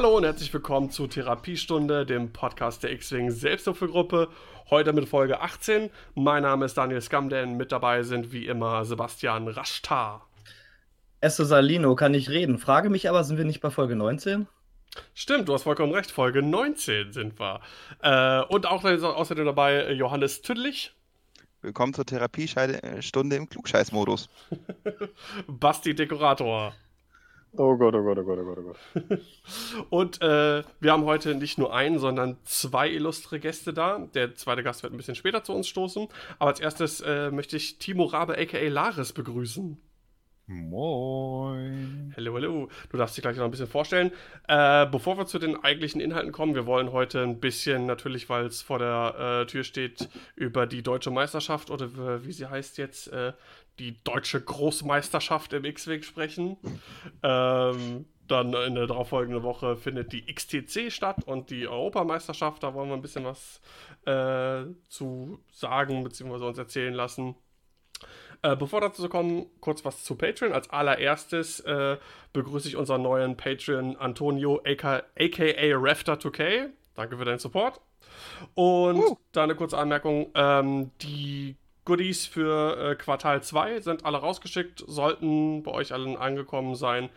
[0.00, 4.28] Hallo und herzlich willkommen zu Therapiestunde, dem Podcast der X-Wing Selbsthilfegruppe.
[4.70, 5.90] Heute mit Folge 18.
[6.14, 7.58] Mein Name ist Daniel Skamden.
[7.58, 10.26] Mit dabei sind wie immer Sebastian Raschtar.
[11.20, 12.56] Esso Salino kann nicht reden.
[12.56, 14.46] Frage mich aber, sind wir nicht bei Folge 19?
[15.12, 16.10] Stimmt, du hast vollkommen recht.
[16.10, 17.60] Folge 19 sind wir.
[18.00, 20.94] Äh, und auch außerdem dabei Johannes Tüdlich.
[21.60, 24.30] Willkommen zur Therapiestunde im Klugscheißmodus.
[25.46, 26.72] Basti Dekorator.
[27.56, 29.20] Oh Gott, oh Gott, oh Gott, oh Gott, oh Gott.
[29.90, 33.98] Und äh, wir haben heute nicht nur einen, sondern zwei illustre Gäste da.
[34.14, 36.06] Der zweite Gast wird ein bisschen später zu uns stoßen.
[36.38, 38.68] Aber als erstes äh, möchte ich Timo Rabe, a.k.a.
[38.68, 39.78] Laris, begrüßen.
[40.52, 42.12] Moin.
[42.16, 42.68] Hallo, hallo.
[42.90, 44.10] Du darfst dich gleich noch ein bisschen vorstellen.
[44.48, 48.46] Äh, bevor wir zu den eigentlichen Inhalten kommen, wir wollen heute ein bisschen, natürlich, weil
[48.46, 53.12] es vor der äh, Tür steht, über die deutsche Meisterschaft oder wie sie heißt jetzt,
[53.12, 53.32] äh,
[53.80, 56.56] die deutsche Großmeisterschaft im X-Weg sprechen.
[57.22, 62.62] Ähm, dann in der darauffolgenden Woche findet die XTC statt und die Europameisterschaft.
[62.62, 63.60] Da wollen wir ein bisschen was
[64.04, 66.44] äh, zu sagen bzw.
[66.44, 67.34] uns erzählen lassen.
[68.42, 70.52] Äh, bevor dazu kommen, kurz was zu Patreon.
[70.52, 71.98] Als allererstes äh,
[72.32, 76.68] begrüße ich unseren neuen Patreon Antonio, aka, aka Rafter2K.
[76.94, 77.80] Danke für deinen Support.
[78.54, 79.18] Und uh.
[79.32, 81.56] da eine kurze Anmerkung: ähm, Die
[81.90, 87.10] Goodies für äh, Quartal 2 sind alle rausgeschickt, sollten bei euch allen angekommen sein.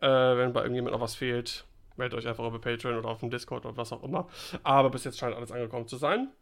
[0.00, 1.64] Äh, wenn bei irgendjemand noch was fehlt,
[1.96, 4.26] meldet euch einfach über Patreon oder auf dem Discord oder was auch immer.
[4.64, 6.32] Aber bis jetzt scheint alles angekommen zu sein.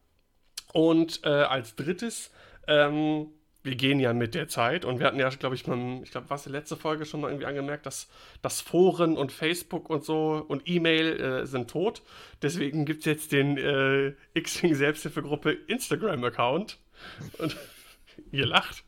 [0.72, 2.32] Und äh, als drittes
[2.68, 3.28] ähm,
[3.64, 6.28] wir gehen ja mit der Zeit und wir hatten ja, glaube ich, mal, ich glaube,
[6.28, 8.08] was die letzte Folge schon mal irgendwie angemerkt, dass,
[8.42, 12.02] dass Foren und Facebook und so und E-Mail äh, sind tot.
[12.42, 16.78] Deswegen gibt es jetzt den äh, X-Wing Selbsthilfegruppe Instagram-Account.
[17.38, 17.56] Und
[18.32, 18.84] ihr lacht.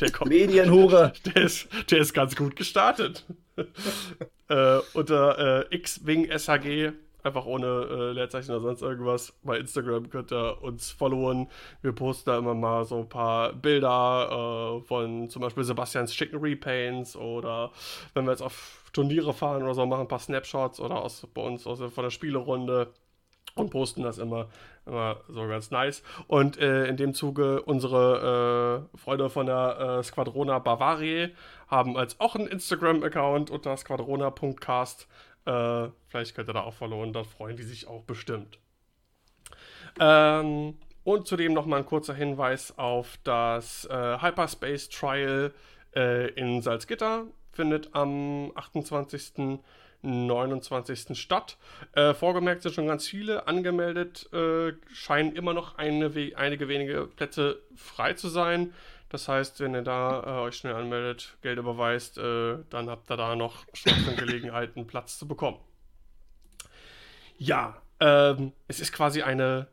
[0.00, 0.30] Der kommt.
[0.30, 1.12] Medienhure.
[1.26, 3.26] Der ist, der ist ganz gut gestartet.
[4.48, 9.32] äh, unter äh, X-Wing SHG einfach ohne äh, Leerzeichen oder sonst irgendwas.
[9.42, 11.48] Bei Instagram könnt ihr uns followen.
[11.82, 16.40] Wir posten da immer mal so ein paar Bilder äh, von zum Beispiel Sebastians Chicken
[16.40, 17.70] Repaints oder
[18.14, 21.42] wenn wir jetzt auf Turniere fahren oder so, machen ein paar Snapshots oder aus, bei
[21.42, 22.92] uns aus, von der Spielerunde
[23.60, 24.48] und posten das immer,
[24.86, 26.02] immer so ganz nice.
[26.26, 31.34] Und äh, in dem Zuge unsere äh, Freunde von der äh, Squadrona Bavarie
[31.68, 35.06] haben als auch einen Instagram-Account unter squadrona.cast.
[35.46, 38.58] Äh, vielleicht könnt ihr da auch followen, da freuen die sich auch bestimmt.
[39.98, 45.52] Ähm, und zudem nochmal ein kurzer Hinweis auf das äh, Hyperspace Trial
[45.94, 47.24] äh, in Salzgitter.
[47.52, 49.60] Findet am 28.
[50.02, 51.18] 29.
[51.18, 51.56] statt.
[51.92, 57.60] Äh, vorgemerkt sind schon ganz viele angemeldet, äh, scheinen immer noch eine, einige wenige Plätze
[57.74, 58.72] frei zu sein.
[59.10, 63.16] Das heißt, wenn ihr da äh, euch schnell anmeldet, Geld überweist, äh, dann habt ihr
[63.16, 65.58] da noch Chancen Gelegenheit, einen Platz zu bekommen.
[67.36, 69.66] Ja, ähm, es ist quasi eine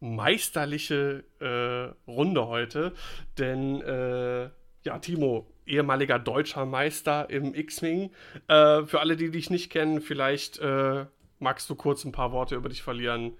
[0.00, 2.92] meisterliche äh, Runde heute,
[3.38, 4.50] denn äh,
[4.84, 8.10] ja, Timo, ehemaliger deutscher Meister im X-Wing.
[8.48, 11.06] Äh, für alle, die dich nicht kennen, vielleicht äh,
[11.38, 13.36] magst du kurz ein paar Worte über dich verlieren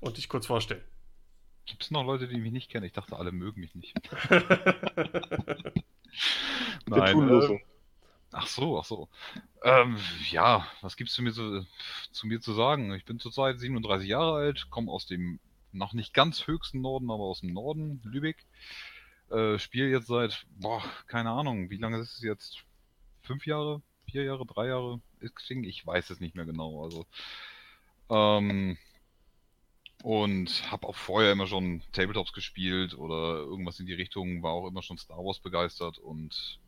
[0.00, 0.82] und dich kurz vorstellen.
[1.66, 2.86] Gibt es noch Leute, die mich nicht kennen?
[2.86, 3.94] Ich dachte, alle mögen mich nicht.
[6.86, 7.28] Nein.
[7.28, 7.60] Äh,
[8.30, 9.08] ach so, ach so.
[9.64, 9.98] Ähm,
[10.30, 11.66] ja, was gibt's zu mir zu
[12.22, 12.94] mir zu sagen?
[12.94, 15.40] Ich bin zurzeit 37 Jahre alt, komme aus dem
[15.72, 18.46] noch nicht ganz höchsten Norden, aber aus dem Norden, Lübeck.
[19.30, 22.64] Äh, Spiele jetzt seit, boah, keine Ahnung, wie lange ist es jetzt?
[23.22, 23.82] Fünf Jahre?
[24.10, 24.46] Vier Jahre?
[24.46, 25.00] Drei Jahre?
[25.20, 26.84] Ich weiß es nicht mehr genau.
[26.84, 27.06] Also,
[28.10, 28.78] ähm,
[30.02, 34.68] und habe auch vorher immer schon Tabletops gespielt oder irgendwas in die Richtung, war auch
[34.68, 36.60] immer schon Star Wars begeistert und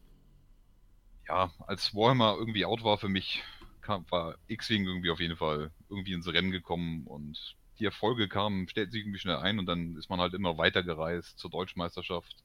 [1.28, 3.42] ja, als Warhammer irgendwie out war für mich,
[3.82, 8.68] kam, war X-Wing irgendwie auf jeden Fall irgendwie ins Rennen gekommen und die Erfolge kamen,
[8.68, 12.42] stellten sich irgendwie schnell ein und dann ist man halt immer weiter gereist zur Deutschmeisterschaft.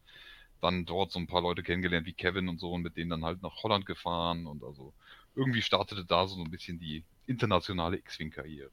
[0.63, 3.25] Dann dort so ein paar Leute kennengelernt wie Kevin und so und mit denen dann
[3.25, 4.93] halt nach Holland gefahren und also
[5.35, 8.71] irgendwie startete da so ein bisschen die internationale X-Wing-Karriere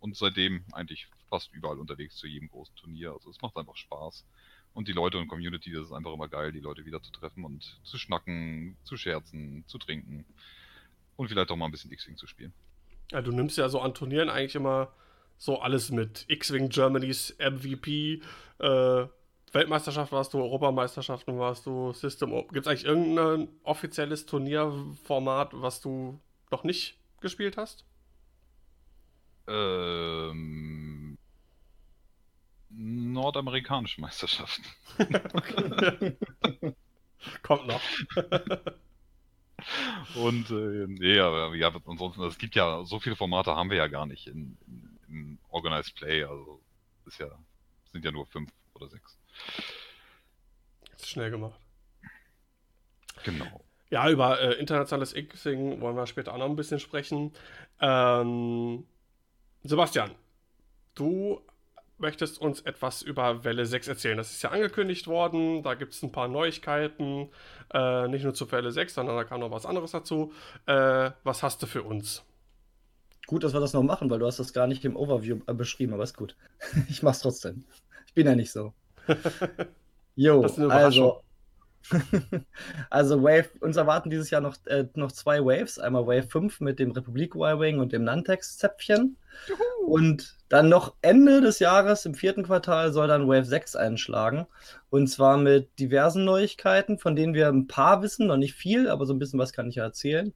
[0.00, 3.12] und seitdem eigentlich fast überall unterwegs zu jedem großen Turnier.
[3.12, 4.26] Also es macht einfach Spaß.
[4.74, 7.44] Und die Leute und Community, das ist einfach immer geil, die Leute wieder zu treffen
[7.44, 10.26] und zu schnacken, zu scherzen, zu trinken
[11.16, 12.52] und vielleicht auch mal ein bisschen X-Wing zu spielen.
[13.10, 14.92] Ja, du nimmst ja so an Turnieren eigentlich immer
[15.38, 16.24] so alles mit.
[16.28, 18.22] X-Wing Germany's MVP,
[18.58, 19.06] äh,
[19.52, 26.18] Weltmeisterschaft warst du, Europameisterschaften warst du, System Gibt es eigentlich irgendein offizielles Turnierformat, was du
[26.50, 27.84] noch nicht gespielt hast?
[29.46, 31.18] Ähm,
[32.70, 34.64] nordamerikanische Meisterschaften.
[37.42, 37.80] Kommt noch.
[40.14, 43.86] Und äh, nee, aber ja, ansonsten, es gibt ja, so viele Formate haben wir ja
[43.86, 46.24] gar nicht in, in, in Organized Play.
[46.24, 46.60] Also
[47.06, 47.28] ist ja,
[47.92, 49.18] sind ja nur fünf oder sechs.
[50.90, 51.58] Das ist schnell gemacht.
[53.24, 53.64] Genau.
[53.90, 57.32] Ja, über äh, internationales Xing wollen wir später auch noch ein bisschen sprechen.
[57.80, 58.84] Ähm,
[59.64, 60.12] Sebastian,
[60.94, 61.40] du
[61.98, 64.16] möchtest uns etwas über Welle 6 erzählen.
[64.16, 67.30] Das ist ja angekündigt worden, da gibt es ein paar Neuigkeiten,
[67.72, 70.32] äh, nicht nur zu Welle 6, sondern da kam noch was anderes dazu.
[70.66, 72.24] Äh, was hast du für uns?
[73.26, 75.54] Gut, dass wir das noch machen, weil du hast das gar nicht im Overview äh,
[75.54, 76.36] beschrieben, aber ist gut.
[76.88, 77.64] ich mach's trotzdem.
[78.06, 78.74] Ich bin ja nicht so.
[80.16, 81.22] Jo, also
[82.90, 85.78] also Wave, uns erwarten dieses Jahr noch, äh, noch zwei Waves.
[85.78, 89.16] Einmal Wave 5 mit dem Republik Y-Wing und dem Nantex-Zäpfchen.
[89.86, 94.46] Und dann noch Ende des Jahres, im vierten Quartal, soll dann Wave 6 einschlagen.
[94.90, 99.06] Und zwar mit diversen Neuigkeiten, von denen wir ein paar wissen, noch nicht viel, aber
[99.06, 100.32] so ein bisschen was kann ich ja erzählen.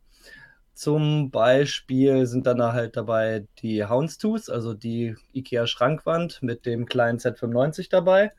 [0.74, 7.18] Zum Beispiel sind dann da halt dabei die Houndstooth, also die IKEA-Schrankwand mit dem kleinen
[7.18, 8.32] Z95 dabei.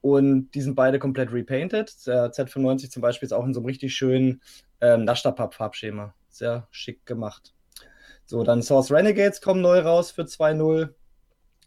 [0.00, 1.94] Und die sind beide komplett repainted.
[2.06, 4.40] Der Z95 zum Beispiel ist auch in so einem richtig schönen
[4.80, 6.14] ähm, Naschterpapp-Farbschema.
[6.30, 7.54] Sehr schick gemacht.
[8.24, 10.94] So, dann Source Renegades kommen neu raus für 2.0.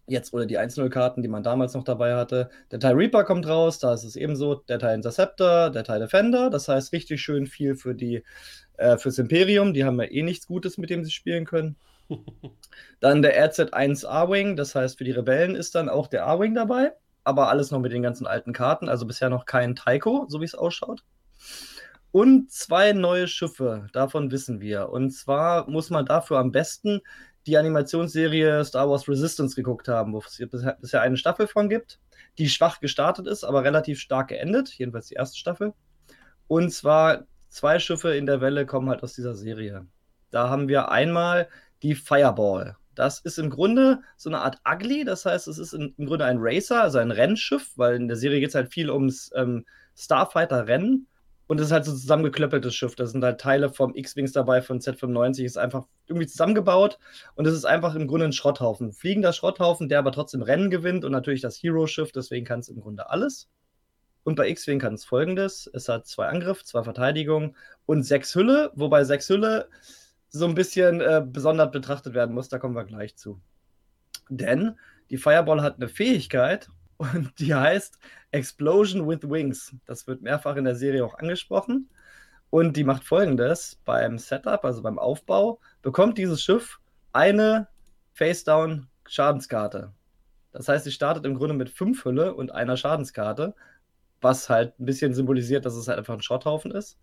[0.06, 2.50] Jetzt oder die 1.0-Karten, die man damals noch dabei hatte.
[2.72, 4.56] Der TIE Reaper kommt raus, da ist es ebenso.
[4.56, 6.50] Der TIE Interceptor, der TIE Defender.
[6.50, 8.24] Das heißt, richtig schön viel für die,
[8.78, 9.74] äh, fürs Imperium.
[9.74, 11.78] Die haben ja eh nichts Gutes, mit dem sie spielen können.
[13.00, 16.94] dann der RZ1 A-Wing, das heißt, für die Rebellen ist dann auch der A-Wing dabei
[17.24, 18.90] aber alles noch mit den ganzen alten Karten.
[18.90, 21.04] Also bisher noch kein Taiko, so wie es ausschaut.
[22.12, 24.90] Und zwei neue Schiffe, davon wissen wir.
[24.90, 27.02] Und zwar muss man dafür am besten
[27.48, 30.42] die Animationsserie Star Wars Resistance geguckt haben, wo es
[30.80, 32.00] bisher eine Staffel von gibt,
[32.38, 35.74] die schwach gestartet ist, aber relativ stark geendet, jedenfalls die erste Staffel.
[36.48, 39.88] Und zwar zwei Schiffe in der Welle kommen halt aus dieser Serie.
[40.30, 41.50] Da haben wir einmal
[41.82, 42.78] die Fireball.
[42.96, 46.38] Das ist im Grunde so eine Art Ugly, das heißt, es ist im Grunde ein
[46.40, 51.08] Racer, also ein Rennschiff, weil in der Serie geht es halt viel ums ähm, Starfighter-Rennen.
[51.48, 52.96] Und es ist halt so ein zusammengeklöppeltes Schiff.
[52.96, 56.98] Da sind halt Teile vom X-Wings dabei, von Z95, ist einfach irgendwie zusammengebaut.
[57.36, 58.94] Und es ist einfach im Grunde ein Schrotthaufen.
[58.94, 62.80] Fliegender Schrotthaufen, der aber trotzdem Rennen gewinnt und natürlich das Hero-Schiff, deswegen kann es im
[62.80, 63.50] Grunde alles.
[64.24, 67.56] Und bei X-Wing kann es folgendes: Es hat zwei Angriff, zwei Verteidigung
[67.86, 69.68] und sechs Hülle, wobei sechs Hülle
[70.34, 72.50] so ein bisschen äh, besonders betrachtet werden muss.
[72.50, 73.40] Da kommen wir gleich zu.
[74.30, 74.78] Denn
[75.10, 78.00] die Fireball hat eine Fähigkeit und die heißt
[78.32, 79.76] Explosion with Wings.
[79.86, 81.90] Das wird mehrfach in der Serie auch angesprochen.
[82.50, 86.80] Und die macht folgendes: Beim Setup, also beim Aufbau, bekommt dieses Schiff
[87.14, 87.68] eine
[88.14, 89.94] Face-Down-Schadenskarte.
[90.52, 93.56] Das heißt, sie startet im Grunde mit fünf Hülle und einer Schadenskarte,
[94.22, 96.98] was halt ein bisschen symbolisiert, dass es halt einfach ein Schrotthaufen ist.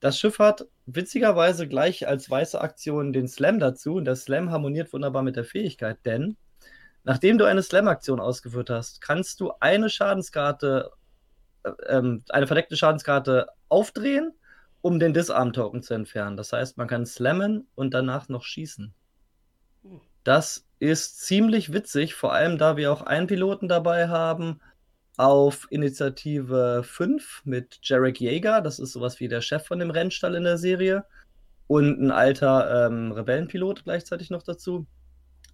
[0.00, 4.92] Das Schiff hat witzigerweise gleich als weiße Aktion den Slam dazu und der Slam harmoniert
[4.92, 6.36] wunderbar mit der Fähigkeit, denn
[7.04, 10.90] nachdem du eine Slam-Aktion ausgeführt hast, kannst du eine Schadenskarte,
[11.64, 14.32] äh, ähm, eine verdeckte Schadenskarte aufdrehen,
[14.82, 16.36] um den Disarm-Token zu entfernen.
[16.36, 18.92] Das heißt, man kann slammen und danach noch schießen.
[20.24, 24.60] Das ist ziemlich witzig, vor allem da wir auch einen Piloten dabei haben,
[25.16, 30.34] auf Initiative 5 mit Jarek Yeager, das ist sowas wie der Chef von dem Rennstall
[30.34, 31.04] in der Serie,
[31.66, 34.86] und ein alter ähm, Rebellenpilot gleichzeitig noch dazu.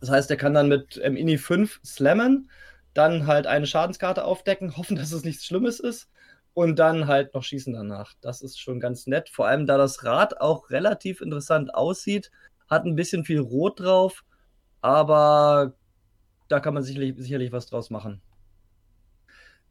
[0.00, 2.50] Das heißt, er kann dann mit ähm, Ini 5 slammen,
[2.92, 6.11] dann halt eine Schadenskarte aufdecken, hoffen, dass es nichts Schlimmes ist
[6.54, 8.14] und dann halt noch schießen danach.
[8.21, 12.31] Das ist schon ganz nett, vor allem da das Rad auch relativ interessant aussieht,
[12.69, 14.25] hat ein bisschen viel Rot drauf,
[14.81, 15.75] aber
[16.49, 18.21] da kann man sicherlich, sicherlich was draus machen.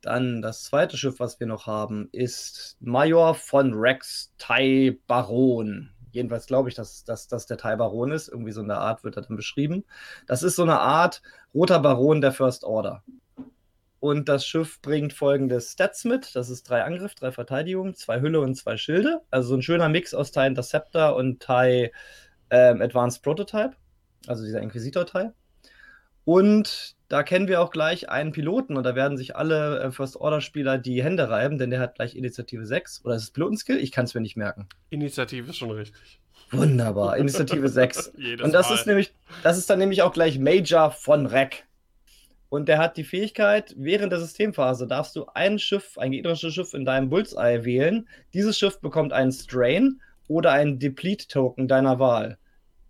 [0.01, 5.91] Dann das zweite Schiff, was wir noch haben, ist Major von Rex Thai Baron.
[6.11, 8.27] Jedenfalls glaube ich, dass, dass das der Thai Baron ist.
[8.27, 9.85] Irgendwie so eine Art wird er dann beschrieben.
[10.27, 11.21] Das ist so eine Art
[11.53, 13.03] roter Baron der First Order.
[13.99, 16.35] Und das Schiff bringt folgende Stats mit.
[16.35, 19.21] Das ist drei Angriff, drei Verteidigung, zwei Hülle und zwei Schilde.
[19.29, 21.91] Also so ein schöner Mix aus Thai Interceptor und Thai
[22.49, 23.75] ähm, Advanced Prototype.
[24.25, 25.33] Also dieser Inquisitor-Teil.
[26.25, 30.77] Und da kennen wir auch gleich einen Piloten und da werden sich alle äh, First-Order-Spieler
[30.77, 33.03] die Hände reiben, denn der hat gleich Initiative 6.
[33.03, 33.77] Oder ist es Pilotenskill?
[33.79, 34.67] Ich kann es mir nicht merken.
[34.91, 36.19] Initiative ist schon richtig.
[36.51, 38.13] Wunderbar, Initiative 6.
[38.43, 38.75] und das Mal.
[38.75, 39.13] ist nämlich,
[39.43, 41.65] das ist dann nämlich auch gleich Major von Reck.
[42.49, 46.73] Und der hat die Fähigkeit, während der Systemphase darfst du ein Schiff, ein gegnerisches Schiff
[46.73, 48.09] in deinem Bullseye wählen.
[48.33, 52.37] Dieses Schiff bekommt einen Strain oder einen Deplete-Token deiner Wahl.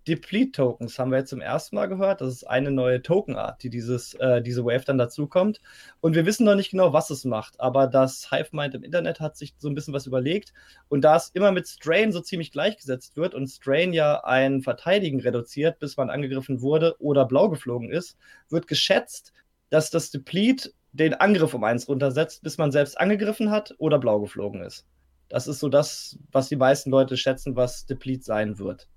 [0.08, 2.22] Deplete-Tokens haben wir jetzt zum ersten Mal gehört.
[2.22, 5.62] Das ist eine neue Tokenart, die dieses, äh, diese Wave dann dazukommt.
[6.00, 7.60] Und wir wissen noch nicht genau, was es macht.
[7.60, 10.54] Aber das HiveMind im Internet hat sich so ein bisschen was überlegt.
[10.90, 15.22] Und da es immer mit Strain so ziemlich gleichgesetzt wird und Strain ja ein Verteidigen
[15.22, 18.18] reduziert, bis man angegriffen wurde oder blau geflogen ist,
[18.50, 19.34] wird geschätzt,
[19.70, 24.20] dass das Deplete den Angriff um eins runtersetzt, bis man selbst angegriffen hat oder blau
[24.20, 24.86] geflogen ist.
[25.30, 28.90] Das ist so das, was die meisten Leute schätzen, was Deplete sein wird.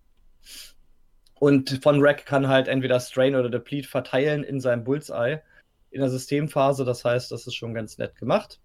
[1.45, 5.43] Und von Rack kann halt entweder Strain oder Deplete verteilen in seinem Bullseye
[5.91, 6.87] in der Systemphase.
[6.87, 8.63] Das heißt, das ist schon ganz nett gemacht.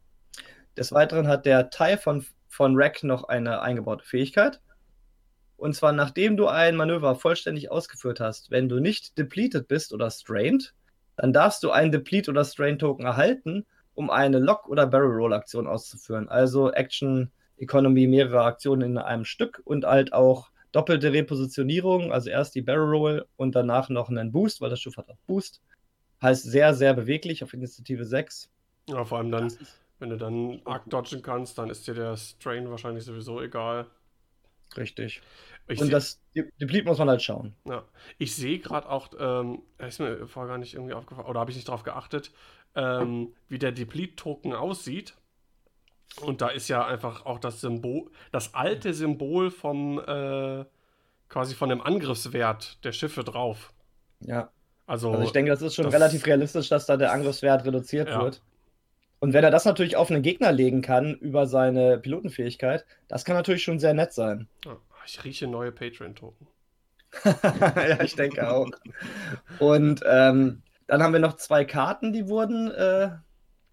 [0.78, 4.62] Des Weiteren hat der Teil von, von Rack noch eine eingebaute Fähigkeit.
[5.58, 10.10] Und zwar, nachdem du ein Manöver vollständig ausgeführt hast, wenn du nicht depleted bist oder
[10.10, 10.74] strained,
[11.18, 15.34] dann darfst du einen Deplete oder Strain Token erhalten, um eine Lock- oder Barrel Roll
[15.34, 16.30] Aktion auszuführen.
[16.30, 22.56] Also Action Economy, mehrere Aktionen in einem Stück und halt auch doppelte Repositionierung, also erst
[22.56, 25.62] die Barrel Roll und danach noch einen Boost, weil das Schiff hat auch Boost.
[26.22, 28.50] Heißt sehr, sehr beweglich auf Initiative 6.
[28.90, 29.54] Ja, vor allem dann,
[30.00, 33.88] wenn du dann arc dodgen kannst, dann ist dir der Strain wahrscheinlich sowieso egal.
[34.78, 35.22] Richtig.
[35.68, 37.56] Ich und das Deplete muss man halt schauen.
[37.66, 37.84] Ja.
[38.18, 41.58] Ich sehe gerade auch, ähm, ist mir vorher gar nicht irgendwie aufgefallen, oder habe ich
[41.58, 42.32] nicht darauf geachtet,
[42.76, 45.16] ähm, wie der Deplete-Token aussieht.
[46.22, 50.66] Und da ist ja einfach auch das Symbol, das alte Symbol vom äh,
[51.30, 53.74] quasi von dem Angriffswert der Schiffe drauf.
[54.22, 54.50] Ja.
[54.86, 58.10] Also, also ich denke, das ist schon das, relativ realistisch, dass da der Angriffswert reduziert
[58.10, 58.22] ja.
[58.22, 58.42] wird.
[59.20, 63.36] Und wenn er das natürlich auf einen Gegner legen kann über seine Pilotenfähigkeit, das kann
[63.36, 64.48] natürlich schon sehr nett sein.
[65.06, 66.48] Ich rieche neue Patreon-Token.
[67.24, 68.70] ja, ich denke auch.
[69.60, 73.12] Und ähm, dann haben wir noch zwei Karten, die wurden äh,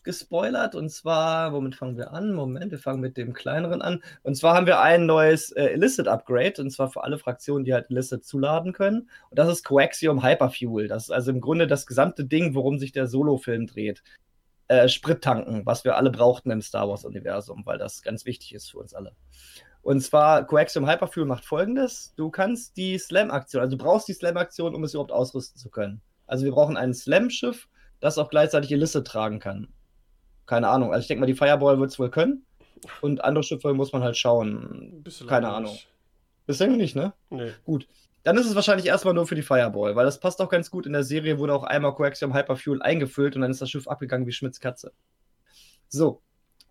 [0.07, 0.75] gespoilert.
[0.75, 2.33] Und zwar, womit fangen wir an?
[2.33, 4.03] Moment, wir fangen mit dem kleineren an.
[4.23, 6.63] Und zwar haben wir ein neues äh, Illicit-Upgrade.
[6.63, 9.11] Und zwar für alle Fraktionen, die halt Illicit zuladen können.
[9.29, 10.89] Und das ist Coaxium Hyperfuel.
[10.89, 14.03] Das ist also im Grunde das gesamte Ding, worum sich der Solo-Film dreht.
[14.69, 18.79] Äh, Sprittanken, was wir alle brauchten im Star Wars-Universum, weil das ganz wichtig ist für
[18.79, 19.13] uns alle.
[19.83, 24.75] Und zwar, Coaxium Hyperfuel macht folgendes: Du kannst die Slam-Aktion, also du brauchst die Slam-Aktion,
[24.75, 26.01] um es überhaupt ausrüsten zu können.
[26.27, 27.69] Also wir brauchen ein Slam-Schiff,
[28.01, 29.69] das auch gleichzeitig Illicit tragen kann
[30.47, 30.93] keine Ahnung.
[30.93, 32.45] Also ich denke mal, die Fireball wird es wohl können.
[33.01, 35.03] Und andere Schiffe muss man halt schauen.
[35.03, 35.73] Bislang keine Ahnung.
[35.73, 35.89] Nicht.
[36.47, 37.13] Bislang nicht, ne?
[37.31, 37.53] Nee.
[37.65, 37.89] Gut.
[38.23, 40.87] Dann ist es wahrscheinlich erstmal nur für die Fireball, weil das passt auch ganz gut.
[40.87, 44.27] In der Serie wurde auch einmal Coaxium Hyperfuel eingefüllt und dann ist das Schiff abgegangen
[44.27, 44.93] wie Schmitz Katze.
[45.89, 46.23] So.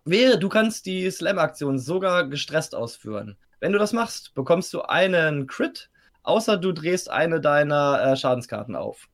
[0.04, 3.36] Wäre, du kannst die Slam-Aktion sogar gestresst ausführen.
[3.58, 5.90] Wenn du das machst, bekommst du einen Crit,
[6.22, 9.08] außer du drehst eine deiner äh, Schadenskarten auf.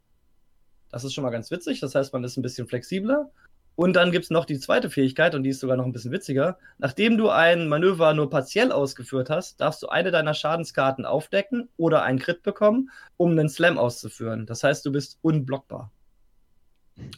[0.91, 3.31] Das ist schon mal ganz witzig, das heißt, man ist ein bisschen flexibler.
[3.75, 6.13] Und dann gibt es noch die zweite Fähigkeit, und die ist sogar noch ein bisschen
[6.13, 6.59] witziger.
[6.79, 12.03] Nachdem du ein Manöver nur partiell ausgeführt hast, darfst du eine deiner Schadenskarten aufdecken oder
[12.03, 14.47] einen Crit bekommen, um einen Slam auszuführen.
[14.47, 15.91] Das heißt, du bist unblockbar.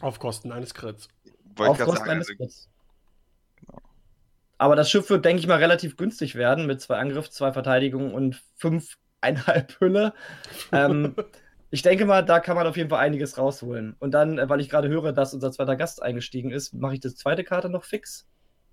[0.01, 1.09] Auf Kosten eines Crits.
[1.59, 2.69] Auf Kosten sagen, eines also Crits.
[3.57, 3.81] Genau.
[4.59, 8.15] Aber das Schiff wird, denke ich mal, relativ günstig werden mit zwei Angriff, zwei Verteidigungen
[8.15, 10.15] und fünfeinhalb Hülle.
[10.73, 11.17] ähm,
[11.71, 13.97] ich denke mal, da kann man auf jeden Fall einiges rausholen.
[13.99, 17.01] Und dann, äh, weil ich gerade höre, dass unser zweiter Gast eingestiegen ist, mache ich
[17.01, 18.27] die zweite Karte noch fix.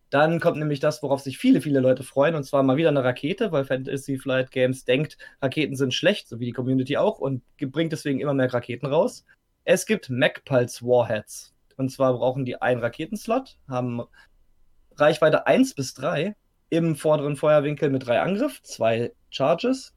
[0.09, 3.03] Dann kommt nämlich das, worauf sich viele, viele Leute freuen, und zwar mal wieder eine
[3.03, 7.43] Rakete, weil Fantasy Flight Games denkt, Raketen sind schlecht, so wie die Community auch, und
[7.57, 9.25] bringt deswegen immer mehr Raketen raus.
[9.63, 11.53] Es gibt MacPulse Warheads.
[11.77, 14.01] Und zwar brauchen die einen Raketenslot, haben
[14.97, 16.35] Reichweite 1 bis 3
[16.69, 19.93] im vorderen Feuerwinkel mit drei Angriff, zwei Charges.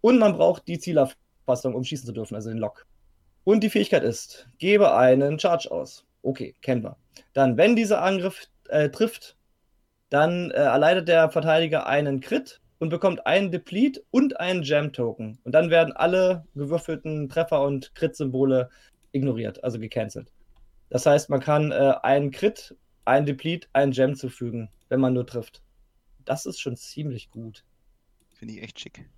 [0.00, 2.86] Und man braucht die Zielerfahrung Fassung, um schießen zu dürfen, also den Lock.
[3.44, 6.04] Und die Fähigkeit ist, gebe einen Charge aus.
[6.22, 6.96] Okay, kennen wir.
[7.32, 9.36] Dann, wenn dieser Angriff äh, trifft,
[10.10, 15.38] dann äh, erleidet der Verteidiger einen Crit und bekommt einen Deplete und einen Jam-Token.
[15.44, 18.68] Und dann werden alle gewürfelten Treffer und Crit-Symbole
[19.12, 20.30] ignoriert, also gecancelt.
[20.90, 25.26] Das heißt, man kann äh, einen Crit, einen Deplete, einen Gem zufügen, wenn man nur
[25.26, 25.62] trifft.
[26.24, 27.64] Das ist schon ziemlich gut.
[28.34, 29.08] Finde ich echt schick.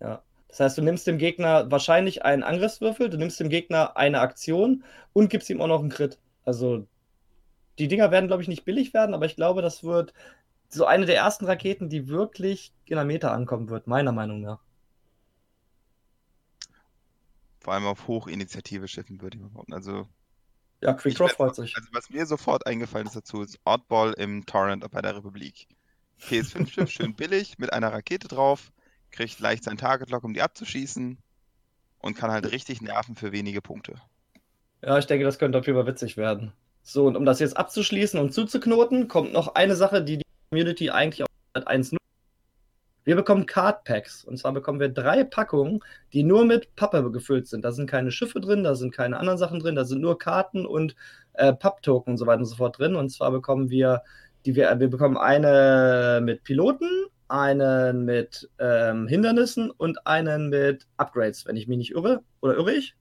[0.00, 0.22] Ja.
[0.50, 4.82] Das heißt, du nimmst dem Gegner wahrscheinlich einen Angriffswürfel, du nimmst dem Gegner eine Aktion
[5.12, 6.18] und gibst ihm auch noch einen Crit.
[6.44, 6.86] Also,
[7.78, 10.12] die Dinger werden, glaube ich, nicht billig werden, aber ich glaube, das wird
[10.68, 14.58] so eine der ersten Raketen, die wirklich in der Meta ankommen wird, meiner Meinung nach.
[17.60, 19.74] Vor allem auf Hochinitiative Schiffen würde ich mal behaupten.
[19.74, 20.08] Also,
[20.80, 21.76] ja, Quick Draw freut sich.
[21.76, 25.68] Also, was mir sofort eingefallen ist dazu, ist Oddball im Torrent bei der Republik.
[26.22, 28.72] PS5-Schiff, schön billig, mit einer Rakete drauf
[29.10, 31.18] kriegt leicht sein Target-Lock, um die abzuschießen
[31.98, 33.94] und kann halt richtig nerven für wenige Punkte.
[34.82, 36.52] Ja, ich denke, das könnte auf jeden Fall witzig werden.
[36.82, 40.90] So, und um das jetzt abzuschließen und zuzuknoten, kommt noch eine Sache, die die Community
[40.90, 42.00] eigentlich auf 1 nutzt.
[43.04, 44.24] Wir bekommen Card Packs.
[44.24, 45.80] Und zwar bekommen wir drei Packungen,
[46.12, 47.64] die nur mit Pappe gefüllt sind.
[47.64, 50.66] Da sind keine Schiffe drin, da sind keine anderen Sachen drin, da sind nur Karten
[50.66, 50.94] und
[51.34, 52.94] äh, Papp-Token und so weiter und so fort drin.
[52.94, 54.02] Und zwar bekommen wir,
[54.46, 56.88] die wir, wir bekommen eine mit Piloten,
[57.30, 62.22] einen mit ähm, Hindernissen und einen mit Upgrades, wenn ich mich nicht irre.
[62.40, 62.96] Oder irre ich?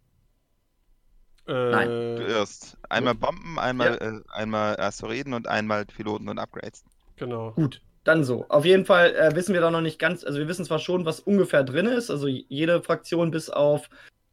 [1.48, 1.90] Äh, Nein.
[2.18, 2.78] Du irrst.
[2.90, 4.18] Einmal Bomben, einmal, ja.
[4.18, 6.84] äh, einmal Asteroiden und einmal Piloten und Upgrades.
[7.16, 7.52] Genau.
[7.52, 8.46] Gut, dann so.
[8.50, 11.06] Auf jeden Fall äh, wissen wir da noch nicht ganz, also wir wissen zwar schon,
[11.06, 13.90] was ungefähr drin ist, also jede Fraktion bis auf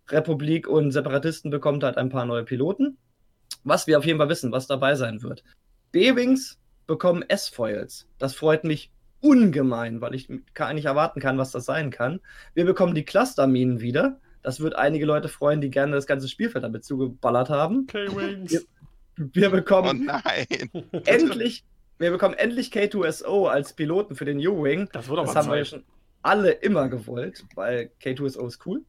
[0.09, 2.99] Republik und Separatisten bekommt halt ein paar neue Piloten.
[3.65, 5.43] Was wir auf jeden Fall wissen, was dabei sein wird.
[5.91, 8.07] B-Wings bekommen S-Foils.
[8.19, 12.21] Das freut mich ungemein, weil ich gar nicht erwarten kann, was das sein kann.
[12.55, 14.21] Wir bekommen die Clusterminen wieder.
[14.43, 17.87] Das wird einige Leute freuen, die gerne das ganze Spielfeld damit zugeballert haben.
[17.87, 18.53] K-Wings.
[18.53, 18.61] Wir,
[19.35, 20.11] wir, bekommen
[20.73, 21.65] oh endlich,
[21.99, 24.89] wir bekommen endlich K2SO als Piloten für den U-Wing.
[24.93, 25.83] Das, das haben wir schon
[26.27, 28.83] alle immer gewollt, weil K2SO ist cool.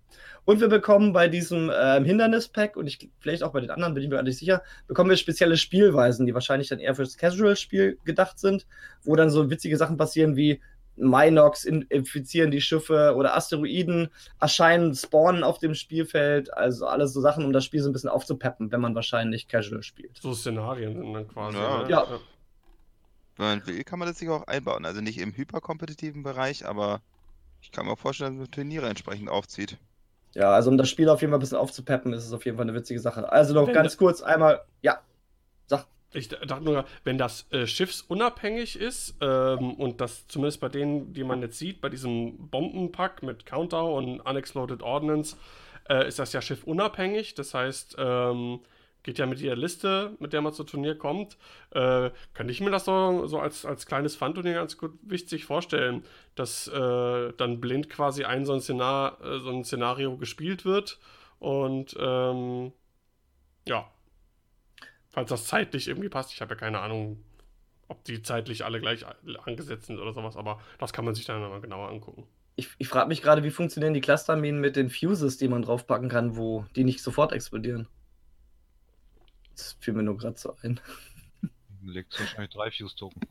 [0.46, 4.03] Und wir bekommen bei diesem ähm, Hindernis-Pack und ich, vielleicht auch bei den anderen, bin
[4.03, 8.00] ich mir gar nicht sicher, bekommen wir spezielle Spielweisen, die wahrscheinlich dann eher fürs Casual-Spiel
[8.06, 8.65] gedacht sind,
[9.03, 10.62] wo dann so witzige Sachen passieren wie
[10.96, 16.51] Minox infizieren die Schiffe oder Asteroiden erscheinen, spawnen auf dem Spielfeld.
[16.56, 19.84] Also alles so Sachen, um das Spiel so ein bisschen aufzupeppen, wenn man wahrscheinlich Casual
[19.84, 20.17] spielt.
[20.17, 21.58] So Szenarien dann quasi.
[21.58, 21.84] Ja.
[21.84, 21.89] Ne?
[21.89, 22.08] ja.
[23.38, 24.86] Wenn man will, kann man das sich auch einbauen.
[24.86, 27.01] Also nicht im hyperkompetitiven Bereich, aber
[27.62, 29.78] ich kann mir vorstellen, dass man Turniere entsprechend aufzieht.
[30.34, 32.58] Ja, also um das Spiel auf jeden Fall ein bisschen aufzupeppen, ist es auf jeden
[32.58, 33.32] Fall eine witzige Sache.
[33.32, 35.00] Also noch Wenn ganz kurz einmal, ja,
[35.66, 35.88] sag.
[36.14, 41.24] Ich dachte nur, wenn das äh, schiffsunabhängig ist ähm, und das zumindest bei denen, die
[41.24, 45.38] man jetzt sieht, bei diesem Bombenpack mit Counter und Unexploded Ordnance,
[45.90, 47.34] äh, ist das ja schiffunabhängig.
[47.34, 48.60] Das heißt, ähm,
[49.04, 51.38] geht ja mit jeder Liste, mit der man zum Turnier kommt.
[51.72, 56.04] Äh, könnte ich mir das so, so als, als kleines Fun-Turnier ganz gut wichtig vorstellen,
[56.36, 61.00] dass äh, dann blind quasi ein so ein, Szenar, äh, so ein Szenario gespielt wird
[61.40, 62.74] und ähm,
[63.68, 63.90] ja,
[65.10, 66.34] falls das zeitlich irgendwie passt.
[66.34, 67.24] Ich habe ja keine Ahnung,
[67.88, 69.06] ob die zeitlich alle gleich
[69.46, 72.28] angesetzt sind oder sowas, aber das kann man sich dann mal genauer angucken.
[72.56, 76.10] Ich, ich frage mich gerade, wie funktionieren die Clusterminen mit den Fuses, die man draufpacken
[76.10, 77.88] kann, wo die nicht sofort explodieren?
[79.58, 80.80] Das fiel mir nur gerade so ein.
[81.84, 83.22] Legt wahrscheinlich drei Fuse-Token.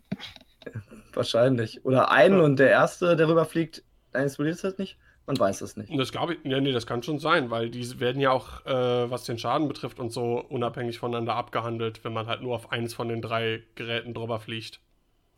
[1.13, 1.85] Wahrscheinlich.
[1.85, 2.45] Oder einen ja.
[2.45, 4.99] und der erste, der rüberfliegt, dann explodiert es halt nicht.
[5.27, 5.93] Man weiß es nicht.
[5.99, 9.11] Das glaube ich, ja, nee, das kann schon sein, weil die werden ja auch, äh,
[9.11, 12.95] was den Schaden betrifft und so, unabhängig voneinander abgehandelt, wenn man halt nur auf eins
[12.95, 14.81] von den drei Geräten drüber fliegt.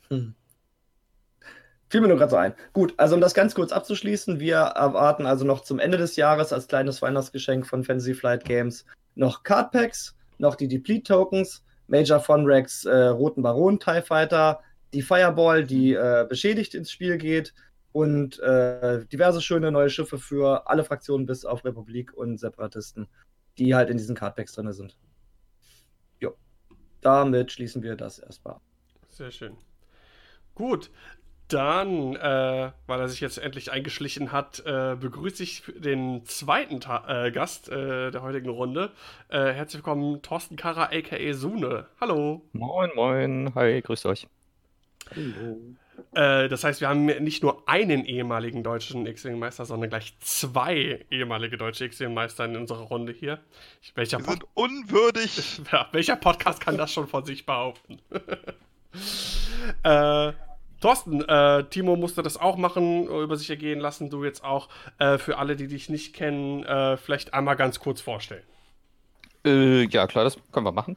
[0.09, 0.35] Hm.
[1.89, 2.55] Fiel mir nur gerade so ein.
[2.75, 6.53] Gut, also um das ganz kurz abzuschließen, wir erwarten also noch zum Ende des Jahres
[6.53, 13.07] als kleines Weihnachtsgeschenk von Fantasy Flight Games noch Cardpacks, noch die Deplete-Tokens, Major Fonrex äh,
[13.07, 14.61] Roten Baron TIE Fighter,
[14.93, 17.55] die Fireball, die äh, beschädigt ins Spiel geht
[17.93, 23.09] und äh, diverse schöne neue Schiffe für alle Fraktionen bis auf Republik und Separatisten,
[23.59, 24.97] die halt in diesen Cardpacks drin sind.
[26.21, 26.35] Jo.
[27.01, 28.61] Damit schließen wir das erstmal.
[29.09, 29.57] Sehr schön.
[30.55, 30.91] Gut,
[31.49, 37.27] dann, äh, weil er sich jetzt endlich eingeschlichen hat, äh, begrüße ich den zweiten Ta
[37.27, 38.93] äh, Gast äh, der heutigen Runde.
[39.29, 41.87] Äh, herzlich willkommen, Thorsten Karrer, aka Sune.
[42.01, 42.43] Hallo.
[42.53, 43.53] Moin, moin.
[43.55, 44.29] Hi, grüßt euch.
[45.15, 45.59] Hallo.
[46.15, 51.57] Äh, das heißt, wir haben nicht nur einen ehemaligen deutschen X-Wing-Meister, sondern gleich zwei ehemalige
[51.57, 53.41] deutsche X-Wing-Meister in unserer Runde hier.
[53.95, 55.61] Welcher wir sind unwürdig.
[55.93, 58.01] Welcher Podcast kann das schon von sich behaupten?
[59.83, 60.33] äh,
[60.81, 64.69] Thorsten, äh, Timo musste das auch machen, über sich ergehen lassen, du jetzt auch.
[64.99, 68.45] Äh, für alle, die dich nicht kennen, äh, vielleicht einmal ganz kurz vorstellen.
[69.45, 70.97] Äh, ja, klar, das können wir machen.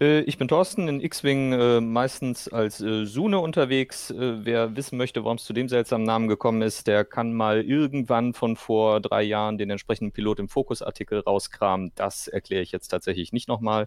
[0.00, 4.12] Äh, ich bin Thorsten, in X-Wing äh, meistens als Sune unterwegs.
[4.16, 8.34] wer wissen möchte, warum es zu dem seltsamen Namen gekommen ist, der kann mal irgendwann
[8.34, 11.92] von vor drei Jahren den entsprechenden Pilot im Fokus-Artikel rauskramen.
[11.94, 13.86] Das erkläre ich jetzt tatsächlich nicht nochmal.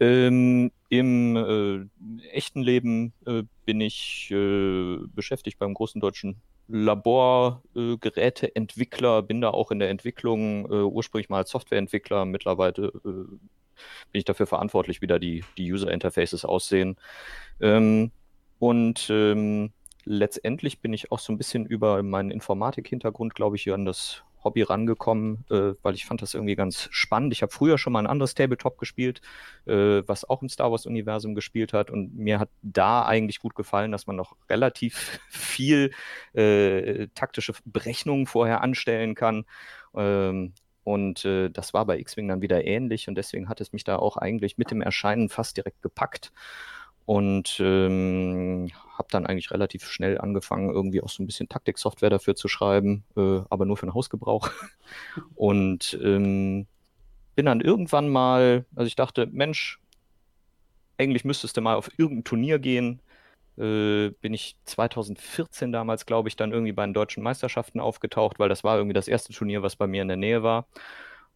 [0.00, 9.40] Ähm, Im äh, echten Leben äh, bin ich äh, beschäftigt beim großen deutschen Laborgeräteentwickler, bin
[9.40, 13.26] da auch in der Entwicklung, äh, ursprünglich mal als Softwareentwickler, mittlerweile äh,
[14.12, 16.96] bin ich dafür verantwortlich, wie da die, die User Interfaces aussehen.
[17.60, 18.12] Ähm,
[18.58, 19.72] und ähm,
[20.04, 24.22] letztendlich bin ich auch so ein bisschen über meinen Informatik-Hintergrund, glaube ich, hier an das
[24.44, 27.32] Hobby rangekommen, äh, weil ich fand das irgendwie ganz spannend.
[27.32, 29.20] Ich habe früher schon mal ein anderes Tabletop gespielt,
[29.66, 31.90] äh, was auch im Star Wars-Universum gespielt hat.
[31.90, 35.90] Und mir hat da eigentlich gut gefallen, dass man noch relativ viel
[36.34, 39.44] äh, taktische Berechnungen vorher anstellen kann.
[39.94, 40.52] Ähm,
[40.84, 43.08] und äh, das war bei X-Wing dann wieder ähnlich.
[43.08, 46.32] Und deswegen hat es mich da auch eigentlich mit dem Erscheinen fast direkt gepackt.
[47.06, 52.36] Und ähm, habe dann eigentlich relativ schnell angefangen, irgendwie auch so ein bisschen Taktiksoftware dafür
[52.36, 54.50] zu schreiben, äh, aber nur für den Hausgebrauch.
[55.34, 56.66] Und ähm,
[57.34, 59.80] bin dann irgendwann mal, also ich dachte, Mensch,
[60.98, 63.00] eigentlich müsstest du mal auf irgendein Turnier gehen.
[63.56, 68.48] Äh, bin ich 2014 damals, glaube ich, dann irgendwie bei den deutschen Meisterschaften aufgetaucht, weil
[68.48, 70.66] das war irgendwie das erste Turnier, was bei mir in der Nähe war.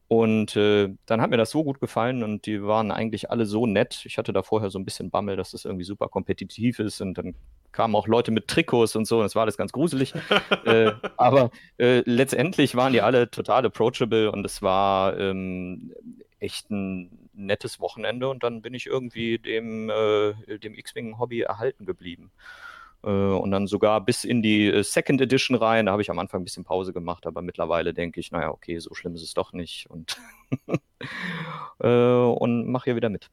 [0.08, 3.66] Und äh, dann hat mir das so gut gefallen und die waren eigentlich alle so
[3.66, 4.04] nett.
[4.06, 7.18] Ich hatte da vorher so ein bisschen Bammel, dass das irgendwie super kompetitiv ist und
[7.18, 7.34] dann
[7.72, 10.14] kamen auch Leute mit Trikots und so und es war alles ganz gruselig.
[10.64, 15.92] äh, aber äh, letztendlich waren die alle total approachable und es war ähm,
[16.40, 22.30] echt ein nettes Wochenende und dann bin ich irgendwie dem, äh, dem X-Wing-Hobby erhalten geblieben.
[23.02, 25.86] Äh, und dann sogar bis in die äh, Second Edition rein.
[25.86, 28.78] Da habe ich am Anfang ein bisschen Pause gemacht, aber mittlerweile denke ich, naja, okay,
[28.78, 29.88] so schlimm ist es doch nicht.
[29.88, 30.16] Und,
[31.80, 33.30] äh, und mache hier wieder mit.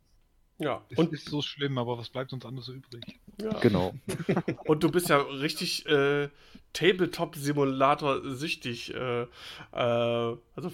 [0.57, 3.19] Ja, und ist so schlimm, aber was bleibt uns anderes übrig?
[3.41, 3.59] Ja.
[3.59, 3.93] Genau.
[4.65, 6.29] und du bist ja richtig äh,
[6.71, 8.93] Tabletop-Simulator süchtig.
[8.93, 9.27] Äh, äh,
[9.73, 10.71] also,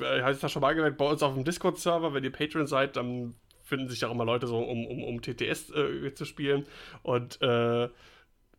[0.00, 2.96] habe ich das schon mal gemerkt, bei uns auf dem Discord-Server, wenn ihr Patreon seid,
[2.96, 6.66] dann finden sich ja auch immer Leute so, um, um, um TTS äh, zu spielen.
[7.02, 7.88] Und äh,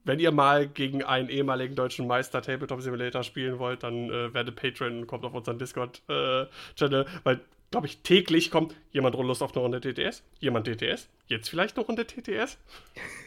[0.04, 4.56] wenn ihr mal gegen einen ehemaligen deutschen Meister Tabletop Simulator spielen wollt, dann äh, werdet
[4.56, 7.40] Patreon und kommt auf unseren Discord-Channel, äh, weil,
[7.72, 11.86] glaube ich, täglich kommt jemand Lust auf eine Runde TTS, jemand TTS, jetzt vielleicht eine
[11.86, 12.58] Runde TTS.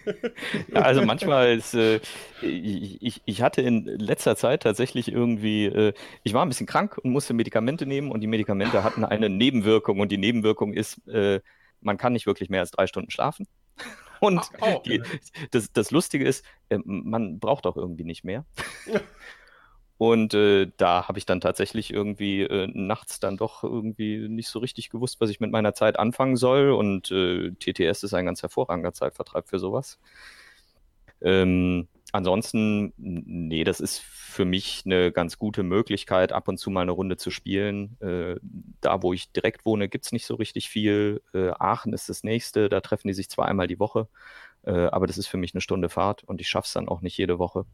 [0.72, 2.00] ja, also manchmal ist, äh,
[2.42, 7.10] ich, ich hatte in letzter Zeit tatsächlich irgendwie, äh, ich war ein bisschen krank und
[7.10, 11.40] musste Medikamente nehmen und die Medikamente hatten eine Nebenwirkung und die Nebenwirkung ist, äh,
[11.80, 13.46] man kann nicht wirklich mehr als drei Stunden schlafen.
[14.20, 14.82] Und oh, oh.
[14.84, 15.02] Die,
[15.50, 18.44] das, das Lustige ist, äh, man braucht auch irgendwie nicht mehr.
[19.98, 24.58] Und äh, da habe ich dann tatsächlich irgendwie äh, nachts dann doch irgendwie nicht so
[24.58, 26.72] richtig gewusst, was ich mit meiner Zeit anfangen soll.
[26.72, 29.98] Und äh, TTS ist ein ganz hervorragender Zeitvertreib für sowas.
[31.22, 36.82] Ähm, ansonsten, nee, das ist für mich eine ganz gute Möglichkeit, ab und zu mal
[36.82, 37.96] eine Runde zu spielen.
[38.00, 38.36] Äh,
[38.80, 41.22] da, wo ich direkt wohne, gibt es nicht so richtig viel.
[41.32, 44.08] Äh, Aachen ist das nächste, da treffen die sich zwar einmal die Woche,
[44.64, 47.00] äh, aber das ist für mich eine Stunde Fahrt und ich schaffe es dann auch
[47.00, 47.66] nicht jede Woche.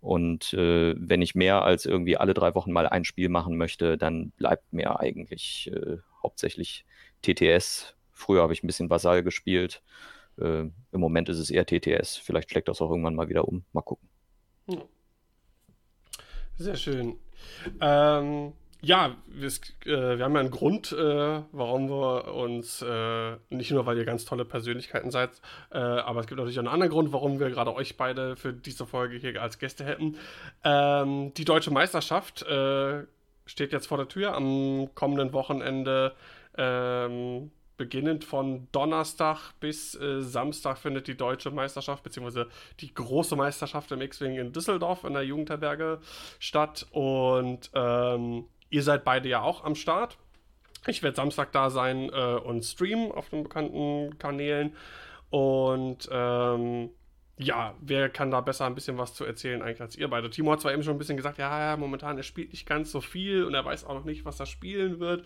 [0.00, 3.98] Und äh, wenn ich mehr als irgendwie alle drei Wochen mal ein Spiel machen möchte,
[3.98, 6.84] dann bleibt mir eigentlich äh, hauptsächlich
[7.22, 7.96] TTS.
[8.12, 9.82] Früher habe ich ein bisschen Vasall gespielt.
[10.40, 12.16] Äh, Im Moment ist es eher TTS.
[12.16, 13.64] Vielleicht schlägt das auch irgendwann mal wieder um.
[13.72, 14.08] Mal gucken.
[16.56, 17.16] Sehr schön.
[17.80, 23.70] Ähm, ja, wir, äh, wir, haben ja einen Grund, äh, warum wir uns, äh, nicht
[23.70, 25.30] nur weil ihr ganz tolle Persönlichkeiten seid,
[25.72, 28.52] äh, aber es gibt natürlich auch einen anderen Grund, warum wir gerade euch beide für
[28.52, 30.16] diese Folge hier als Gäste hätten.
[30.64, 33.04] Ähm, die deutsche Meisterschaft äh,
[33.46, 36.14] steht jetzt vor der Tür am kommenden Wochenende.
[36.56, 42.48] Ähm, beginnend von Donnerstag bis äh, Samstag findet die deutsche Meisterschaft, beziehungsweise
[42.80, 46.00] die große Meisterschaft im X-Wing in Düsseldorf in der Jugendherberge
[46.38, 46.86] statt.
[46.90, 50.18] Und ähm, ihr seid beide ja auch am Start.
[50.86, 54.76] Ich werde Samstag da sein äh, und streamen auf den bekannten Kanälen.
[55.30, 56.90] Und ähm,
[57.36, 60.30] ja, wer kann da besser ein bisschen was zu erzählen eigentlich als ihr beide?
[60.30, 62.92] Timo hat zwar eben schon ein bisschen gesagt, ja, ja, momentan, er spielt nicht ganz
[62.92, 65.24] so viel und er weiß auch noch nicht, was er spielen wird.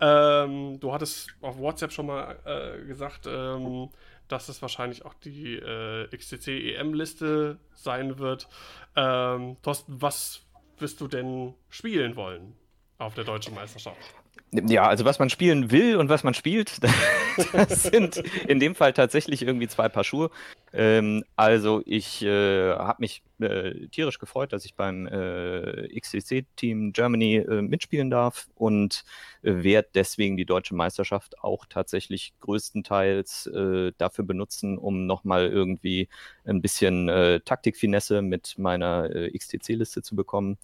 [0.00, 3.88] Ähm, du hattest auf WhatsApp schon mal äh, gesagt, ähm,
[4.28, 8.48] dass es wahrscheinlich auch die äh, XTC-EM-Liste sein wird.
[8.94, 10.42] Ähm, Thorsten, was
[10.78, 12.54] wirst du denn spielen wollen
[12.98, 14.14] auf der deutschen Meisterschaft?
[14.52, 16.78] Ja, also was man spielen will und was man spielt,
[17.52, 20.30] das sind in dem Fall tatsächlich irgendwie zwei Paar Schuhe.
[20.72, 27.36] Ähm, also ich äh, habe mich äh, tierisch gefreut, dass ich beim äh, XCC-Team Germany
[27.36, 29.04] äh, mitspielen darf und
[29.42, 36.08] äh, werde deswegen die deutsche Meisterschaft auch tatsächlich größtenteils äh, dafür benutzen, um nochmal irgendwie
[36.44, 37.08] ein bisschen
[37.44, 40.58] Taktikfinesse mit meiner XTC-Liste zu bekommen.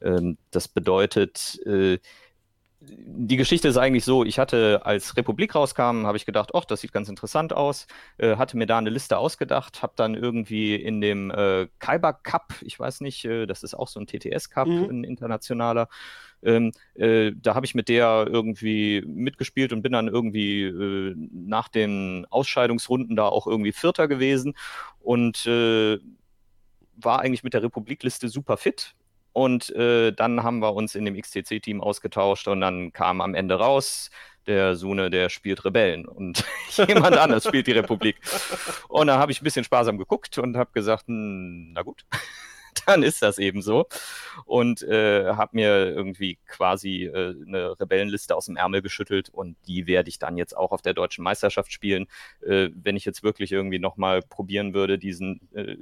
[0.00, 1.60] Ähm, das bedeutet,
[2.80, 6.82] die Geschichte ist eigentlich so, ich hatte, als Republik rauskam, habe ich gedacht, ach, das
[6.82, 7.86] sieht ganz interessant aus,
[8.18, 12.54] äh, hatte mir da eine Liste ausgedacht, habe dann irgendwie in dem äh, Kaiba Cup,
[12.60, 14.90] ich weiß nicht, äh, das ist auch so ein TTS Cup, mhm.
[14.90, 15.88] ein internationaler,
[16.42, 21.68] ähm, äh, da habe ich mit der irgendwie mitgespielt und bin dann irgendwie äh, nach
[21.68, 24.54] den Ausscheidungsrunden da auch irgendwie Vierter gewesen
[25.00, 25.98] und äh,
[26.96, 28.94] war eigentlich mit der Republikliste super fit
[29.36, 33.56] und äh, dann haben wir uns in dem XTC-Team ausgetauscht und dann kam am Ende
[33.56, 34.10] raus,
[34.46, 36.42] der Sune, der spielt Rebellen und
[36.88, 38.16] jemand anders spielt die Republik.
[38.88, 42.06] Und dann habe ich ein bisschen sparsam geguckt und habe gesagt, hm, na gut,
[42.86, 43.86] dann ist das eben so.
[44.44, 49.86] Und äh, habe mir irgendwie quasi äh, eine Rebellenliste aus dem Ärmel geschüttelt und die
[49.86, 52.06] werde ich dann jetzt auch auf der deutschen Meisterschaft spielen.
[52.46, 55.76] Äh, wenn ich jetzt wirklich irgendwie nochmal probieren würde, diesen äh,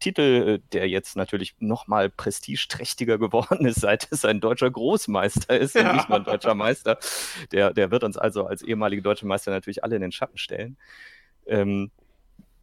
[0.00, 5.90] Titel, der jetzt natürlich nochmal prestigeträchtiger geworden ist, seit es ein deutscher Großmeister ist ja.
[5.90, 6.98] und nicht mal ein deutscher Meister,
[7.52, 10.76] der, der wird uns also als ehemalige deutsche Meister natürlich alle in den Schatten stellen.
[11.46, 11.90] Ähm,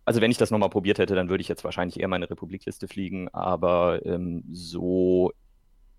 [0.05, 2.87] also wenn ich das nochmal probiert hätte, dann würde ich jetzt wahrscheinlich eher meine Republikliste
[2.87, 5.31] fliegen, aber ähm, so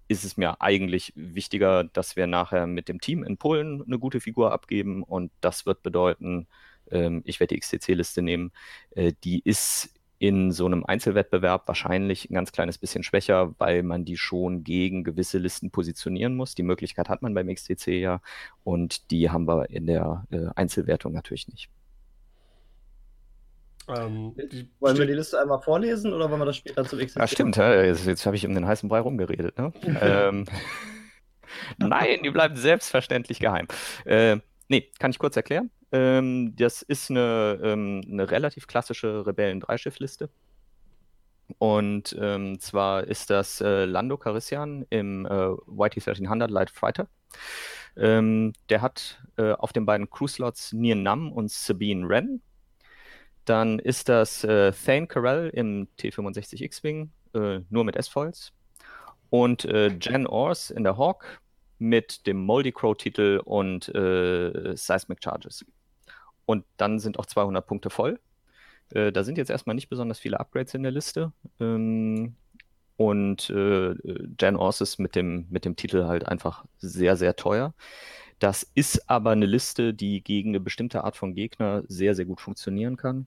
[0.09, 4.21] ist es mir eigentlich wichtiger, dass wir nachher mit dem Team in Polen eine gute
[4.21, 6.47] Figur abgeben und das wird bedeuten,
[6.91, 8.53] ähm, ich werde die XTC-Liste nehmen.
[8.91, 14.05] Äh, die ist in so einem Einzelwettbewerb wahrscheinlich ein ganz kleines bisschen schwächer, weil man
[14.05, 16.55] die schon gegen gewisse Listen positionieren muss.
[16.55, 18.21] Die Möglichkeit hat man beim XTC ja
[18.65, 21.69] und die haben wir in der äh, Einzelwertung natürlich nicht.
[23.89, 24.35] Ähm,
[24.81, 27.21] wollen wir die Liste einmal vorlesen oder wollen wir das später zum XXL?
[27.21, 27.57] Ja, stimmt.
[27.57, 29.57] Jetzt, jetzt habe ich um den heißen Brei rumgeredet.
[29.59, 29.73] Ne?
[30.01, 30.45] ähm,
[31.79, 33.69] nein, die bleibt selbstverständlich geheim.
[34.05, 35.71] Äh, nee, kann ich kurz erklären.
[35.93, 40.31] Ähm, das ist eine, ähm, eine relativ klassische Rebellen-Dreischiff-Liste.
[41.59, 47.07] Und ähm, zwar ist das äh, Lando Carissian im äh, YT1300 Light Fighter.
[47.97, 52.43] Ähm, der hat äh, auf den beiden Crew-Slots Nien Nam und Sabine Wren
[53.49, 58.53] dann ist das äh, Thane Carell im T65 X-Wing, äh, nur mit S-Foils.
[59.31, 61.41] Und äh, Jen Ors in der Hawk
[61.79, 65.65] mit dem Moldy Crow-Titel und äh, Seismic Charges.
[66.45, 68.21] Und dann sind auch 200 Punkte voll.
[68.91, 71.33] Äh, da sind jetzt erstmal nicht besonders viele Upgrades in der Liste.
[71.61, 72.37] Ähm,
[72.97, 73.95] und äh,
[74.41, 77.75] Jen Ors ist mit dem, mit dem Titel halt einfach sehr, sehr teuer.
[78.39, 82.41] Das ist aber eine Liste, die gegen eine bestimmte Art von Gegner sehr, sehr gut
[82.41, 83.27] funktionieren kann.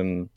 [0.00, 0.30] Ähm,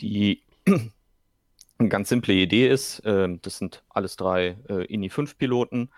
[0.00, 0.42] die
[1.78, 5.90] eine ganz simple Idee ist, äh, das sind alles drei äh, INI 5 Piloten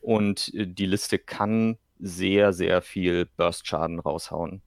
[0.00, 4.62] und äh, die Liste kann sehr, sehr viel Burst-Schaden raushauen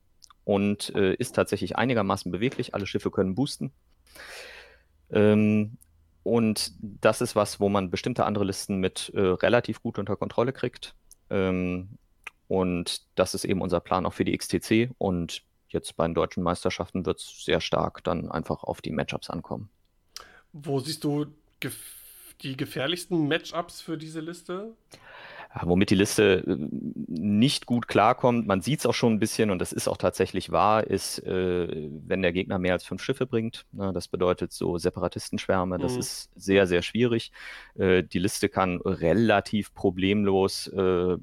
[0.45, 2.73] und äh, ist tatsächlich einigermaßen beweglich.
[2.73, 3.73] Alle Schiffe können boosten.
[5.11, 5.77] Ähm,
[6.23, 10.53] und das ist was, wo man bestimmte andere Listen mit äh, relativ gut unter Kontrolle
[10.53, 10.95] kriegt.
[11.29, 11.97] Ähm,
[12.47, 14.91] und das ist eben unser Plan auch für die XTC.
[14.97, 15.43] Und
[15.75, 19.69] jetzt bei den deutschen Meisterschaften wird es sehr stark dann einfach auf die Matchups ankommen.
[20.51, 21.27] Wo siehst du
[21.59, 21.77] gef
[22.41, 24.73] die gefährlichsten Matchups für diese Liste?
[25.63, 26.55] Womit die Liste äh,
[27.07, 30.51] nicht gut klarkommt, man sieht es auch schon ein bisschen und das ist auch tatsächlich
[30.51, 33.65] wahr, ist, äh, wenn der Gegner mehr als fünf Schiffe bringt.
[33.71, 35.99] Ne, das bedeutet so Separatistenschwärme, das mhm.
[35.99, 37.31] ist sehr, sehr schwierig.
[37.75, 41.17] Äh, die Liste kann relativ problemlos äh,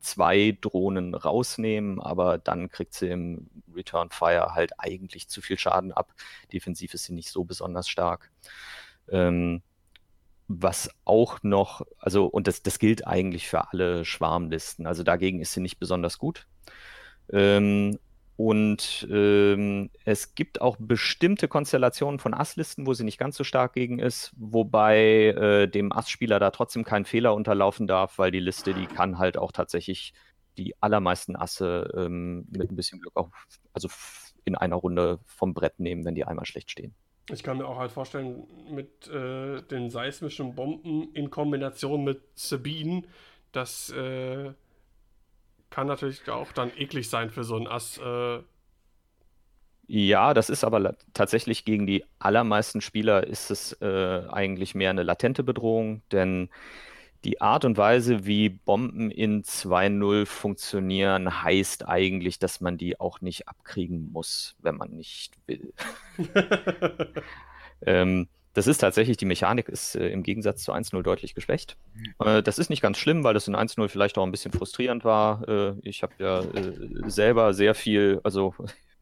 [0.00, 5.92] zwei Drohnen rausnehmen, aber dann kriegt sie im Return Fire halt eigentlich zu viel Schaden
[5.92, 6.12] ab.
[6.52, 8.30] Defensiv ist sie nicht so besonders stark.
[9.08, 9.62] Ähm,
[10.52, 15.52] was auch noch, also, und das, das gilt eigentlich für alle Schwarmlisten, also dagegen ist
[15.52, 16.48] sie nicht besonders gut.
[17.32, 17.98] Ähm,
[18.36, 23.74] und ähm, es gibt auch bestimmte Konstellationen von Asslisten, wo sie nicht ganz so stark
[23.74, 28.74] gegen ist, wobei äh, dem Ass-Spieler da trotzdem kein Fehler unterlaufen darf, weil die Liste,
[28.74, 30.14] die kann halt auch tatsächlich
[30.58, 33.30] die allermeisten Asse ähm, mit ein bisschen Glück auch,
[33.72, 33.88] also
[34.44, 36.94] in einer Runde vom Brett nehmen, wenn die einmal schlecht stehen.
[37.32, 43.02] Ich kann mir auch halt vorstellen, mit äh, den seismischen Bomben in Kombination mit Sabine,
[43.52, 44.52] das äh,
[45.70, 47.98] kann natürlich auch dann eklig sein für so ein Ass.
[47.98, 48.40] Äh.
[49.86, 55.02] Ja, das ist aber tatsächlich gegen die allermeisten Spieler ist es äh, eigentlich mehr eine
[55.02, 56.48] latente Bedrohung, denn
[57.24, 63.20] die Art und Weise, wie Bomben in 2.0 funktionieren, heißt eigentlich, dass man die auch
[63.20, 65.74] nicht abkriegen muss, wenn man nicht will.
[67.86, 71.76] ähm, das ist tatsächlich, die Mechanik ist äh, im Gegensatz zu 1.0 deutlich geschwächt.
[72.18, 75.04] Äh, das ist nicht ganz schlimm, weil das in 1.0 vielleicht auch ein bisschen frustrierend
[75.04, 75.46] war.
[75.48, 76.72] Äh, ich habe ja äh,
[77.06, 78.54] selber sehr viel, also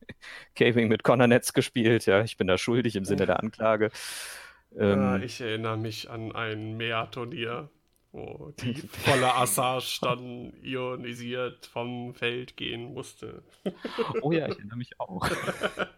[0.55, 2.05] Caving mit Connor-Netz gespielt.
[2.07, 3.91] Ja, ich bin da schuldig im Sinne der Anklage.
[4.77, 7.71] Ähm, ja, ich erinnere mich an ein Meer-Turnier
[8.13, 13.43] wo die volle Assage dann ionisiert vom Feld gehen musste.
[14.23, 15.29] Oh ja, ich erinnere mich auch.
[15.79, 15.91] da,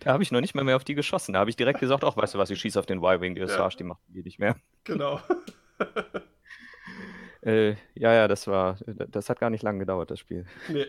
[0.00, 1.32] da habe ich noch nicht mal mehr auf die geschossen.
[1.32, 3.42] Da habe ich direkt gesagt, ach, weißt du was, ich schieße auf den Y-Wing, die
[3.42, 3.78] Assage, ja.
[3.78, 4.56] die macht die nicht mehr.
[4.84, 5.20] Genau.
[7.42, 10.46] äh, ja, ja, das war, das hat gar nicht lange gedauert, das Spiel.
[10.68, 10.86] Nee.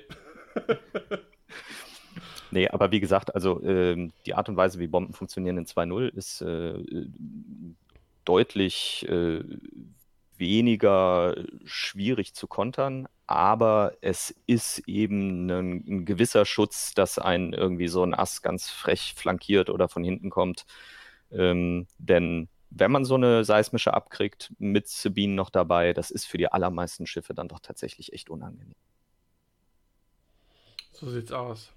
[2.52, 6.08] Nee, aber wie gesagt, also ähm, die Art und Weise, wie Bomben funktionieren in 2.0
[6.16, 6.84] ist äh,
[8.26, 9.44] deutlich äh,
[10.38, 17.88] weniger schwierig zu kontern, aber es ist eben ein, ein, gewisser Schutz, dass ein irgendwie
[17.88, 20.66] so ein Ass ganz frech flankiert oder von hinten kommt.
[21.32, 26.38] Ähm, denn wenn man so eine seismische abkriegt, mit Sabine noch dabei, das ist für
[26.38, 28.76] die allermeisten Schiffe dann doch tatsächlich echt unangenehm.
[30.92, 31.74] So sieht's aus.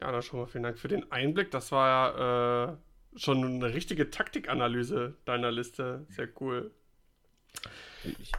[0.00, 1.50] Ja, dann schon mal vielen Dank für den Einblick.
[1.50, 2.76] Das war ja äh,
[3.16, 6.06] schon eine richtige Taktikanalyse deiner Liste.
[6.10, 6.70] Sehr cool.
[8.04, 8.32] Ich,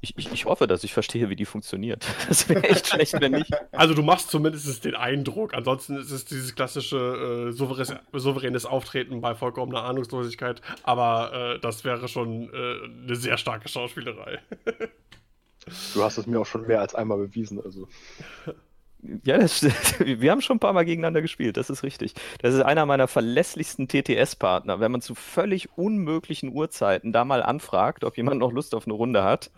[0.00, 2.06] ich, ich, ich, hoffe, dass ich verstehe, wie die funktioniert.
[2.28, 3.50] Das wäre echt schlecht, wenn nicht.
[3.72, 5.54] Also du machst zumindest den Eindruck.
[5.54, 10.60] Ansonsten ist es dieses klassische äh, souveränes, souveränes, Auftreten bei vollkommener Ahnungslosigkeit.
[10.82, 14.40] Aber äh, das wäre schon äh, eine sehr starke Schauspielerei.
[15.94, 17.60] du hast es mir auch schon mehr als einmal bewiesen.
[17.62, 17.88] Also.
[19.24, 19.62] Ja, das,
[19.98, 22.14] wir haben schon ein paar Mal gegeneinander gespielt, das ist richtig.
[22.40, 24.80] Das ist einer meiner verlässlichsten TTS-Partner.
[24.80, 28.94] Wenn man zu völlig unmöglichen Uhrzeiten da mal anfragt, ob jemand noch Lust auf eine
[28.94, 29.50] Runde hat,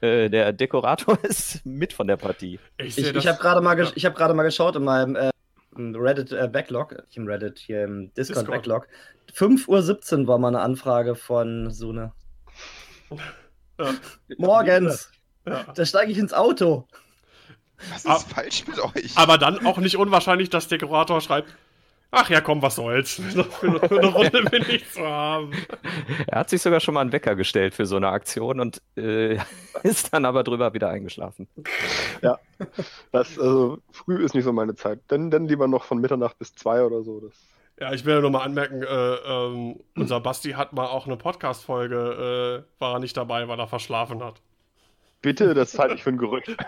[0.00, 2.58] äh, der Dekorator ist mit von der Partie.
[2.78, 4.10] Ich, ich, ich habe gerade mal, ja.
[4.10, 5.30] hab mal geschaut in meinem äh,
[5.76, 8.48] Reddit äh, Backlog, nicht im Reddit, hier im Discord, Discord.
[8.48, 8.88] Backlog.
[9.34, 12.12] 5.17 Uhr war mal eine Anfrage von Sune.
[13.78, 13.94] Ja.
[14.36, 15.10] Morgens.
[15.46, 15.64] Ja.
[15.74, 16.86] Da steige ich ins Auto.
[17.90, 19.16] Was ist aber, falsch mit euch?
[19.16, 21.54] Aber dann auch nicht unwahrscheinlich, dass der Kurator schreibt,
[22.14, 23.14] Ach ja, komm, was soll's.
[23.14, 25.50] Für, für eine Runde bin ich zu haben.
[26.26, 29.38] Er hat sich sogar schon mal einen Wecker gestellt für so eine Aktion und äh,
[29.82, 31.48] ist dann aber drüber wieder eingeschlafen.
[32.20, 32.38] Ja,
[33.12, 35.00] das, also früh ist nicht so meine Zeit.
[35.08, 37.18] Dann, dann lieber noch von Mitternacht bis zwei oder so.
[37.18, 37.32] Das
[37.80, 42.64] ja, ich will nur mal anmerken, äh, ähm, unser Basti hat mal auch eine Podcast-Folge,
[42.68, 44.42] äh, war er nicht dabei, weil er verschlafen hat.
[45.22, 46.54] Bitte, das halte ich für ein Gerücht.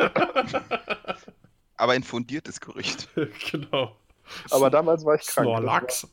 [1.76, 3.08] Aber ein fundiertes Gerücht.
[3.50, 3.96] genau.
[4.50, 5.46] Aber damals war ich krank.
[5.46, 6.08] Snorlax.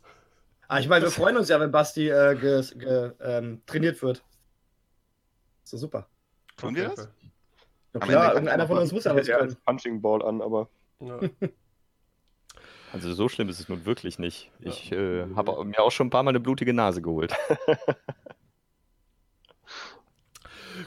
[0.67, 4.23] Ah, ich meine, wir freuen uns ja, wenn Basti äh, ge, ge, ähm, trainiert wird.
[5.63, 6.07] So super.
[6.57, 7.09] Tun wir das?
[7.93, 9.55] Ja, klar, irgendeiner von uns muss ja was können.
[9.65, 10.69] Punching Ball an, aber.
[10.99, 11.19] Ja.
[12.93, 14.51] Also so schlimm ist es nun wirklich nicht.
[14.59, 14.97] Ich ja.
[14.97, 17.33] äh, habe mir auch schon ein paar Mal eine blutige Nase geholt.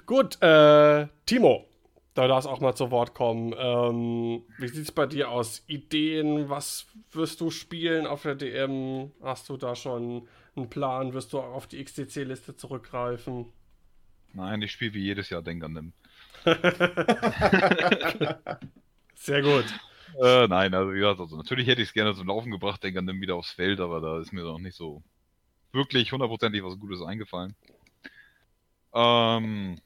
[0.06, 1.66] Gut, äh, Timo,
[2.14, 3.54] da darfst auch mal zu Wort kommen.
[3.56, 5.64] Ähm, wie sieht es bei dir aus?
[5.66, 9.12] Ideen, was wirst du spielen auf der DM?
[9.22, 11.14] Hast du da schon einen Plan?
[11.14, 13.46] Wirst du auf die XTC-Liste zurückgreifen?
[14.32, 15.92] Nein, ich spiele wie jedes Jahr Denk an dem.
[19.14, 19.64] Sehr gut.
[20.22, 23.06] Äh, nein, also, ja, also natürlich hätte ich es gerne zum Laufen gebracht, Denk an
[23.06, 25.02] dem wieder aufs Feld, aber da ist mir noch nicht so
[25.72, 27.56] wirklich hundertprozentig was Gutes eingefallen.
[28.92, 29.80] Ähm,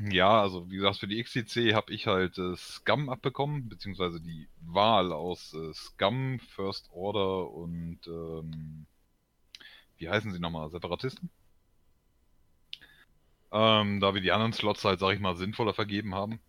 [0.00, 4.48] ja, also wie gesagt, für die XCC habe ich halt äh, Scum abbekommen, beziehungsweise die
[4.60, 8.86] Wahl aus äh, Scum, First Order und ähm,
[9.98, 10.70] wie heißen sie nochmal?
[10.70, 11.30] Separatisten?
[13.50, 16.40] Ähm, da wir die anderen Slots halt, sag ich mal, sinnvoller vergeben haben.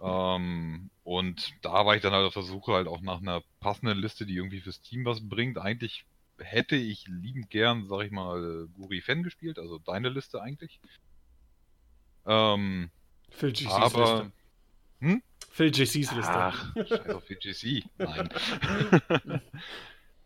[0.00, 3.98] Ähm, und da war ich dann halt auf der Suche halt auch nach einer passenden
[3.98, 5.58] Liste, die irgendwie fürs Team was bringt.
[5.58, 6.04] Eigentlich
[6.38, 10.80] hätte ich liebend gern, sag ich mal, Guri Fan gespielt, also deine Liste eigentlich.
[12.26, 12.90] Ähm,
[13.30, 13.98] Phil GC's aber...
[13.98, 14.32] Liste.
[15.00, 15.22] Hm?
[15.50, 16.32] Phil GC's Liste.
[16.32, 17.84] Ach, scheiß auf Phil GC.
[17.98, 18.30] Nein.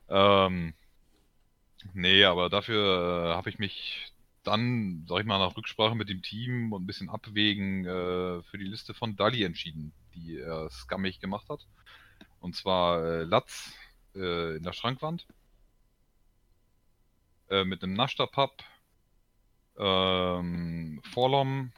[0.09, 0.75] ähm,
[1.95, 4.13] nee, aber dafür äh, habe ich mich
[4.45, 8.59] dann, sag ich mal, nach Rücksprache mit dem Team und ein bisschen abwägen äh, für
[8.59, 11.67] die Liste von Dali entschieden, die er scammig gemacht hat.
[12.41, 13.73] Und zwar äh, Latz
[14.15, 15.27] äh, in der Schrankwand
[17.51, 18.63] äh, mit einem Nashta-Pub,
[19.79, 21.73] ähm, Forlom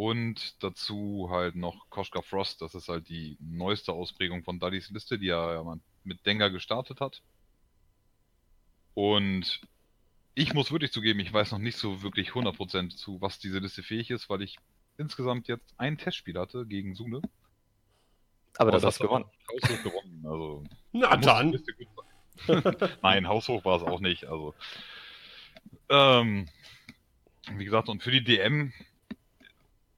[0.00, 2.62] und dazu halt noch Koschka Frost.
[2.62, 7.02] Das ist halt die neueste Ausprägung von Dullys Liste, die er ja mit Dengar gestartet
[7.02, 7.20] hat.
[8.94, 9.60] Und
[10.34, 13.82] ich muss wirklich zugeben, ich weiß noch nicht so wirklich 100% zu, was diese Liste
[13.82, 14.56] fähig ist, weil ich
[14.96, 17.20] insgesamt jetzt ein Testspiel hatte gegen Sune.
[18.56, 19.26] Aber das, das hast du gewonnen.
[19.52, 20.24] Haushoch gewonnen.
[20.24, 21.62] Also, Na dann.
[23.02, 24.24] Nein, haushoch war es auch nicht.
[24.24, 24.54] Also,
[25.90, 26.48] ähm,
[27.52, 28.72] wie gesagt, und für die DM,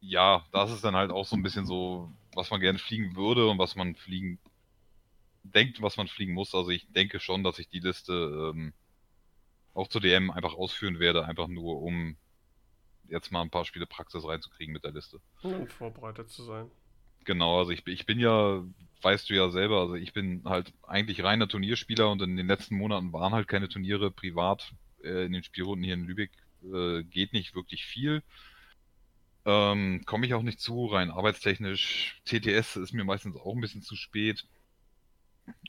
[0.03, 3.49] ja, das ist dann halt auch so ein bisschen so, was man gerne fliegen würde
[3.49, 4.39] und was man fliegen
[5.45, 6.55] denkt, was man fliegen muss.
[6.55, 8.73] Also ich denke schon, dass ich die Liste ähm,
[9.75, 12.17] auch zur DM einfach ausführen werde, einfach nur um
[13.09, 15.21] jetzt mal ein paar Spiele Praxis reinzukriegen mit der Liste.
[15.43, 16.71] Um vorbereitet zu sein.
[17.25, 18.65] Genau, also ich, ich bin ja,
[19.03, 22.77] weißt du ja selber, also ich bin halt eigentlich reiner Turnierspieler und in den letzten
[22.77, 24.73] Monaten waren halt keine Turniere privat
[25.05, 26.33] äh, in den Spielrunden hier in Lübeck
[26.65, 28.23] äh, geht nicht wirklich viel.
[29.45, 32.21] Ähm, Komme ich auch nicht zu, rein arbeitstechnisch.
[32.25, 34.47] TTS ist mir meistens auch ein bisschen zu spät.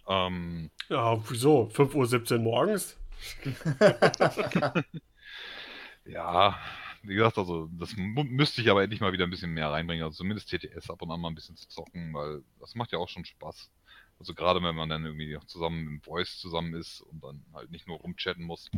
[0.07, 1.69] Ähm, ja, wieso?
[1.73, 2.97] 5.17 Uhr morgens?
[6.05, 6.59] ja,
[7.03, 10.03] wie gesagt, also das müsste ich aber endlich mal wieder ein bisschen mehr reinbringen.
[10.03, 12.99] Also zumindest TTS ab und an mal ein bisschen zu zocken, weil das macht ja
[12.99, 13.71] auch schon Spaß.
[14.19, 17.87] Also gerade wenn man dann irgendwie zusammen im Voice zusammen ist und dann halt nicht
[17.87, 18.71] nur rumchatten muss,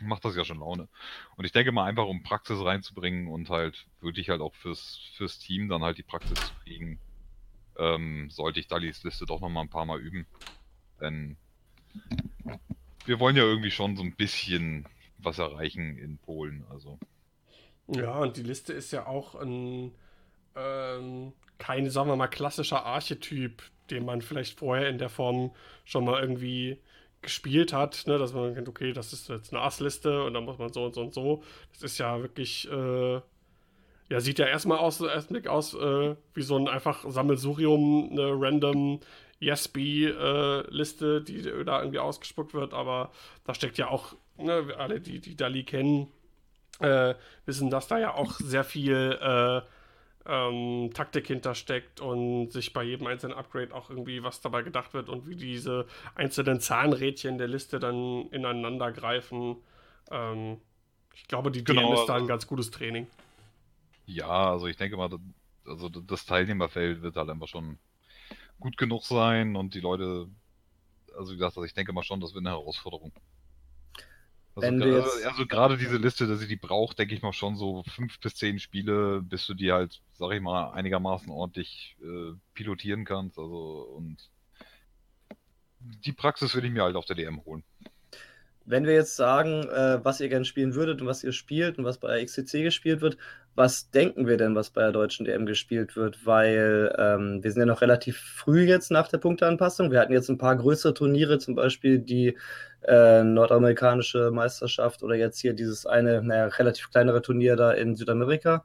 [0.00, 0.88] macht das ja schon Laune.
[1.36, 5.38] Und ich denke mal einfach, um Praxis reinzubringen und halt wirklich halt auch fürs, fürs
[5.38, 6.98] Team dann halt die Praxis zu kriegen,
[7.78, 10.26] ähm, sollte ich Dallis Liste doch nochmal ein paar Mal üben.
[11.00, 11.36] Denn
[13.06, 14.86] wir wollen ja irgendwie schon so ein bisschen
[15.18, 16.64] was erreichen in Polen.
[16.70, 16.98] Also.
[17.88, 19.92] Ja, und die Liste ist ja auch ein
[20.56, 25.52] ähm, kein, sagen wir mal, klassischer Archetyp, den man vielleicht vorher in der Form
[25.84, 26.78] schon mal irgendwie
[27.24, 30.58] gespielt hat, ne, dass man kennt, okay, das ist jetzt eine Assliste und dann muss
[30.58, 31.42] man so und so und so.
[31.72, 33.20] Das ist ja wirklich, äh,
[34.10, 39.00] ja, sieht ja erstmal aus, erstmal aus äh, wie so ein einfach Sammelsurium, eine random
[39.40, 43.10] Yes-B-Liste, äh, die da irgendwie ausgespuckt wird, aber
[43.44, 46.08] da steckt ja auch, ne, alle, die, die Dali kennen,
[46.80, 47.14] äh,
[47.46, 49.62] wissen, dass da ja auch sehr viel äh,
[50.26, 55.08] ähm, Taktik hintersteckt und sich bei jedem einzelnen Upgrade auch irgendwie was dabei gedacht wird
[55.08, 59.56] und wie diese einzelnen Zahnrädchen der Liste dann ineinander greifen.
[60.10, 60.58] Ähm,
[61.14, 63.06] ich glaube, die genau, DM ist da ein ganz gutes Training.
[64.06, 65.20] Ja, also ich denke mal, das,
[65.66, 67.78] also das Teilnehmerfeld wird halt einfach schon
[68.60, 70.28] gut genug sein und die Leute,
[71.16, 73.12] also wie gesagt, also ich denke mal schon, das wird eine Herausforderung.
[74.56, 75.26] Also, jetzt...
[75.26, 78.36] also, gerade diese Liste, dass ich die brauche, denke ich mal schon so fünf bis
[78.36, 83.38] zehn Spiele, bis du die halt, sag ich mal, einigermaßen ordentlich äh, pilotieren kannst.
[83.38, 84.30] Also und
[85.80, 87.64] die Praxis würde ich mir halt auf der DM holen.
[88.64, 91.84] Wenn wir jetzt sagen, äh, was ihr gerne spielen würdet und was ihr spielt und
[91.84, 93.18] was bei XCC gespielt wird,
[93.54, 96.26] was denken wir denn, was bei der deutschen DM gespielt wird?
[96.26, 99.90] Weil ähm, wir sind ja noch relativ früh jetzt nach der Punkteanpassung.
[99.90, 102.36] Wir hatten jetzt ein paar größere Turniere, zum Beispiel die
[102.82, 108.64] äh, nordamerikanische Meisterschaft oder jetzt hier dieses eine, naja, relativ kleinere Turnier da in Südamerika.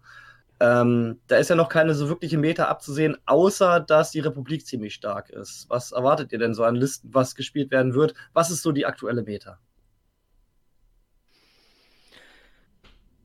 [0.60, 4.94] Ähm, da ist ja noch keine so wirkliche Meta abzusehen, außer dass die Republik ziemlich
[4.94, 5.68] stark ist.
[5.70, 8.14] Was erwartet ihr denn so an Listen, was gespielt werden wird?
[8.34, 9.60] Was ist so die aktuelle Meta?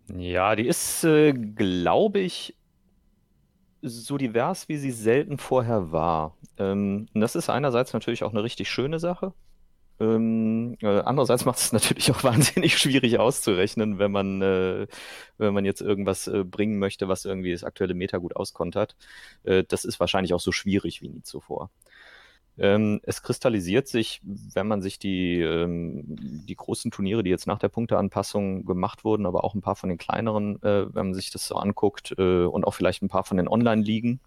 [0.09, 2.57] Ja, die ist, äh, glaube ich,
[3.83, 6.37] so divers, wie sie selten vorher war.
[6.59, 9.33] Ähm, und das ist einerseits natürlich auch eine richtig schöne Sache.
[10.01, 14.87] Ähm, äh, andererseits macht es natürlich auch wahnsinnig schwierig auszurechnen, wenn man, äh,
[15.39, 18.97] wenn man jetzt irgendwas äh, bringen möchte, was irgendwie das aktuelle Meta gut auskontert.
[19.45, 21.71] Äh, das ist wahrscheinlich auch so schwierig wie nie zuvor.
[22.57, 27.59] Ähm, es kristallisiert sich, wenn man sich die, ähm, die großen Turniere, die jetzt nach
[27.59, 31.31] der Punkteanpassung gemacht wurden, aber auch ein paar von den kleineren, äh, wenn man sich
[31.31, 34.21] das so anguckt äh, und auch vielleicht ein paar von den Online-Ligen,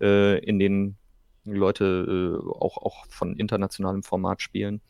[0.00, 0.98] äh, in denen
[1.44, 4.82] Leute äh, auch, auch von internationalem Format spielen,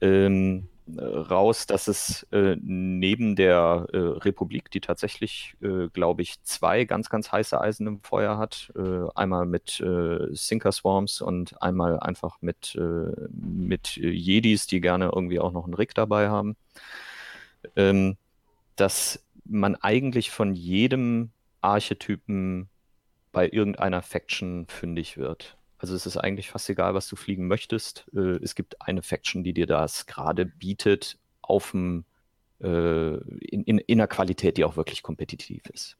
[0.00, 6.84] ähm, raus, dass es äh, neben der äh, Republik, die tatsächlich, äh, glaube ich, zwei
[6.84, 12.00] ganz, ganz heiße Eisen im Feuer hat, äh, einmal mit äh, Sinker Swarms und einmal
[12.00, 16.56] einfach mit, äh, mit Jedis, die gerne irgendwie auch noch einen Rig dabei haben,
[17.76, 18.16] ähm,
[18.76, 21.30] dass man eigentlich von jedem
[21.60, 22.68] Archetypen
[23.32, 25.57] bei irgendeiner Faction fündig wird.
[25.78, 28.06] Also es ist eigentlich fast egal, was du fliegen möchtest.
[28.14, 32.04] Äh, es gibt eine Faction, die dir das gerade bietet, auf dem,
[32.60, 35.96] äh, in, in, in einer Qualität, die auch wirklich kompetitiv ist.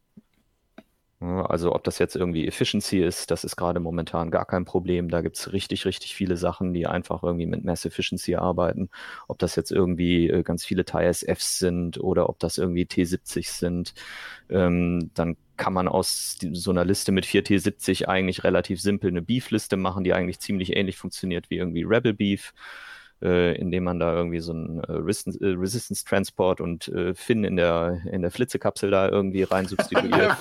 [1.20, 5.08] Also ob das jetzt irgendwie Efficiency ist, das ist gerade momentan gar kein Problem.
[5.08, 8.88] Da gibt es richtig, richtig viele Sachen, die einfach irgendwie mit Mass Efficiency arbeiten.
[9.26, 13.94] Ob das jetzt irgendwie äh, ganz viele TISFs sind oder ob das irgendwie T70 sind,
[14.48, 19.20] ähm, dann kann man aus so einer Liste mit 4 T70 eigentlich relativ simpel eine
[19.22, 22.52] Beef-Liste machen, die eigentlich ziemlich ähnlich funktioniert wie irgendwie Rebel Beef
[23.22, 27.44] äh, indem man da irgendwie so einen äh, Resistance, äh, Resistance Transport und äh, Finn
[27.44, 30.36] in der, in der Flitzekapsel da irgendwie rein substituiert.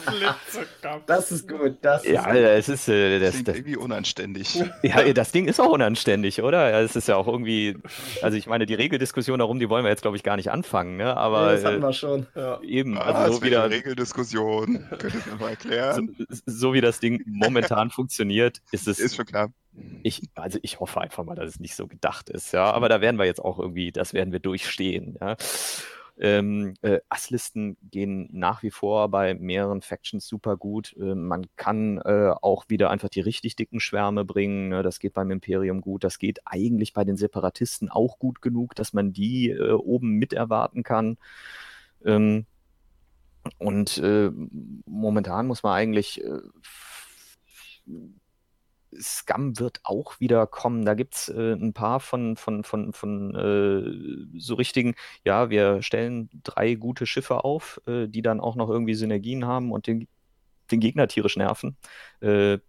[1.08, 1.78] das ist gut.
[1.82, 2.36] Das ja, ist gut.
[2.36, 4.64] es ist äh, das, das, irgendwie unanständig.
[4.84, 6.70] Ja, das Ding ist auch unanständig, oder?
[6.70, 7.78] Ja, es ist ja auch irgendwie,
[8.22, 10.98] also ich meine, die Regeldiskussion darum, die wollen wir jetzt, glaube ich, gar nicht anfangen,
[10.98, 11.18] ne?
[11.18, 12.28] Aber nee, das hatten wir schon.
[12.36, 12.62] Ja.
[12.62, 14.86] Eben, also ah, so wieder Regeldiskussion.
[14.98, 16.16] Könnt ihr mir mal erklären?
[16.30, 19.00] So, so, wie das Ding momentan funktioniert, ist es.
[19.00, 19.52] Ist schon klar.
[20.04, 22.72] Ich, also ich hoffe einfach mal, dass es nicht so gedacht ist, ja.
[22.72, 25.36] Aber da werden wir jetzt auch irgendwie, das werden wir durchstehen, ja.
[26.20, 30.96] Ähm, äh, Asslisten gehen nach wie vor bei mehreren Factions super gut.
[31.00, 34.70] Äh, man kann äh, auch wieder einfach die richtig dicken Schwärme bringen.
[34.70, 34.82] Ne?
[34.82, 36.04] Das geht beim Imperium gut.
[36.04, 40.34] Das geht eigentlich bei den Separatisten auch gut genug, dass man die äh, oben mit
[40.34, 41.18] erwarten kann.
[42.04, 42.48] Ähm,
[43.60, 44.32] und äh,
[44.86, 46.40] momentan muss man eigentlich äh,
[49.00, 50.86] Scum wird auch wieder kommen.
[50.86, 55.82] Da gibt es äh, ein paar von, von, von, von äh, so richtigen, ja, wir
[55.82, 60.08] stellen drei gute Schiffe auf, äh, die dann auch noch irgendwie Synergien haben und den,
[60.72, 61.78] den Gegner tierisch nerven.
[62.22, 62.60] Äh,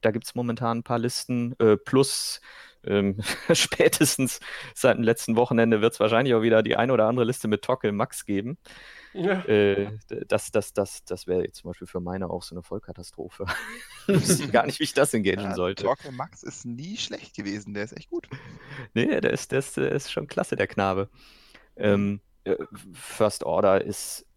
[0.00, 2.40] da gibt es momentan ein paar Listen, äh, plus
[2.84, 3.16] ähm,
[3.52, 4.40] spätestens
[4.74, 7.62] seit dem letzten Wochenende wird es wahrscheinlich auch wieder die eine oder andere Liste mit
[7.62, 8.58] Tockel Max geben.
[9.14, 9.44] Ja.
[9.46, 9.98] Äh,
[10.28, 13.46] das das, das, das wäre jetzt zum Beispiel für meine auch so eine Vollkatastrophe.
[14.06, 15.84] ich wüsste gar nicht, wie ich das engagieren ja, sollte.
[15.84, 18.28] Tockel Max ist nie schlecht gewesen, der ist echt gut.
[18.94, 21.08] Nee, der ist, der ist, der ist schon klasse, der Knabe.
[21.76, 22.56] Ähm, äh,
[22.92, 24.27] First Order ist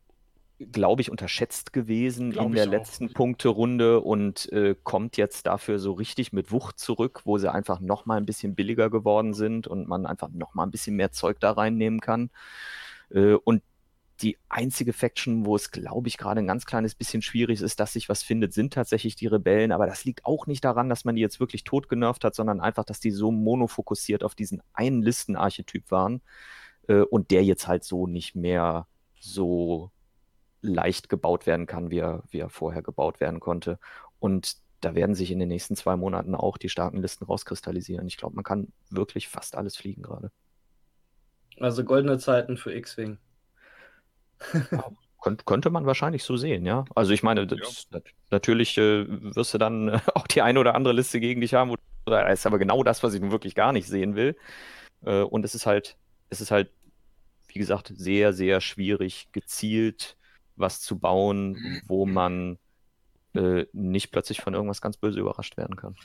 [0.72, 3.14] glaube ich, unterschätzt gewesen glaub in der letzten auch.
[3.14, 8.06] Punkterunde und äh, kommt jetzt dafür so richtig mit Wucht zurück, wo sie einfach noch
[8.06, 11.40] mal ein bisschen billiger geworden sind und man einfach noch mal ein bisschen mehr Zeug
[11.40, 12.30] da reinnehmen kann.
[13.10, 13.64] Äh, und
[14.22, 17.94] die einzige Faction, wo es, glaube ich, gerade ein ganz kleines bisschen schwierig ist, dass
[17.94, 19.72] sich was findet, sind tatsächlich die Rebellen.
[19.72, 22.60] Aber das liegt auch nicht daran, dass man die jetzt wirklich tot genervt hat, sondern
[22.60, 26.22] einfach, dass die so monofokussiert auf diesen einen Listenarchetyp waren
[26.88, 28.88] äh, und der jetzt halt so nicht mehr
[29.20, 29.92] so
[30.62, 33.80] leicht gebaut werden kann, wie er, wie er vorher gebaut werden konnte.
[34.20, 38.08] Und da werden sich in den nächsten zwei Monaten auch die starken Listen rauskristallisieren.
[38.08, 40.32] Ich glaube, man kann wirklich fast alles fliegen gerade.
[41.60, 43.18] Also goldene Zeiten für X-Wing.
[44.72, 44.92] ja,
[45.22, 46.86] könnte, könnte man wahrscheinlich so sehen, ja.
[46.96, 48.00] Also ich meine, das, ja.
[48.32, 51.70] natürlich äh, wirst du dann äh, auch die eine oder andere Liste gegen dich haben,
[51.70, 54.36] wo, das ist aber genau das, was ich nun wirklich gar nicht sehen will.
[55.06, 55.98] Äh, und es ist halt,
[56.30, 56.72] es ist halt,
[57.48, 60.18] wie gesagt, sehr, sehr schwierig, gezielt
[60.62, 62.58] was zu bauen, wo man
[63.34, 65.96] äh, nicht plötzlich von irgendwas ganz böse überrascht werden kann.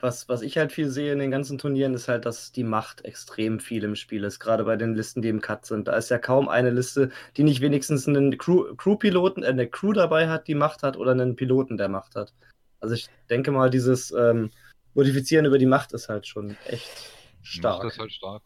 [0.00, 3.04] Was, was ich halt viel sehe in den ganzen Turnieren, ist halt, dass die Macht
[3.04, 5.88] extrem viel im Spiel ist, gerade bei den Listen, die im Cut sind.
[5.88, 10.28] Da ist ja kaum eine Liste, die nicht wenigstens einen Crew-Piloten, äh, eine Crew dabei
[10.28, 12.34] hat, die Macht hat, oder einen Piloten, der Macht hat.
[12.80, 14.50] Also ich denke mal, dieses ähm,
[14.92, 17.10] Modifizieren über die Macht ist halt schon echt
[17.40, 17.84] stark.
[17.84, 18.42] Macht ist halt stark.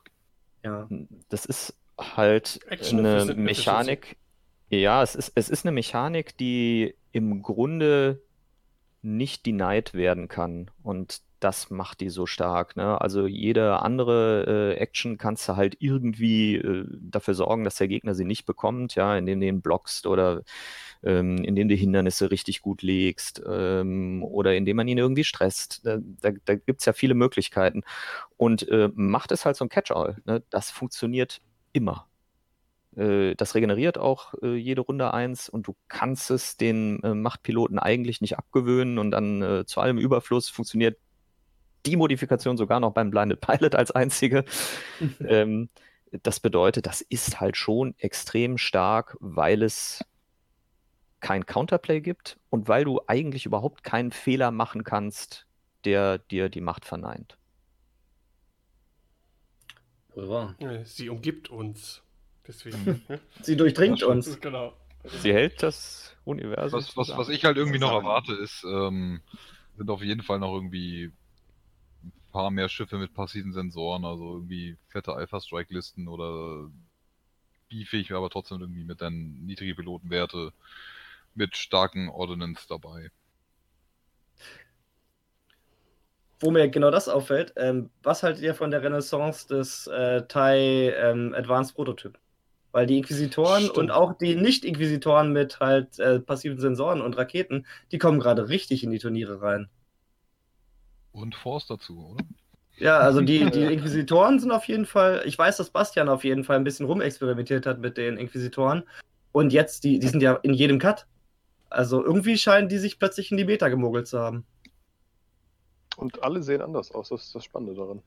[0.63, 0.89] Ja.
[1.29, 4.17] Das ist halt Action eine Mechanik,
[4.71, 8.23] ja, es ist, es ist eine Mechanik, die im Grunde
[9.03, 10.71] nicht denied werden kann.
[10.83, 12.77] Und das macht die so stark.
[12.77, 13.01] Ne?
[13.01, 18.15] Also jede andere äh, Action kannst du halt irgendwie äh, dafür sorgen, dass der Gegner
[18.15, 20.43] sie nicht bekommt, ja, indem du ihn blockst oder
[21.05, 25.87] ähm, indem du Hindernisse richtig gut legst ähm, oder indem man ihn irgendwie stresst.
[25.87, 27.83] Da, da, da gibt es ja viele Möglichkeiten.
[28.37, 30.17] Und äh, macht es halt so ein Catch-all.
[30.25, 30.43] Ne?
[30.51, 31.41] Das funktioniert
[31.73, 32.08] immer.
[32.99, 37.79] Äh, das regeneriert auch äh, jede Runde eins und du kannst es den äh, Machtpiloten
[37.79, 40.99] eigentlich nicht abgewöhnen und dann äh, zu allem Überfluss funktioniert
[41.87, 44.45] die Modifikation sogar noch beim Blinded Pilot als einzige.
[45.21, 45.69] ähm,
[46.23, 50.05] das bedeutet, das ist halt schon extrem stark, weil es
[51.21, 55.47] kein Counterplay gibt und weil du eigentlich überhaupt keinen Fehler machen kannst,
[55.85, 57.39] der dir die Macht verneint.
[60.85, 62.03] Sie umgibt uns.
[62.49, 63.03] Deswegen.
[63.43, 64.41] Sie durchdringt uns.
[64.41, 64.73] Genau.
[65.05, 66.81] Sie hält das Universum.
[66.81, 69.21] Was, was, was ich halt irgendwie noch erwarte, ist, ähm,
[69.77, 71.13] sind auf jeden Fall noch irgendwie
[72.03, 76.71] ein paar mehr Schiffe mit passiven Sensoren, also irgendwie fette Alpha-Strike-Listen oder
[77.69, 80.53] beefig, aber trotzdem irgendwie mit dann niedrige Pilotenwerte
[81.35, 83.11] mit starken Ordnance dabei.
[86.41, 90.95] Wo mir genau das auffällt, ähm, was haltet ihr von der Renaissance des äh, Thai
[90.97, 92.19] ähm, Advanced Prototyp?
[92.73, 93.79] Weil die Inquisitoren Stimmt.
[93.79, 98.85] und auch die Nicht-Inquisitoren mit halt äh, passiven Sensoren und Raketen, die kommen gerade richtig
[98.85, 99.69] in die Turniere rein.
[101.13, 102.25] Und Force dazu, oder?
[102.77, 106.45] Ja, also die, die Inquisitoren sind auf jeden Fall, ich weiß, dass Bastian auf jeden
[106.45, 108.85] Fall ein bisschen rumexperimentiert hat mit den Inquisitoren.
[109.33, 111.07] Und jetzt, die, die sind ja in jedem Cut.
[111.71, 114.47] Also irgendwie scheinen die sich plötzlich in die Beta gemogelt zu haben.
[115.97, 118.03] Und alle sehen anders aus, das ist das Spannende daran.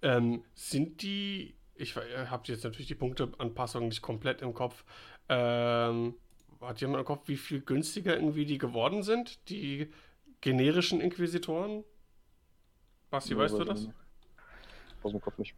[0.00, 4.84] Ähm, sind die ich äh, habe jetzt natürlich die Punkteanpassung nicht komplett im Kopf.
[5.28, 6.14] Ähm,
[6.60, 9.48] hat jemand im Kopf, wie viel günstiger irgendwie die geworden sind?
[9.48, 9.92] Die
[10.40, 11.84] generischen Inquisitoren?
[13.10, 13.88] Basti, ja, weißt du das?
[15.02, 15.54] Aus dem Kopf nicht.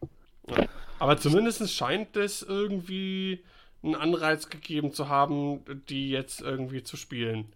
[0.47, 0.67] Ja.
[0.99, 3.43] Aber zumindest scheint es irgendwie
[3.83, 7.51] einen Anreiz gegeben zu haben, die jetzt irgendwie zu spielen.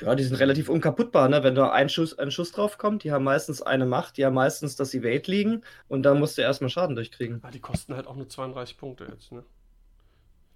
[0.00, 1.42] Ja, die sind relativ unkaputtbar, ne?
[1.42, 4.34] Wenn da ein Schuss, ein Schuss drauf kommt, die haben meistens eine Macht, die haben
[4.34, 7.40] meistens das Evade liegen und da musst du erstmal Schaden durchkriegen.
[7.42, 9.44] Ah, die kosten halt auch nur 32 Punkte jetzt, ne?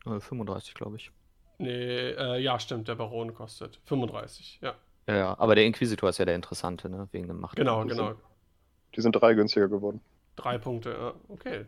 [0.04, 1.10] 35, glaube ich.
[1.58, 4.74] Nee, äh, ja, stimmt, der Baron kostet 35, ja.
[5.08, 7.08] Ja, ja, aber der Inquisitor ist ja der Interessante, ne?
[7.12, 7.56] Wegen dem Macht.
[7.56, 8.14] Genau, genau.
[8.94, 10.00] Die sind drei günstiger geworden.
[10.36, 11.66] Drei Punkte, ja, okay.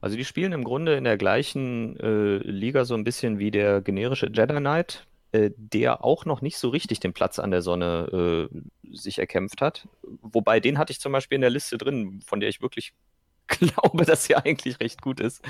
[0.00, 3.80] Also die spielen im Grunde in der gleichen äh, Liga so ein bisschen wie der
[3.80, 8.48] generische Jedi Knight, äh, der auch noch nicht so richtig den Platz an der Sonne
[8.52, 9.88] äh, sich erkämpft hat.
[10.22, 12.94] Wobei den hatte ich zum Beispiel in der Liste drin, von der ich wirklich
[13.48, 15.42] glaube, dass sie eigentlich recht gut ist.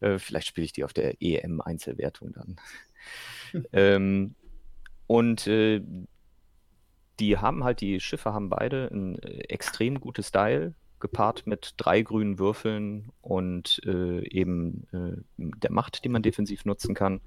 [0.00, 2.56] Äh, vielleicht spiele ich die auf der EM-Einzelwertung dann.
[3.74, 4.34] ähm,
[5.06, 5.82] und äh,
[7.20, 10.72] die haben halt, die Schiffe haben beide ein äh, extrem gutes Style,
[11.02, 16.94] gepaart mit drei grünen Würfeln und äh, eben äh, der Macht, die man defensiv nutzen
[16.94, 17.20] kann.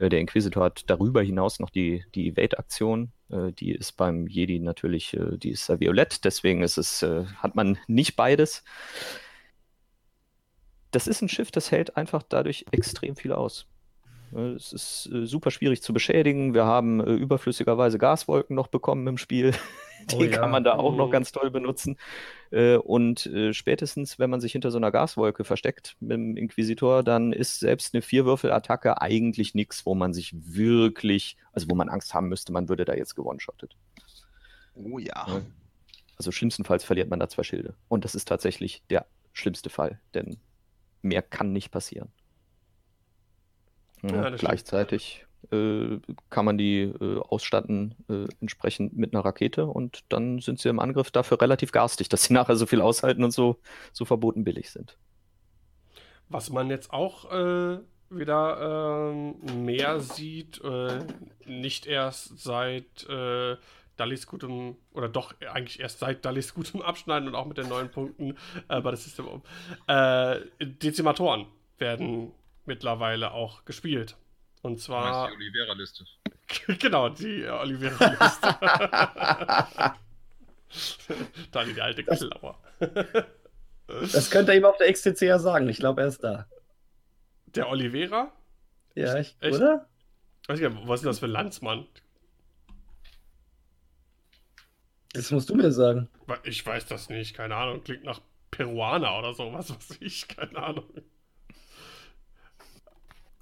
[0.00, 3.12] Äh, der Inquisitor hat darüber hinaus noch die, die Evade-Aktion.
[3.30, 7.78] Äh, die ist beim Jedi natürlich, äh, die ist violett, deswegen ist es, hat man
[7.86, 8.64] nicht beides.
[10.90, 13.66] Das ist ein Schiff, das hält einfach dadurch extrem viel aus.
[14.56, 16.52] Es ist super schwierig zu beschädigen.
[16.52, 19.52] Wir haben überflüssigerweise Gaswolken noch bekommen im Spiel.
[20.10, 20.38] Die oh, ja.
[20.38, 21.12] kann man da auch noch mhm.
[21.12, 21.96] ganz toll benutzen.
[22.50, 27.02] Äh, und äh, spätestens, wenn man sich hinter so einer Gaswolke versteckt mit dem Inquisitor,
[27.02, 32.14] dann ist selbst eine Vierwürfel-Attacke eigentlich nichts, wo man sich wirklich, also wo man Angst
[32.14, 33.76] haben müsste, man würde da jetzt gewone-shottet.
[34.74, 35.42] Oh ja.
[36.16, 37.74] Also schlimmstenfalls verliert man da zwei Schilde.
[37.88, 40.38] Und das ist tatsächlich der schlimmste Fall, denn
[41.02, 42.10] mehr kann nicht passieren.
[44.02, 50.60] Ja, gleichzeitig kann man die äh, ausstatten äh, entsprechend mit einer Rakete und dann sind
[50.60, 53.56] sie im Angriff dafür relativ garstig, dass sie nachher so viel aushalten und so,
[53.92, 54.98] so verboten billig sind.
[56.28, 57.78] Was man jetzt auch äh,
[58.10, 61.00] wieder ähm, mehr sieht, äh,
[61.46, 63.56] nicht erst seit äh,
[63.96, 67.90] Dallis gutem, oder doch eigentlich erst seit Dallis gutem Abschneiden und auch mit den neuen
[67.90, 68.36] Punkten
[68.68, 69.42] äh, bei der System um.
[69.86, 71.46] Äh, Dezimatoren
[71.78, 72.32] werden
[72.66, 74.16] mittlerweile auch gespielt.
[74.62, 75.28] Und zwar.
[75.28, 76.04] Die Olivera-Liste.
[76.78, 78.58] genau, die Olivera-Liste.
[81.50, 82.58] da die alte Klauer.
[83.86, 85.68] das könnte er ihm auf der XTC ja sagen.
[85.68, 86.46] Ich glaube, er ist da.
[87.46, 88.32] Der Olivera?
[88.94, 89.54] Ja, ich, Echt?
[89.54, 89.88] oder?
[90.46, 91.86] Weiß ich was ist das für ein Landsmann?
[95.12, 96.08] Das musst du mir sagen.
[96.44, 97.82] Ich weiß das nicht, keine Ahnung.
[97.82, 100.84] Klingt nach Peruaner oder so, was weiß ich, keine Ahnung.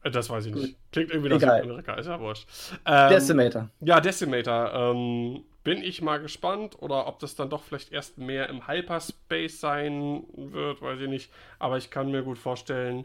[0.06, 0.76] Äh, das weiß ich nicht.
[0.92, 2.46] Klingt irgendwie nach Südamerika, ist ja wurscht.
[2.84, 3.68] Ähm, Decimator.
[3.80, 4.72] Ja, Decimator.
[4.72, 9.60] Ähm, bin ich mal gespannt oder ob das dann doch vielleicht erst mehr im Hyperspace
[9.60, 11.32] sein wird, weiß ich nicht.
[11.58, 13.04] Aber ich kann mir gut vorstellen,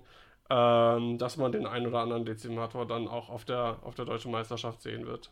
[0.49, 4.31] ähm, dass man den einen oder anderen Dezimator dann auch auf der, auf der deutschen
[4.31, 5.31] Meisterschaft sehen wird.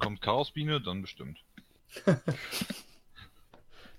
[0.00, 1.44] Kommt Chaosbiene, dann bestimmt.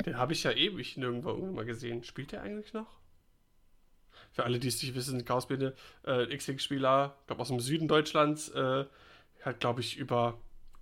[0.05, 2.03] den habe ich ja ewig nirgendwo irgendwann mal gesehen.
[2.03, 3.02] Spielt der eigentlich noch?
[4.33, 5.75] Für alle, die es nicht wissen, Chaosbinde,
[6.05, 8.85] äh, X-Wing-Spieler, glaube aus dem Süden Deutschlands, äh,
[9.41, 10.39] hat, glaube ich, über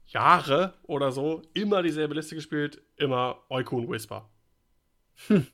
[0.08, 4.30] Jahre oder so immer dieselbe Liste gespielt, immer Oikun Whisper.
[5.28, 5.48] Hm.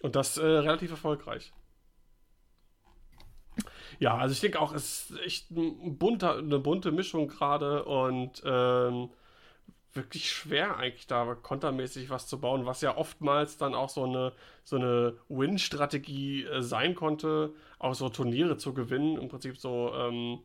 [0.00, 1.52] Und das äh, relativ erfolgreich.
[3.98, 8.42] Ja, also ich denke auch, es ist echt ein bunter, eine bunte Mischung gerade und
[8.44, 9.10] ähm,
[9.94, 14.32] wirklich schwer, eigentlich da kontermäßig was zu bauen, was ja oftmals dann auch so eine,
[14.64, 19.16] so eine Win-Strategie äh, sein konnte, auch so Turniere zu gewinnen.
[19.18, 20.40] Im Prinzip so, ähm,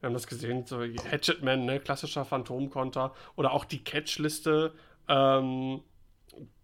[0.00, 4.72] wir haben das gesehen, so Hatchetman, ne, klassischer Phantomkonter oder auch die Catch-Liste,
[5.08, 5.82] ähm,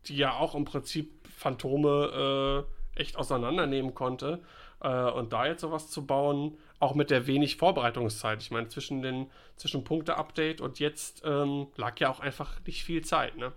[0.07, 4.41] die ja auch im Prinzip Phantome äh, echt auseinandernehmen konnte.
[4.82, 8.43] Äh, und da jetzt sowas zu bauen, auch mit der wenig Vorbereitungszeit.
[8.43, 13.03] Ich meine, zwischen den zwischen Punkte-Update und jetzt ähm, lag ja auch einfach nicht viel
[13.05, 13.53] Zeit, ne?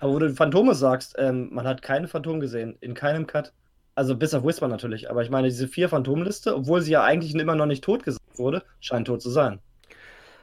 [0.00, 3.52] Aber wo du Phantome sagst, ähm, man hat keine Phantom gesehen, in keinem Cut.
[3.94, 5.10] Also bis auf Whisper natürlich.
[5.10, 8.38] Aber ich meine, diese vier Phantomliste, obwohl sie ja eigentlich immer noch nicht tot gesagt
[8.38, 9.60] wurde, scheint tot zu sein.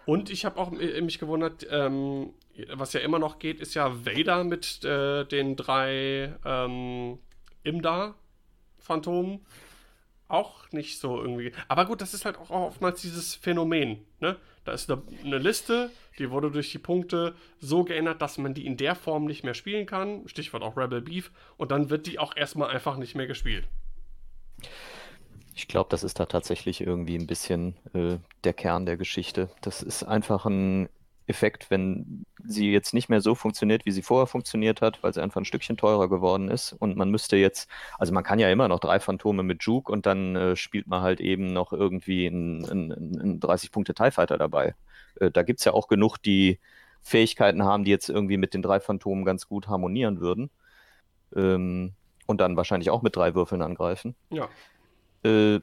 [0.05, 2.33] Und ich habe auch mich gewundert, ähm,
[2.73, 7.19] was ja immer noch geht, ist ja Vader mit äh, den drei ähm,
[7.63, 9.45] Imda-Phantomen
[10.27, 11.51] auch nicht so irgendwie.
[11.67, 14.05] Aber gut, das ist halt auch oftmals dieses Phänomen.
[14.19, 14.35] Ne?
[14.65, 15.89] Da ist eine, eine, Liste,
[16.19, 19.53] die wurde durch die Punkte so geändert, dass man die in der Form nicht mehr
[19.53, 20.27] spielen kann.
[20.27, 21.31] Stichwort auch Rebel Beef.
[21.55, 23.67] Und dann wird die auch erstmal einfach nicht mehr gespielt.
[25.55, 29.49] Ich glaube, das ist da tatsächlich irgendwie ein bisschen äh, der Kern der Geschichte.
[29.61, 30.89] Das ist einfach ein
[31.27, 35.21] Effekt, wenn sie jetzt nicht mehr so funktioniert, wie sie vorher funktioniert hat, weil sie
[35.21, 36.71] einfach ein Stückchen teurer geworden ist.
[36.73, 37.69] Und man müsste jetzt,
[37.99, 41.01] also man kann ja immer noch drei Phantome mit Juke und dann äh, spielt man
[41.01, 44.75] halt eben noch irgendwie einen, einen 30-Punkte-TIE Fighter dabei.
[45.19, 46.59] Äh, da gibt es ja auch genug, die
[47.01, 50.49] Fähigkeiten haben, die jetzt irgendwie mit den drei Phantomen ganz gut harmonieren würden.
[51.35, 51.93] Ähm,
[52.25, 54.15] und dann wahrscheinlich auch mit drei Würfeln angreifen.
[54.29, 54.47] Ja.
[55.23, 55.59] Äh,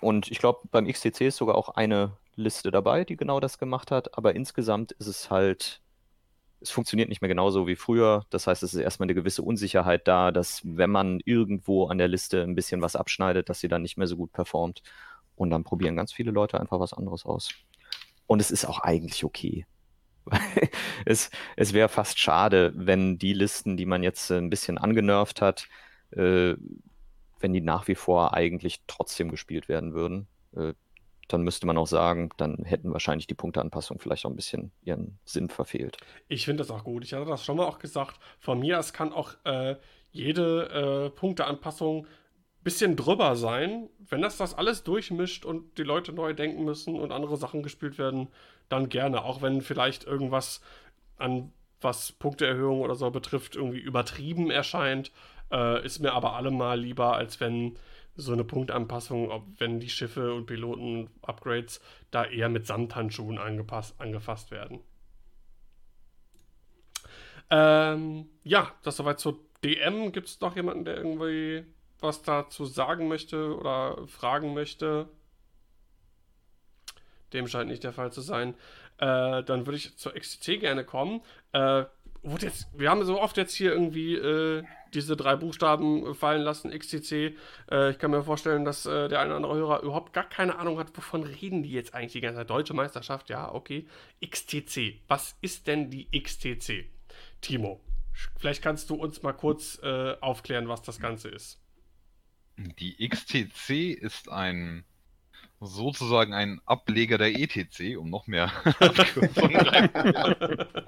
[0.00, 3.90] und ich glaube, beim XTC ist sogar auch eine Liste dabei, die genau das gemacht
[3.90, 5.80] hat, aber insgesamt ist es halt,
[6.60, 8.24] es funktioniert nicht mehr genauso wie früher.
[8.30, 12.08] Das heißt, es ist erstmal eine gewisse Unsicherheit da, dass wenn man irgendwo an der
[12.08, 14.82] Liste ein bisschen was abschneidet, dass sie dann nicht mehr so gut performt.
[15.34, 17.50] Und dann probieren ganz viele Leute einfach was anderes aus.
[18.26, 19.66] Und es ist auch eigentlich okay.
[21.04, 25.68] es es wäre fast schade, wenn die Listen, die man jetzt ein bisschen angenervt hat,
[26.12, 26.54] äh,
[27.40, 30.28] wenn die nach wie vor eigentlich trotzdem gespielt werden würden.
[30.54, 30.74] Äh,
[31.28, 35.18] dann müsste man auch sagen, dann hätten wahrscheinlich die Punkteanpassungen vielleicht auch ein bisschen ihren
[35.24, 35.96] Sinn verfehlt.
[36.28, 37.04] Ich finde das auch gut.
[37.04, 38.18] Ich hatte das schon mal auch gesagt.
[38.38, 39.76] Von mir, es kann auch äh,
[40.10, 43.88] jede äh, Punkteanpassung ein bisschen drüber sein.
[43.98, 47.98] Wenn das das alles durchmischt und die Leute neu denken müssen und andere Sachen gespielt
[47.98, 48.28] werden,
[48.68, 49.24] dann gerne.
[49.24, 50.60] Auch wenn vielleicht irgendwas
[51.16, 55.10] an was Punkteerhöhung oder so betrifft, irgendwie übertrieben erscheint,
[55.50, 57.76] äh, ist mir aber allemal lieber, als wenn
[58.14, 63.94] so eine Punktanpassung, ob wenn die Schiffe und Piloten Upgrades da eher mit Samthandschuhen angepasst,
[63.98, 64.80] angefasst werden.
[67.50, 70.12] Ähm, ja, das soweit zur DM.
[70.12, 71.64] Gibt es noch jemanden, der irgendwie
[72.00, 75.08] was dazu sagen möchte oder fragen möchte?
[77.32, 78.54] Dem scheint nicht der Fall zu sein.
[78.98, 81.20] Äh, dann würde ich zur XTC gerne kommen.
[81.52, 81.84] Äh,
[82.40, 84.62] jetzt, wir haben so oft jetzt hier irgendwie äh,
[84.94, 87.36] diese drei Buchstaben fallen lassen, XTC.
[87.70, 90.58] Äh, ich kann mir vorstellen, dass äh, der eine oder andere Hörer überhaupt gar keine
[90.58, 92.50] Ahnung hat, wovon reden die jetzt eigentlich die ganze Zeit.
[92.50, 93.86] Deutsche Meisterschaft, ja, okay.
[94.24, 95.00] XTC.
[95.08, 96.84] Was ist denn die XTC?
[97.40, 97.80] Timo,
[98.38, 101.58] vielleicht kannst du uns mal kurz äh, aufklären, was das Ganze ist.
[102.56, 104.84] Die XTC ist ein
[105.62, 108.50] sozusagen ein Ableger der ETC, um noch mehr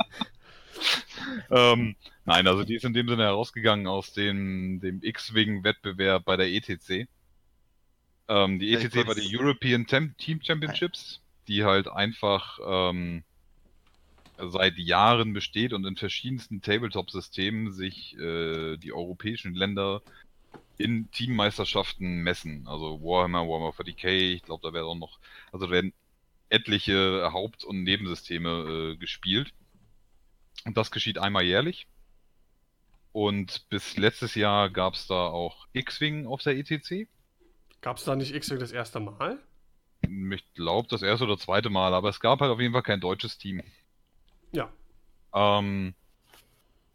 [1.50, 6.48] ähm, nein, also die ist in dem Sinne herausgegangen aus dem, dem X-Wing-Wettbewerb bei der
[6.48, 7.08] ETC.
[8.28, 13.22] Ähm, die ETC war die European Tem Team Championships, die halt einfach ähm,
[14.38, 20.02] seit Jahren besteht und in verschiedensten Tabletop-Systemen sich äh, die europäischen Länder
[20.78, 22.66] in Teammeisterschaften messen.
[22.66, 25.18] Also Warhammer, Warhammer 40k, ich glaube, da werden auch noch,
[25.52, 25.92] also da werden
[26.48, 29.52] etliche Haupt- und Nebensysteme äh, gespielt.
[30.64, 31.86] Und das geschieht einmal jährlich.
[33.12, 37.08] Und bis letztes Jahr gab es da auch X-Wing auf der ETC.
[37.80, 39.38] Gab es da nicht X-Wing das erste Mal?
[40.02, 43.00] Ich glaube, das erste oder zweite Mal, aber es gab halt auf jeden Fall kein
[43.00, 43.62] deutsches Team.
[44.52, 44.70] Ja.
[45.32, 45.94] Ähm,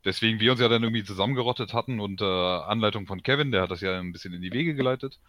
[0.06, 3.82] deswegen wir uns ja dann irgendwie zusammengerottet hatten unter Anleitung von Kevin, der hat das
[3.82, 5.20] ja ein bisschen in die Wege geleitet,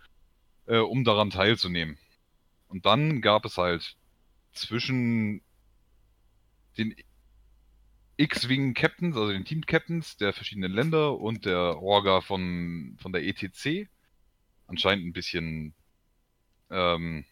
[0.66, 1.98] äh, um daran teilzunehmen.
[2.68, 3.96] Und dann gab es halt
[4.52, 5.42] zwischen
[6.78, 6.94] den
[8.16, 13.24] X-Wing Captains, also den Team Captains der verschiedenen Länder und der Orga von, von der
[13.24, 13.88] ETC.
[14.66, 15.74] Anscheinend ein bisschen
[16.70, 17.24] ähm,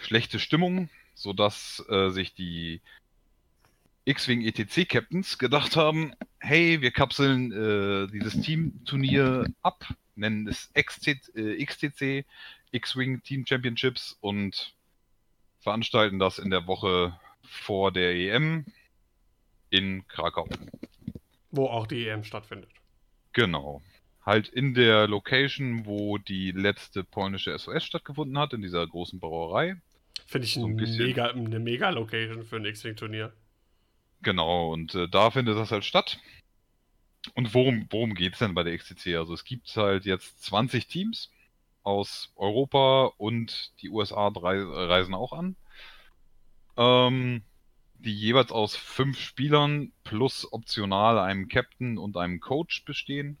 [0.00, 2.80] schlechte Stimmung, sodass äh, sich die
[4.06, 11.34] X-Wing ETC Captains gedacht haben, hey, wir kapseln äh, dieses Team-Turnier ab, nennen es XT,
[11.34, 12.26] äh, XTC,
[12.70, 14.74] X-Wing Team Championships und
[15.60, 18.66] veranstalten das in der Woche vor der EM
[19.70, 20.46] in Krakau.
[21.50, 22.70] Wo auch die EM stattfindet.
[23.32, 23.82] Genau.
[24.24, 29.76] Halt in der Location, wo die letzte polnische SOS stattgefunden hat, in dieser großen Brauerei.
[30.26, 33.32] Finde ich so ein mega, eine mega Location für ein X-Wing-Turnier.
[34.24, 36.18] Genau, und äh, da findet das halt statt.
[37.34, 39.16] Und worum, worum geht es denn bei der XTC?
[39.16, 41.30] Also es gibt halt jetzt 20 Teams
[41.82, 45.56] aus Europa und die USA reisen auch an.
[46.76, 47.42] Ähm,
[47.98, 53.38] die jeweils aus fünf Spielern plus optional einem Captain und einem Coach bestehen.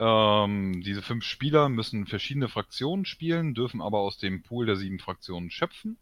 [0.00, 4.98] Ähm, diese fünf Spieler müssen verschiedene Fraktionen spielen, dürfen aber aus dem Pool der sieben
[4.98, 5.98] Fraktionen schöpfen.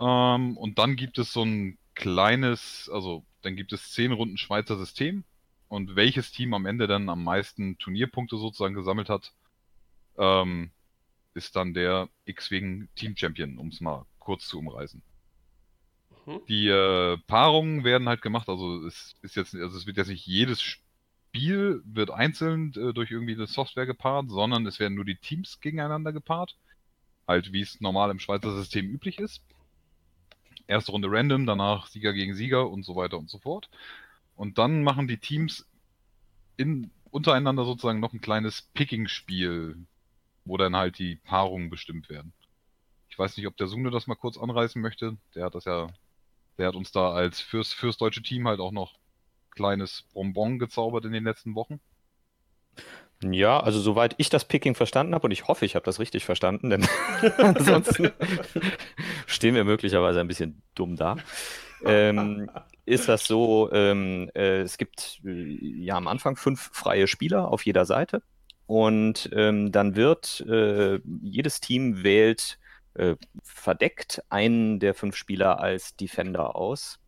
[0.00, 4.76] Ähm, und dann gibt es so ein kleines, also dann gibt es zehn Runden Schweizer
[4.76, 5.24] System.
[5.68, 9.32] Und welches Team am Ende dann am meisten Turnierpunkte sozusagen gesammelt hat,
[10.18, 10.70] ähm,
[11.34, 15.00] ist dann der X-Wing Team Champion, um es mal kurz zu umreißen.
[16.26, 16.40] Mhm.
[16.48, 20.26] Die äh, Paarungen werden halt gemacht, also es ist jetzt, also es wird jetzt nicht
[20.26, 25.16] jedes Spiel wird einzeln äh, durch irgendwie eine Software gepaart, sondern es werden nur die
[25.16, 26.56] Teams gegeneinander gepaart.
[27.28, 29.40] Halt wie es normal im Schweizer System üblich ist.
[30.70, 33.68] Erste Runde random, danach Sieger gegen Sieger und so weiter und so fort.
[34.36, 35.66] Und dann machen die Teams
[36.56, 39.84] in, untereinander sozusagen noch ein kleines Picking-Spiel,
[40.44, 42.32] wo dann halt die Paarungen bestimmt werden.
[43.08, 45.16] Ich weiß nicht, ob der Sune das mal kurz anreißen möchte.
[45.34, 45.88] Der hat das ja,
[46.56, 48.94] der hat uns da als fürs, fürs deutsche Team halt auch noch
[49.50, 51.80] kleines Bonbon gezaubert in den letzten Wochen.
[53.22, 56.24] Ja, also soweit ich das Picking verstanden habe, und ich hoffe, ich habe das richtig
[56.24, 56.86] verstanden, denn
[57.38, 58.12] ansonsten
[59.26, 61.16] stehen wir möglicherweise ein bisschen dumm da.
[61.84, 62.50] Ähm,
[62.86, 67.64] ist das so, ähm, äh, es gibt äh, ja am Anfang fünf freie Spieler auf
[67.64, 68.22] jeder Seite
[68.66, 72.58] und ähm, dann wird äh, jedes Team wählt
[72.94, 76.98] äh, verdeckt einen der fünf Spieler als Defender aus.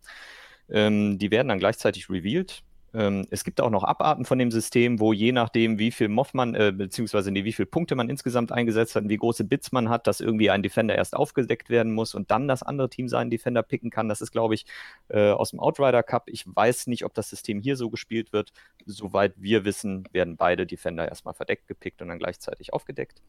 [0.71, 2.63] Ähm, die werden dann gleichzeitig revealed.
[2.95, 6.35] Ähm, es gibt auch noch Abarten von dem System, wo je nachdem, wie viel Moff
[6.35, 9.73] man, äh, beziehungsweise nee, wie viele Punkte man insgesamt eingesetzt hat und wie große Bits
[9.73, 13.09] man hat, dass irgendwie ein Defender erst aufgedeckt werden muss und dann das andere Team
[13.09, 14.09] seinen Defender picken kann.
[14.09, 14.67] Das ist, glaube ich,
[15.09, 16.25] äh, aus dem Outrider Cup.
[16.27, 18.53] Ich weiß nicht, ob das System hier so gespielt wird.
[18.85, 23.23] Soweit wir wissen, werden beide Defender erstmal verdeckt gepickt und dann gleichzeitig aufgedeckt.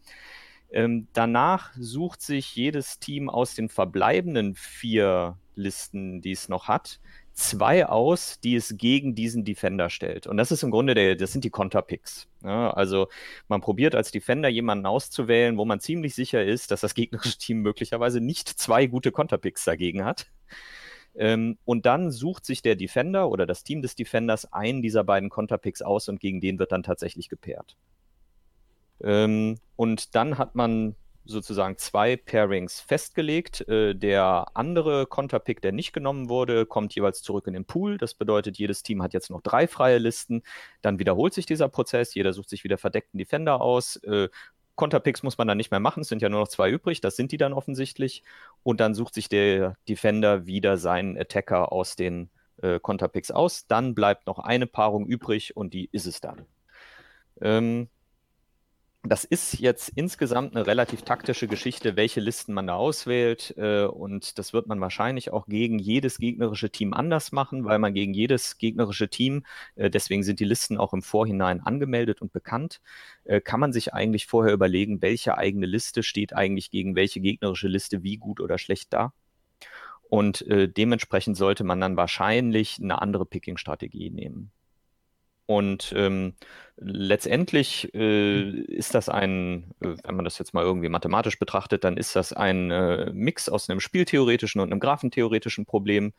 [0.72, 6.99] Ähm, danach sucht sich jedes Team aus den verbleibenden vier Listen, die es noch hat,
[7.34, 10.27] zwei aus, die es gegen diesen Defender stellt.
[10.27, 12.27] Und das ist im Grunde der, das sind die Konterpicks.
[12.43, 13.07] Ja, also
[13.47, 17.61] man probiert als Defender jemanden auszuwählen, wo man ziemlich sicher ist, dass das gegnerische Team
[17.61, 20.27] möglicherweise nicht zwei gute Konterpicks dagegen hat.
[21.15, 25.29] Ähm, und dann sucht sich der Defender oder das Team des Defenders einen dieser beiden
[25.29, 27.77] Konterpicks aus und gegen den wird dann tatsächlich gepaart.
[29.03, 30.95] Ähm, und dann hat man
[31.26, 33.67] sozusagen zwei Pairings festgelegt.
[33.67, 37.97] Äh, der andere Konterpick, der nicht genommen wurde, kommt jeweils zurück in den Pool.
[37.97, 40.43] Das bedeutet, jedes Team hat jetzt noch drei freie Listen.
[40.82, 42.13] Dann wiederholt sich dieser Prozess.
[42.13, 43.97] Jeder sucht sich wieder verdeckten Defender aus.
[43.97, 44.30] Äh,
[44.76, 46.01] Konterpicks muss man dann nicht mehr machen.
[46.01, 47.01] Es sind ja nur noch zwei übrig.
[47.01, 48.24] Das sind die dann offensichtlich.
[48.63, 52.30] Und dann sucht sich der Defender wieder seinen Attacker aus den
[52.61, 53.67] äh, Konterpicks aus.
[53.67, 56.45] Dann bleibt noch eine Paarung übrig und die ist es dann.
[57.41, 57.89] Ähm,
[59.05, 63.53] das ist jetzt insgesamt eine relativ taktische Geschichte, welche Listen man da auswählt.
[63.57, 67.93] Äh, und das wird man wahrscheinlich auch gegen jedes gegnerische Team anders machen, weil man
[67.93, 69.45] gegen jedes gegnerische Team,
[69.75, 72.79] äh, deswegen sind die Listen auch im Vorhinein angemeldet und bekannt,
[73.25, 77.67] äh, kann man sich eigentlich vorher überlegen, welche eigene Liste steht eigentlich gegen welche gegnerische
[77.67, 79.13] Liste wie gut oder schlecht da.
[80.09, 84.51] Und dementsprechend sollte man dann wahrscheinlich eine andere Picking-Strategie nehmen.
[85.45, 86.33] Und ähm,
[86.77, 91.97] letztendlich äh, ist das ein, äh, wenn man das jetzt mal irgendwie mathematisch betrachtet, dann
[91.97, 96.13] ist das ein äh, Mix aus einem spieltheoretischen und einem graphentheoretischen Problem.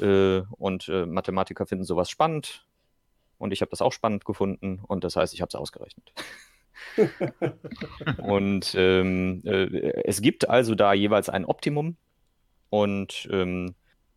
[0.00, 2.66] Äh, und äh, Mathematiker finden sowas spannend.
[3.38, 4.80] Und ich habe das auch spannend gefunden.
[4.86, 6.12] Und das heißt, ich habe es ausgerechnet.
[8.18, 11.96] und ähm, äh, es gibt also da jeweils ein Optimum.
[12.70, 13.74] Und ähm,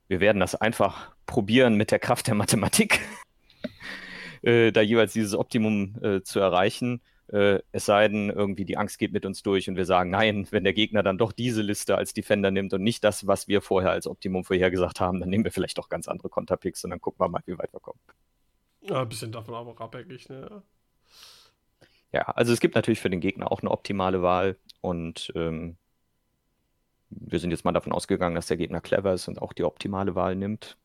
[0.08, 3.02] wir werden das einfach probieren mit der Kraft der Mathematik
[4.42, 7.02] äh, da jeweils dieses Optimum äh, zu erreichen.
[7.28, 10.48] Äh, es sei denn, irgendwie die Angst geht mit uns durch und wir sagen, nein,
[10.52, 13.62] wenn der Gegner dann doch diese Liste als Defender nimmt und nicht das, was wir
[13.62, 17.02] vorher als Optimum vorhergesagt haben, dann nehmen wir vielleicht doch ganz andere Konterpicks und dann
[17.02, 18.00] gucken wir mal, wie weit wir kommen.
[18.82, 20.64] Ja, ein bisschen davon aber abhängig, ne?
[22.14, 25.76] Ja, also es gibt natürlich für den Gegner auch eine optimale Wahl und ähm,
[27.10, 30.16] wir sind jetzt mal davon ausgegangen, dass der Gegner clever ist und auch die optimale
[30.16, 30.78] Wahl nimmt.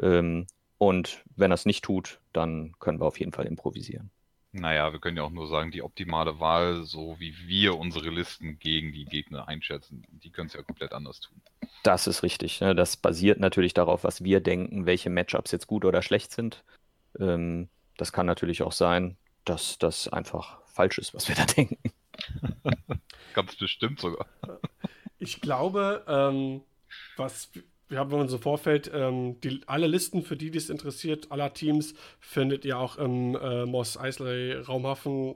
[0.00, 0.46] Ähm,
[0.78, 4.10] und wenn er es nicht tut, dann können wir auf jeden Fall improvisieren.
[4.52, 8.58] Naja, wir können ja auch nur sagen, die optimale Wahl, so wie wir unsere Listen
[8.58, 11.42] gegen die Gegner einschätzen, die können es ja komplett anders tun.
[11.82, 12.60] Das ist richtig.
[12.60, 12.74] Ne?
[12.74, 16.64] Das basiert natürlich darauf, was wir denken, welche Matchups jetzt gut oder schlecht sind.
[17.18, 17.68] Ähm,
[17.98, 21.78] das kann natürlich auch sein, dass das einfach falsch ist, was wir da denken.
[23.34, 24.26] Ganz bestimmt sogar.
[25.18, 26.62] Ich glaube, ähm,
[27.16, 27.50] was
[27.88, 31.94] wir haben uns im Vorfeld ähm, die, alle Listen, für die dies interessiert, aller Teams,
[32.20, 35.34] findet ihr auch im äh, Moss Eisley Raumhafen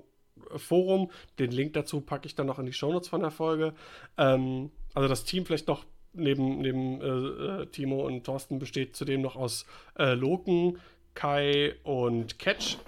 [0.53, 1.11] äh, Forum.
[1.39, 3.75] Den Link dazu packe ich dann noch in die Shownotes von der Folge.
[4.19, 9.21] Ähm, also das Team vielleicht noch neben, neben äh, äh, Timo und Thorsten besteht zudem
[9.21, 9.67] noch aus
[9.99, 10.79] äh, Loken,
[11.15, 12.79] Kai und Catch.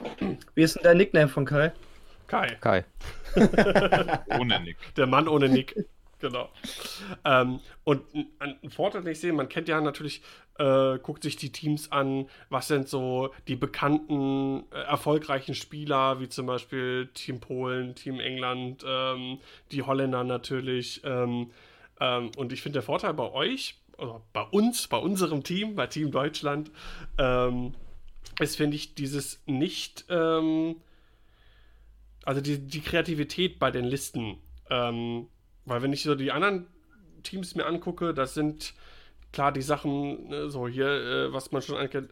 [0.55, 1.73] Wie ist denn der Nickname von Kai?
[2.27, 2.57] Kai.
[2.61, 2.85] Kai.
[4.39, 4.77] ohne Nick.
[4.97, 5.77] Der Mann ohne Nick.
[6.23, 6.49] Genau.
[7.25, 8.05] Ähm, und
[8.39, 10.23] ein, Vorteil, den ich sehe, man kennt ja natürlich,
[10.57, 16.29] äh, guckt sich die Teams an, was sind so die bekannten, äh, erfolgreichen Spieler, wie
[16.29, 19.41] zum Beispiel Team Polen, Team England, ähm,
[19.73, 21.03] die Holländer natürlich.
[21.05, 21.51] Ähm,
[22.01, 25.89] ähm und ich finde der Vorteil bei euch, also bei uns, bei unserem Team, bei
[25.89, 26.71] Team Deutschland,
[27.19, 27.75] ähm,
[28.39, 30.77] ist, finde ich, dieses nicht, ähm,
[32.25, 34.39] also die, die Kreativität bei den Listen.
[35.65, 36.67] Weil wenn ich so die anderen
[37.23, 38.75] Teams mir angucke, das sind
[39.33, 42.03] klar die Sachen, ne, so hier, äh, was man schon äh,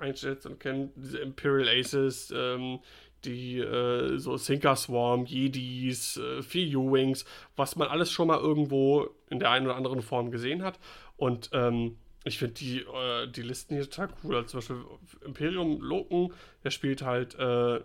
[0.00, 2.80] einschätzt und kennt, diese Imperial Aces, ähm,
[3.24, 7.24] die äh, so Sinker Swarm, Jedis, äh, vier U-Wings,
[7.56, 10.78] was man alles schon mal irgendwo in der einen oder anderen Form gesehen hat.
[11.16, 14.36] Und ähm, ich finde die, äh, die Listen hier total cool.
[14.36, 16.32] Also zum Beispiel Imperium Loken,
[16.62, 17.80] der spielt halt äh,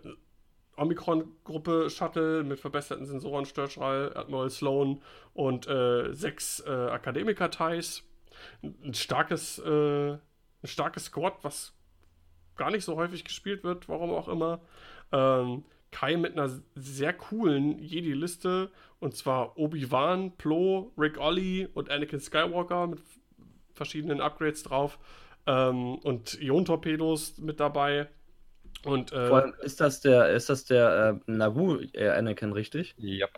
[0.76, 5.00] Omikron-Gruppe Shuttle mit verbesserten Sensoren, Störstrahl, Admiral Sloan
[5.32, 8.02] und äh, sechs äh, Akademiker-Ties.
[8.62, 10.20] Ein starkes, äh, ein
[10.64, 11.72] starkes Squad, was
[12.56, 14.60] gar nicht so häufig gespielt wird, warum auch immer.
[15.12, 22.18] Ähm, Kai mit einer sehr coolen Jedi-Liste und zwar Obi-Wan, Plo, Rick Ollie und Anakin
[22.18, 23.00] Skywalker mit
[23.74, 24.98] verschiedenen Upgrades drauf
[25.46, 28.08] ähm, und Ion-Torpedos mit dabei
[28.84, 32.94] Und, äh, Vor allem ist das der, ist das der äh, Naboo äh, Anakin, richtig?
[32.98, 33.28] Ja.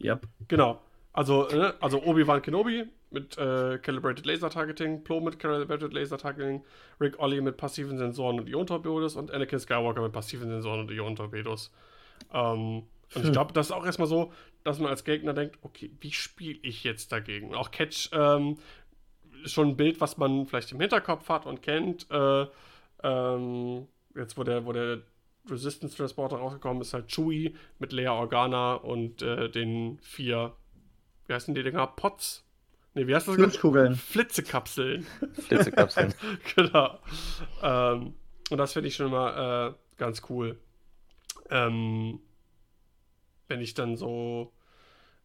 [0.00, 0.26] Yep.
[0.48, 0.80] Genau.
[1.12, 6.62] Also, äh, also Obi-Wan Kenobi mit äh, Calibrated Laser Targeting, Plo mit Calibrated Laser Targeting,
[7.00, 11.72] Rick Olli mit passiven Sensoren und Iontorpedos und Anakin Skywalker mit passiven Sensoren und Iontorpedos.
[12.32, 12.82] Ähm,
[13.14, 14.32] und ich glaube, das ist auch erstmal so,
[14.64, 17.54] dass man als Gegner denkt, okay, wie spiele ich jetzt dagegen?
[17.54, 18.58] Auch Catch ähm,
[19.42, 22.06] ist schon ein Bild, was man vielleicht im Hinterkopf hat und kennt.
[22.10, 22.46] Äh,
[23.02, 23.88] ähm,
[24.18, 25.02] jetzt, wo der, wo der
[25.50, 30.54] Resistance Transporter rausgekommen ist, halt Chewie mit Leia Organa und äh, den vier,
[31.26, 31.86] wie heißen die Dinger?
[31.86, 32.44] Pots?
[32.94, 33.34] Ne, wie heißt das?
[33.34, 33.94] Flitzkugeln.
[33.94, 35.06] Flitzekapseln.
[35.34, 36.14] Flitzekapseln.
[36.56, 36.98] genau.
[37.62, 38.14] Ähm,
[38.50, 40.58] und das finde ich schon mal äh, ganz cool.
[41.50, 42.20] Ähm,
[43.46, 44.52] wenn ich dann so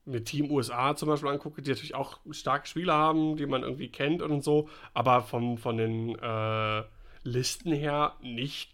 [0.06, 3.90] mit Team USA zum Beispiel angucke, die natürlich auch starke Spieler haben, die man irgendwie
[3.90, 6.84] kennt und so, aber vom, von den äh,
[7.24, 8.74] Listen her nichts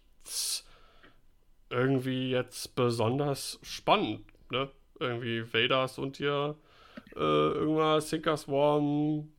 [1.70, 4.24] irgendwie jetzt besonders spannend.
[4.50, 4.70] Ne?
[4.98, 6.56] Irgendwie Vaders und hier
[7.16, 9.32] äh, irgendwas, Sinker Swarm,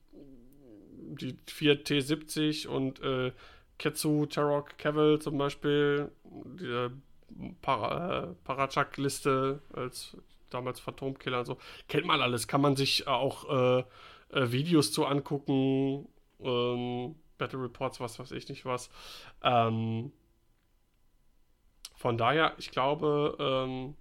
[1.19, 3.31] die 4 T70 und äh,
[3.77, 6.91] Ketsu, Tarok, Cavill zum Beispiel, diese
[7.61, 10.17] Para, äh, Parachak-Liste als
[10.49, 11.57] damals Phantomkiller und so.
[11.87, 13.83] Kennt man alles, kann man sich auch äh,
[14.33, 16.07] äh, Videos zu angucken,
[16.41, 18.89] ähm, Battle Reports, was weiß ich nicht was.
[19.43, 20.11] Ähm,
[22.01, 23.93] von daher, ich glaube, ähm,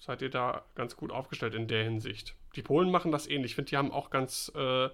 [0.00, 2.34] seid ihr da ganz gut aufgestellt in der Hinsicht.
[2.56, 3.52] Die Polen machen das ähnlich.
[3.52, 4.88] Ich finde, die haben auch ganz, äh,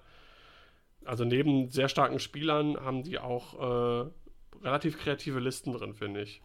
[1.03, 3.55] also neben sehr starken Spielern haben die auch
[4.05, 4.09] äh,
[4.63, 6.43] relativ kreative Listen drin, finde ich.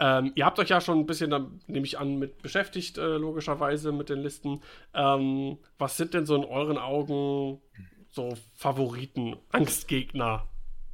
[0.00, 3.18] Ähm, ihr habt euch ja schon ein bisschen, da nehme ich an, mit beschäftigt, äh,
[3.18, 4.62] logischerweise mit den Listen.
[4.94, 7.60] Ähm, was sind denn so in euren Augen
[8.08, 10.48] so Favoriten, Angstgegner,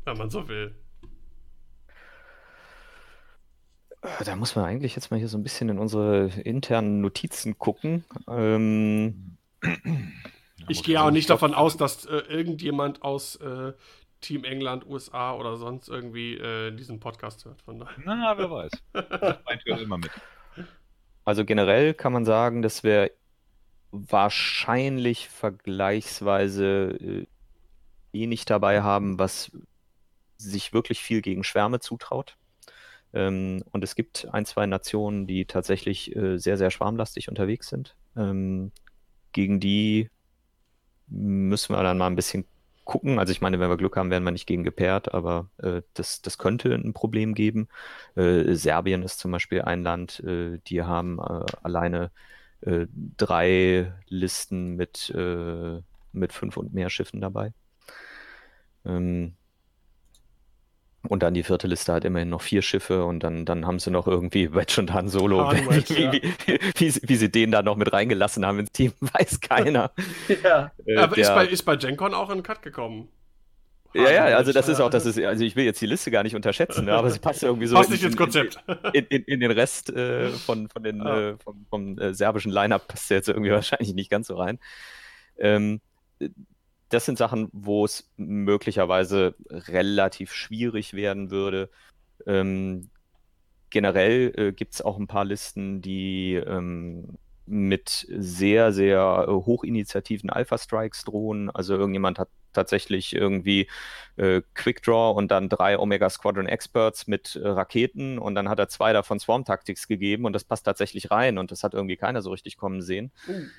[0.05, 0.75] wenn man so will?
[4.01, 8.05] Da muss man eigentlich jetzt mal hier so ein bisschen in unsere internen Notizen gucken.
[8.29, 9.37] Ähm,
[10.69, 13.73] ich gehe auch nicht davon aus, dass äh, irgendjemand aus äh,
[14.21, 17.63] Team England, USA oder sonst irgendwie äh, diesen Podcast hört.
[17.63, 17.95] Von daher.
[18.05, 18.71] Na, wer weiß.
[18.93, 20.11] Meint hört immer mit.
[21.25, 23.11] Also generell kann man sagen, dass wir
[23.91, 27.27] wahrscheinlich vergleichsweise äh,
[28.13, 29.51] wenig dabei haben, was
[30.37, 32.38] sich wirklich viel gegen Schwärme zutraut.
[33.15, 37.97] Ähm, und es gibt ein, zwei Nationen, die tatsächlich äh, sehr, sehr schwarmlastig unterwegs sind.
[38.17, 38.73] Ähm,
[39.33, 40.11] gegen die
[41.07, 42.45] müssen wir dann mal ein bisschen
[42.85, 43.19] gucken.
[43.19, 46.23] Also ich meine, wenn wir Glück haben, werden wir nicht gegen gepaart, aber äh, das,
[46.23, 47.69] das könnte ein Problem geben.
[48.17, 52.11] Äh, Serbien ist zum Beispiel ein Land, äh, die haben äh, alleine
[52.63, 52.87] äh,
[53.17, 55.15] drei Listen mit,
[56.13, 57.53] mit fünf und mehr Schiffen dabei.
[58.85, 59.35] Ähm,
[61.07, 63.91] und dann die vierte Liste hat immerhin noch vier Schiffe und dann, dann haben sie
[63.91, 65.51] noch irgendwie Wedge und Han Solo.
[65.51, 66.13] Wedge, wie, ja.
[66.13, 69.93] wie, wie, wie, sie den da noch mit reingelassen haben ins Team, weiß keiner.
[70.43, 70.73] ja.
[70.87, 73.09] Äh, Aber der, ist, bei, ist bei GenCon auch ein Cut gekommen?
[73.95, 76.23] Ja, ja, also das ist auch, das ist, also ich will jetzt die Liste gar
[76.23, 78.63] nicht unterschätzen, ne, aber sie passt irgendwie so passt in, nicht ins Konzept.
[78.93, 81.31] In, in, in den Rest äh, von, von den, ah.
[81.31, 84.59] äh, vom, vom äh, serbischen Line-Up passt jetzt irgendwie wahrscheinlich nicht ganz so rein.
[85.39, 85.81] Ähm,
[86.89, 91.71] das sind Sachen, wo es möglicherweise relativ schwierig werden würde.
[92.27, 92.91] Ähm,
[93.71, 100.31] generell äh, gibt es auch ein paar Listen, die ähm, mit sehr, sehr äh, hochinitiativen
[100.31, 101.51] Alpha-Strikes drohen.
[101.51, 103.69] Also irgendjemand hat tatsächlich irgendwie
[104.17, 108.69] äh, Quickdraw und dann drei Omega Squadron Experts mit äh, Raketen und dann hat er
[108.69, 112.23] zwei davon Swarm Tactics gegeben und das passt tatsächlich rein und das hat irgendwie keiner
[112.23, 113.13] so richtig kommen sehen.
[113.27, 113.51] Mhm.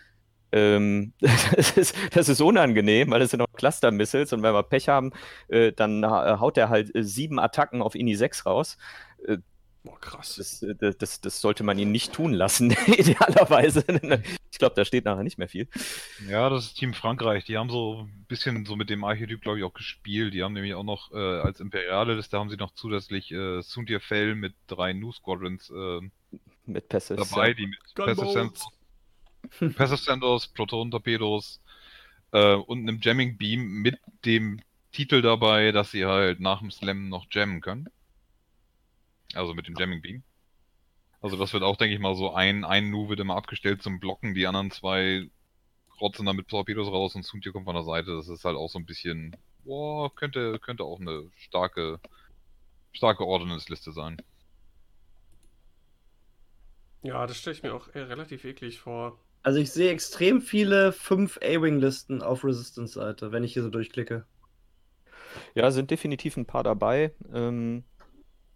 [0.52, 4.90] Ähm, das, ist, das, ist, unangenehm, weil es sind auch Cluster-Missiles und wenn wir Pech
[4.90, 5.12] haben,
[5.48, 8.78] äh, dann haut er halt äh, sieben Attacken auf INI 6 raus.
[9.28, 9.38] Äh,
[9.84, 10.36] Boah, krass.
[10.36, 13.86] Das, äh, das, das, sollte man ihn nicht tun lassen, idealerweise.
[14.52, 15.68] Ich glaube, da steht nachher nicht mehr viel.
[16.28, 17.46] Ja, das ist Team Frankreich.
[17.46, 20.34] Die haben so ein bisschen so mit dem Archetyp, glaube ich, auch gespielt.
[20.34, 24.02] Die haben nämlich auch noch äh, als Imperiale Liste haben sie noch zusätzlich äh, Sundir
[24.02, 26.02] Fell mit drei New Squadrons äh,
[26.66, 28.52] mit dabei, die mit Passive
[29.76, 31.62] Passive Senders, Proton-Torpedos
[32.32, 34.62] äh, und einem Jamming Beam mit dem
[34.92, 37.90] Titel dabei, dass sie halt nach dem Slam noch jammen können.
[39.34, 40.24] Also mit dem Jamming Beam.
[41.22, 44.00] Also das wird auch, denke ich mal, so ein, ein Nu wird immer abgestellt zum
[44.00, 45.30] Blocken, die anderen zwei
[46.00, 48.16] rotzen dann mit Torpedos raus und Suntier kommt von der Seite.
[48.16, 49.36] Das ist halt auch so ein bisschen,
[49.66, 52.00] boah, könnte, könnte auch eine starke,
[52.94, 54.22] starke Ordnance-Liste sein.
[57.02, 59.18] Ja, das stelle ich mir auch relativ eklig vor.
[59.42, 64.26] Also ich sehe extrem viele 5 A-Wing-Listen auf Resistance-Seite, wenn ich hier so durchklicke.
[65.56, 67.14] Ja, sind definitiv ein paar dabei.
[67.34, 67.84] Ähm,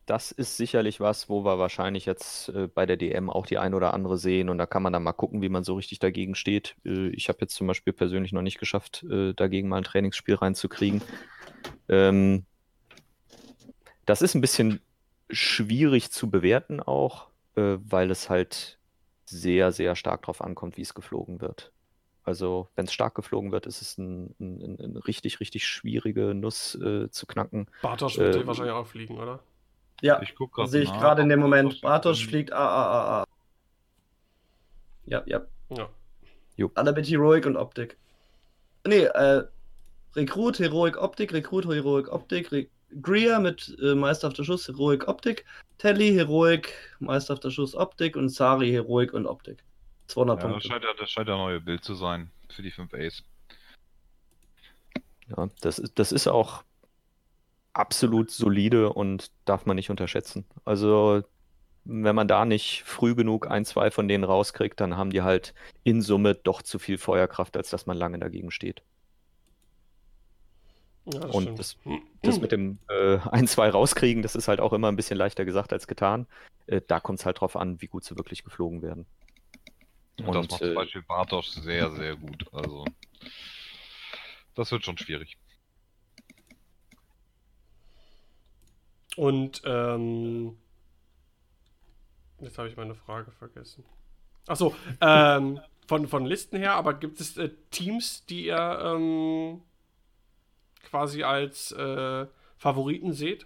[0.05, 3.73] das ist sicherlich was, wo wir wahrscheinlich jetzt äh, bei der DM auch die ein
[3.73, 6.35] oder andere sehen und da kann man dann mal gucken, wie man so richtig dagegen
[6.35, 6.75] steht.
[6.85, 10.35] Äh, ich habe jetzt zum Beispiel persönlich noch nicht geschafft, äh, dagegen mal ein Trainingsspiel
[10.35, 11.01] reinzukriegen.
[11.87, 12.45] Ähm,
[14.05, 14.81] das ist ein bisschen
[15.29, 18.77] schwierig zu bewerten auch, äh, weil es halt
[19.33, 21.71] sehr, sehr stark darauf ankommt, wie es geflogen wird.
[22.23, 26.75] Also wenn es stark geflogen wird, ist es ein, ein, ein richtig, richtig schwierige Nuss
[26.75, 27.67] äh, zu knacken.
[27.81, 29.39] Bartosch wird äh, wahrscheinlich auch fliegen, oder?
[30.01, 30.33] Ja, ich
[30.65, 31.81] sehe ich gerade in dem Moment.
[31.81, 33.25] Bartosch fliegt A, A, A, A.
[35.05, 35.41] Ja, ja.
[35.69, 35.89] Ja.
[36.55, 36.71] Jo.
[36.75, 37.97] Alle mit Heroic und Optik.
[38.85, 39.43] Nee, äh,
[40.15, 42.67] Rekrut, Heroic, Optik, Rekrut, Heroic, Optik, Re
[43.01, 45.45] Greer mit äh, meisterhafter Schuss, Heroic, Optik,
[45.77, 49.63] Telly, Heroic, meisterhafter Schuss, Optik und Sari, Heroic und Optik.
[50.07, 50.59] 200 ja, Punkte.
[50.59, 53.23] Das scheint, ja, das scheint ja neue Bild zu sein für die 5 Ace.
[55.35, 56.63] Ja, das ist, das ist auch
[57.73, 60.45] absolut solide und darf man nicht unterschätzen.
[60.65, 61.23] Also,
[61.85, 65.53] wenn man da nicht früh genug ein, zwei von denen rauskriegt, dann haben die halt
[65.83, 68.83] in Summe doch zu viel Feuerkraft, als dass man lange dagegen steht.
[71.05, 71.77] Ja, das und das,
[72.21, 75.43] das, mit dem äh, ein, zwei rauskriegen, das ist halt auch immer ein bisschen leichter
[75.43, 76.27] gesagt als getan.
[76.65, 79.05] Äh, da kommt es halt drauf an, wie gut sie wirklich geflogen werden.
[80.19, 82.45] Und, und das macht äh, zum Beispiel Bartosch sehr, sehr gut.
[82.53, 82.85] Also,
[84.55, 85.37] das wird schon schwierig.
[89.17, 90.57] Und ähm,
[92.39, 93.83] jetzt habe ich meine Frage vergessen.
[94.47, 99.61] Achso, ähm, von, von Listen her, aber gibt es äh, Teams, die ihr ähm,
[100.83, 102.25] quasi als äh,
[102.57, 103.45] Favoriten seht?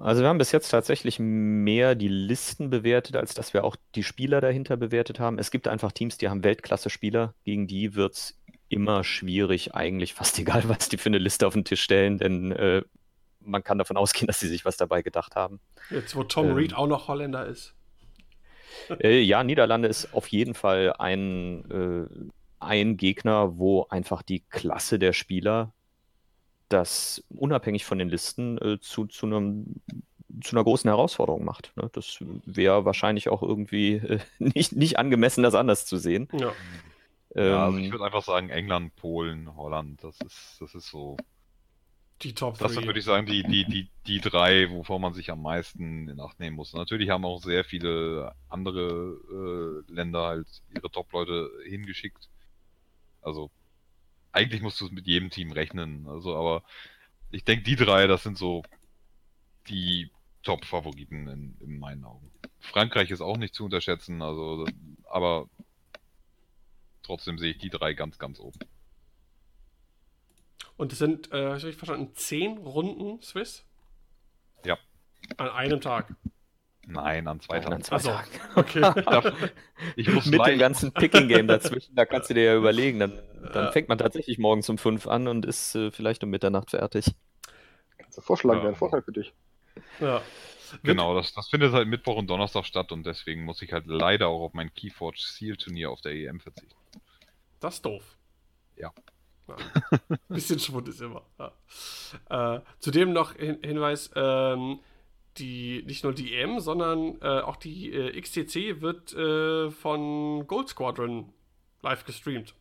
[0.00, 4.04] Also wir haben bis jetzt tatsächlich mehr die Listen bewertet, als dass wir auch die
[4.04, 5.38] Spieler dahinter bewertet haben.
[5.38, 8.38] Es gibt einfach Teams, die haben Weltklasse-Spieler, gegen die wird es
[8.68, 12.52] immer schwierig, eigentlich fast egal, was die für eine Liste auf den Tisch stellen, denn
[12.52, 12.82] äh,
[13.40, 15.60] man kann davon ausgehen, dass sie sich was dabei gedacht haben.
[15.90, 17.74] Jetzt, wo Tom ähm, Reed auch noch Holländer ist.
[19.00, 22.28] Äh, ja, Niederlande ist auf jeden Fall ein, äh,
[22.60, 25.72] ein Gegner, wo einfach die Klasse der Spieler
[26.68, 29.76] das unabhängig von den Listen äh, zu, zu, einem,
[30.42, 31.72] zu einer großen Herausforderung macht.
[31.76, 31.88] Ne?
[31.92, 36.28] Das wäre wahrscheinlich auch irgendwie äh, nicht, nicht angemessen, das anders zu sehen.
[36.32, 36.52] Ja.
[37.34, 41.16] Ja, also ich ähm, würde einfach sagen, England, Polen, Holland, das ist, das ist so.
[42.22, 45.30] Die Top Das sind, würde ich sagen, die, die, die, die drei, wovor man sich
[45.30, 46.72] am meisten in Acht nehmen muss.
[46.72, 52.28] Natürlich haben auch sehr viele andere äh, Länder halt ihre Top-Leute hingeschickt.
[53.22, 53.50] Also,
[54.32, 56.06] eigentlich musst du es mit jedem Team rechnen.
[56.08, 56.62] Also, aber
[57.30, 58.62] ich denke, die drei, das sind so
[59.68, 60.10] die
[60.42, 62.30] Top-Favoriten in, in meinen Augen.
[62.60, 64.66] Frankreich ist auch nicht zu unterschätzen, also,
[65.04, 65.48] aber
[67.02, 68.58] trotzdem sehe ich die drei ganz, ganz oben.
[70.76, 73.64] Und es sind, äh, habe ich verstanden, zehn Runden Swiss?
[74.64, 74.78] Ja.
[75.36, 76.14] An einem Tag.
[76.90, 77.74] Nein, an zwei Tagen.
[77.74, 78.30] An zwei Achso, Tagen.
[78.56, 79.50] okay.
[79.96, 82.98] ich muss Mit dem ganzen Picking-Game dazwischen, da kannst du dir ja überlegen.
[82.98, 83.22] Dann,
[83.52, 87.14] dann fängt man tatsächlich morgens um fünf an und ist äh, vielleicht um Mitternacht fertig.
[87.98, 88.64] Kannst du vorschlagen, ja.
[88.64, 89.34] wäre ein Vorteil für dich.
[90.00, 90.22] Ja.
[90.82, 94.28] Genau, das, das findet halt Mittwoch und Donnerstag statt und deswegen muss ich halt leider
[94.28, 96.76] auch auf mein Keyforge Seal Turnier auf der EM verzichten.
[97.60, 98.16] Das ist doof.
[98.76, 98.92] Ja.
[99.48, 99.56] ja.
[100.28, 101.22] Bisschen Schwund ist immer.
[101.38, 102.56] Ja.
[102.56, 104.80] Äh, zudem noch hin Hinweis, ähm,
[105.38, 110.68] die, nicht nur die EM, sondern äh, auch die äh, XTC wird äh, von Gold
[110.68, 111.32] Squadron
[111.82, 112.54] live gestreamt.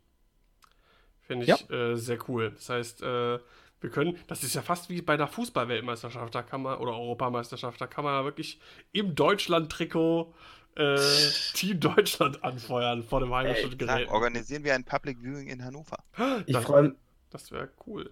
[1.22, 1.70] Finde ich ja.
[1.70, 2.52] Äh, sehr cool.
[2.52, 3.40] Das heißt, äh,
[3.80, 7.80] wir können, das ist ja fast wie bei der Fußball-Weltmeisterschaft, da kann man, oder Europameisterschaft,
[7.80, 8.60] da kann man wirklich
[8.92, 10.34] im Deutschland-Trikot
[10.76, 10.98] äh,
[11.54, 14.08] Team Deutschland anfeuern vor dem heimischen Gerät.
[14.10, 15.98] Organisieren wir ein Public Viewing in Hannover.
[16.46, 16.96] Ich freue
[17.30, 18.12] Das wäre cool.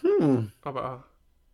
[0.00, 0.52] Hm.
[0.62, 1.04] Aber,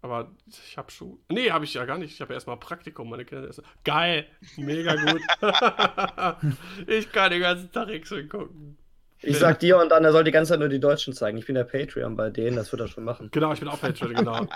[0.02, 1.18] aber ich habe schon.
[1.28, 2.12] Nee, habe ich ja gar nicht.
[2.12, 3.08] Ich habe ja erstmal Praktikum.
[3.08, 3.48] Meine Kinder.
[3.84, 4.26] Geil.
[4.56, 5.22] Mega gut.
[6.88, 8.76] ich kann den ganzen Tag X-Men gucken.
[9.22, 11.38] Ich sag dir und dann, er soll die ganze Zeit nur die Deutschen zeigen.
[11.38, 13.28] Ich bin der Patreon bei denen, das wird er schon machen.
[13.30, 14.48] Genau, ich bin auch Patreon, genau.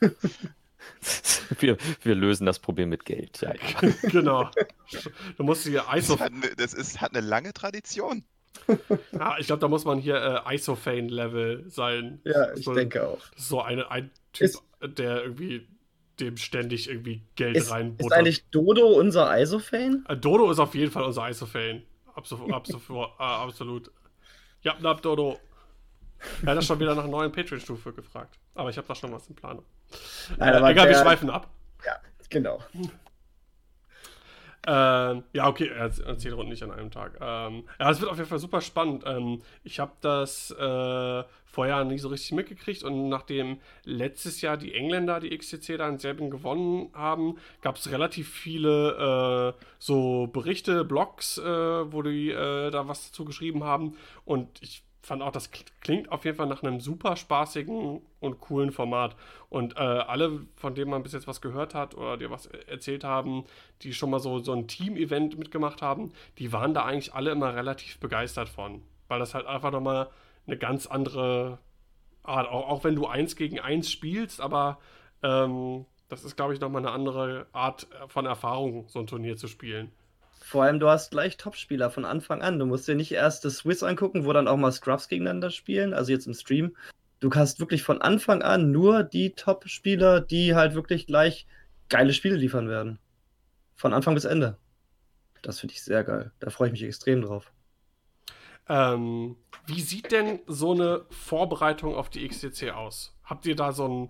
[1.58, 3.40] wir, wir lösen das Problem mit Geld.
[3.40, 3.90] Ja, ja.
[4.02, 4.48] genau.
[5.36, 6.14] Du musst hier ISO.
[6.14, 8.24] Das, hat eine, das ist, hat eine lange Tradition.
[9.12, 12.20] Ja, ich glaube, da muss man hier äh, Isofane-Level sein.
[12.24, 13.18] Ja, ich so, denke auch.
[13.36, 15.66] So eine, ein Typ, ist, der irgendwie
[16.20, 18.06] dem ständig irgendwie Geld ist, reinbuttert.
[18.06, 20.04] Ist eigentlich Dodo unser Isofane?
[20.08, 21.82] Äh, Dodo ist auf jeden Fall unser Isofane.
[22.14, 22.52] Absolut.
[22.52, 23.90] absolut, äh, absolut.
[24.62, 25.38] Ja, Nab Dodo.
[26.44, 28.38] Er hat schon wieder nach einer neuen Patreon-Stufe gefragt.
[28.54, 29.64] Aber ich habe da schon was Planung.
[30.36, 31.48] Nein, äh, egal, wir schweifen ab.
[31.84, 31.96] Ja,
[32.28, 32.62] genau.
[34.66, 35.70] Ähm, ja, okay,
[36.18, 37.18] zehn Runden nicht an einem Tag.
[37.20, 39.04] Ähm, ja, es wird auf jeden Fall super spannend.
[39.06, 44.74] Ähm, ich habe das äh, vorher nicht so richtig mitgekriegt und nachdem letztes Jahr die
[44.74, 50.84] Engländer die XCC da in Serbien gewonnen haben, gab es relativ viele äh, so Berichte,
[50.84, 55.50] Blogs, äh, wo die äh, da was dazu geschrieben haben und ich fand auch, das
[55.80, 59.16] klingt auf jeden Fall nach einem super spaßigen und coolen Format.
[59.48, 63.04] Und äh, alle, von denen man bis jetzt was gehört hat oder dir was erzählt
[63.04, 63.44] haben,
[63.82, 67.54] die schon mal so, so ein Team-Event mitgemacht haben, die waren da eigentlich alle immer
[67.54, 68.82] relativ begeistert von.
[69.08, 70.10] Weil das halt einfach nochmal
[70.46, 71.58] eine ganz andere
[72.22, 74.78] Art, auch, auch wenn du eins gegen eins spielst, aber
[75.22, 79.48] ähm, das ist, glaube ich, nochmal eine andere Art von Erfahrung, so ein Turnier zu
[79.48, 79.92] spielen.
[80.50, 82.58] Vor allem, du hast gleich Topspieler von Anfang an.
[82.58, 85.94] Du musst dir nicht erst das Swiss angucken, wo dann auch mal Scrubs gegeneinander spielen,
[85.94, 86.76] also jetzt im Stream.
[87.20, 91.46] Du hast wirklich von Anfang an nur die Top-Spieler, die halt wirklich gleich
[91.88, 92.98] geile Spiele liefern werden.
[93.76, 94.56] Von Anfang bis Ende.
[95.40, 96.32] Das finde ich sehr geil.
[96.40, 97.52] Da freue ich mich extrem drauf.
[98.68, 99.36] Ähm,
[99.66, 103.16] wie sieht denn so eine Vorbereitung auf die XTC aus?
[103.22, 104.08] Habt ihr da so ein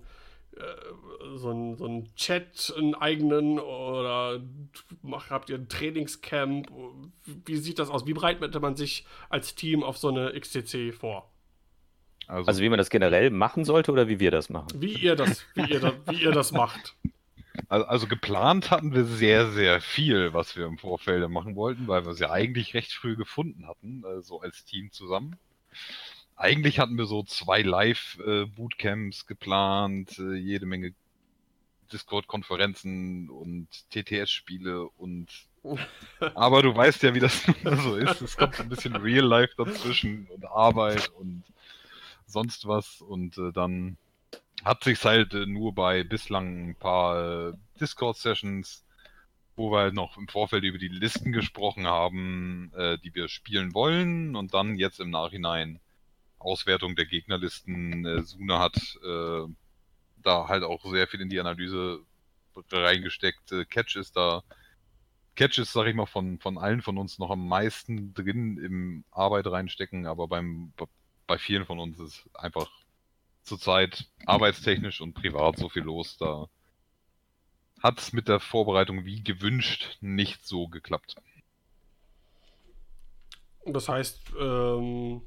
[1.37, 4.41] so ein, so ein Chat, einen eigenen oder
[5.29, 6.69] habt ihr ein Trainingscamp?
[7.47, 8.07] Wie sieht das aus?
[8.07, 11.31] Wie bereitet man sich als Team auf so eine XCC vor?
[12.27, 14.69] Also, also, wie man das generell machen sollte oder wie wir das machen?
[14.77, 16.95] Wie ihr das, wie ihr, da, wie ihr das macht.
[17.69, 22.05] Also, also, geplant hatten wir sehr, sehr viel, was wir im Vorfeld machen wollten, weil
[22.05, 25.39] wir es ja eigentlich recht früh gefunden hatten, äh, so als Team zusammen
[26.41, 30.95] eigentlich hatten wir so zwei Live-Bootcamps geplant, äh, jede Menge
[31.93, 35.29] Discord-Konferenzen und TTS-Spiele und
[36.35, 37.43] aber du weißt ja, wie das
[37.83, 38.23] so ist.
[38.23, 41.45] Es kommt ein bisschen Real Life dazwischen und Arbeit und
[42.27, 43.99] sonst was und äh, dann
[44.65, 48.87] hat sich halt äh, nur bei bislang ein paar äh, Discord-Sessions,
[49.57, 53.75] wo wir halt noch im Vorfeld über die Listen gesprochen haben, äh, die wir spielen
[53.75, 55.81] wollen und dann jetzt im Nachhinein
[56.41, 58.05] Auswertung der Gegnerlisten.
[58.05, 59.47] Äh, Suna hat äh,
[60.23, 62.01] da halt auch sehr viel in die Analyse
[62.73, 63.53] reingesteckt.
[63.53, 64.43] Äh, Catch ist da.
[65.37, 69.05] Catch ist, sag ich mal, von, von allen von uns noch am meisten drin im
[69.11, 70.73] Arbeit reinstecken, aber beim,
[71.27, 72.69] bei vielen von uns ist einfach
[73.43, 76.17] zurzeit arbeitstechnisch und privat so viel los.
[76.19, 76.49] Da
[77.83, 81.17] hat es mit der Vorbereitung wie gewünscht nicht so geklappt.
[83.65, 85.23] Das heißt, ähm,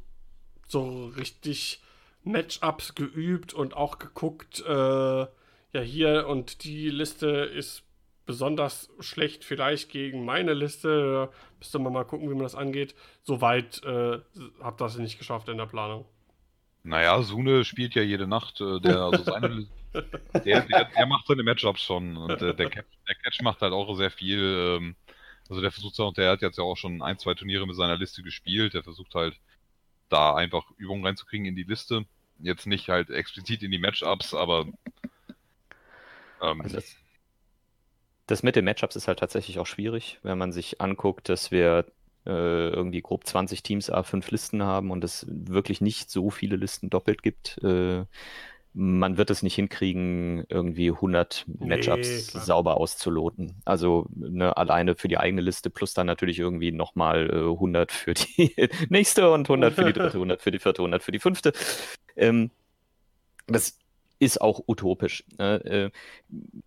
[0.74, 1.82] so richtig
[2.24, 7.84] Matchups geübt und auch geguckt, äh, ja hier und die Liste ist
[8.26, 11.30] besonders schlecht vielleicht gegen meine Liste.
[11.60, 12.96] Müsste man mal gucken, wie man das angeht.
[13.22, 14.20] Soweit äh,
[14.62, 16.06] habt das nicht geschafft in der Planung.
[16.84, 18.60] Naja, Sune spielt ja jede Nacht.
[18.62, 22.18] Äh, der, also seine, der, der, der, macht seine Matchups schon.
[22.18, 24.78] Und äh, der, Catch, der Catch macht halt auch sehr viel.
[24.80, 24.96] Ähm,
[25.50, 27.98] also der versucht auch, der hat jetzt ja auch schon ein, zwei Turniere mit seiner
[27.98, 28.74] Liste gespielt.
[28.74, 29.36] Der versucht halt
[30.14, 32.06] da einfach Übungen reinzukriegen in die Liste.
[32.40, 34.68] Jetzt nicht halt explizit in die Matchups, aber.
[36.42, 36.96] Ähm, also das,
[38.28, 41.86] das mit den Matchups ist halt tatsächlich auch schwierig, wenn man sich anguckt, dass wir
[42.26, 46.90] äh, irgendwie grob 20 Teams A5 Listen haben und es wirklich nicht so viele Listen
[46.90, 47.58] doppelt gibt.
[47.64, 48.06] Äh,
[48.74, 53.62] man wird es nicht hinkriegen, irgendwie 100 Matchups nee, sauber auszuloten.
[53.66, 58.14] Also ne, alleine für die eigene Liste plus dann natürlich irgendwie nochmal äh, 100 für
[58.14, 58.54] die
[58.90, 61.54] nächste und 100 für die dritte, 100 für die vierte, 100 für die fünfte.
[62.16, 62.50] Ähm,
[63.48, 63.78] das
[64.24, 65.26] ist auch utopisch.
[65.38, 65.66] Ne?
[65.66, 65.92] Äh,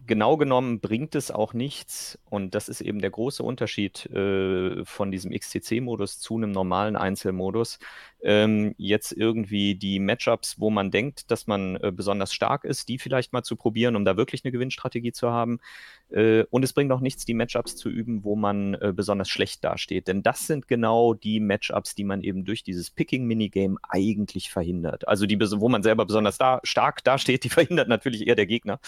[0.07, 5.11] genau genommen bringt es auch nichts, und das ist eben der große Unterschied äh, von
[5.11, 7.79] diesem XCC-Modus zu einem normalen Einzelmodus.
[8.23, 12.99] Ähm, jetzt irgendwie die Matchups, wo man denkt, dass man äh, besonders stark ist, die
[12.99, 15.61] vielleicht mal zu probieren, um da wirklich eine Gewinnstrategie zu haben.
[16.11, 19.65] Äh, und es bringt auch nichts, die Matchups zu üben, wo man äh, besonders schlecht
[19.65, 20.09] dasteht.
[20.09, 25.09] Denn das sind genau die Matchups, die man eben durch dieses Picking-Minigame eigentlich verhindert.
[25.09, 28.79] Also die, wo man selber besonders da, stark dasteht, die verhindert natürlich eher der Gegner.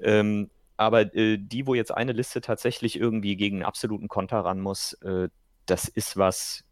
[0.00, 4.60] Ähm, aber äh, die, wo jetzt eine Liste tatsächlich irgendwie gegen einen absoluten Konter ran
[4.60, 5.28] muss, äh,
[5.66, 6.64] das ist was,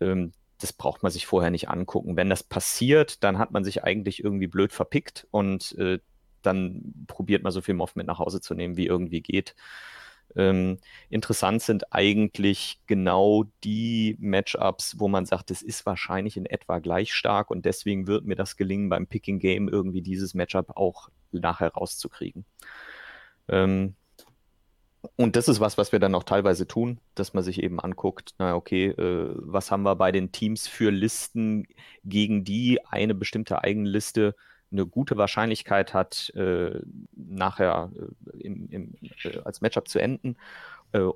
[0.00, 2.16] ähm, das braucht man sich vorher nicht angucken.
[2.16, 5.98] Wenn das passiert, dann hat man sich eigentlich irgendwie blöd verpickt und äh,
[6.42, 9.54] dann probiert man so viel Moff mit nach Hause zu nehmen, wie irgendwie geht.
[10.36, 16.78] Ähm, interessant sind eigentlich genau die Matchups, wo man sagt, es ist wahrscheinlich in etwa
[16.78, 21.08] gleich stark und deswegen wird mir das gelingen, beim Picking Game irgendwie dieses Matchup auch
[21.32, 22.44] nachher rauszukriegen.
[23.48, 23.96] Ähm,
[25.16, 28.34] und das ist was, was wir dann auch teilweise tun, dass man sich eben anguckt,
[28.38, 31.66] na okay, äh, was haben wir bei den Teams für Listen,
[32.04, 34.34] gegen die eine bestimmte Eigenliste
[34.72, 36.80] eine gute Wahrscheinlichkeit hat, äh,
[37.14, 38.94] nachher äh, im, im,
[39.24, 40.36] äh, als Matchup zu enden.
[40.92, 41.08] Äh,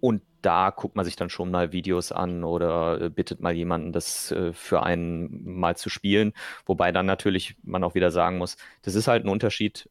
[0.00, 3.92] und da guckt man sich dann schon mal Videos an oder äh, bittet mal jemanden,
[3.92, 6.32] das äh, für einen mal zu spielen.
[6.66, 9.88] Wobei dann natürlich man auch wieder sagen muss, das ist halt ein Unterschied,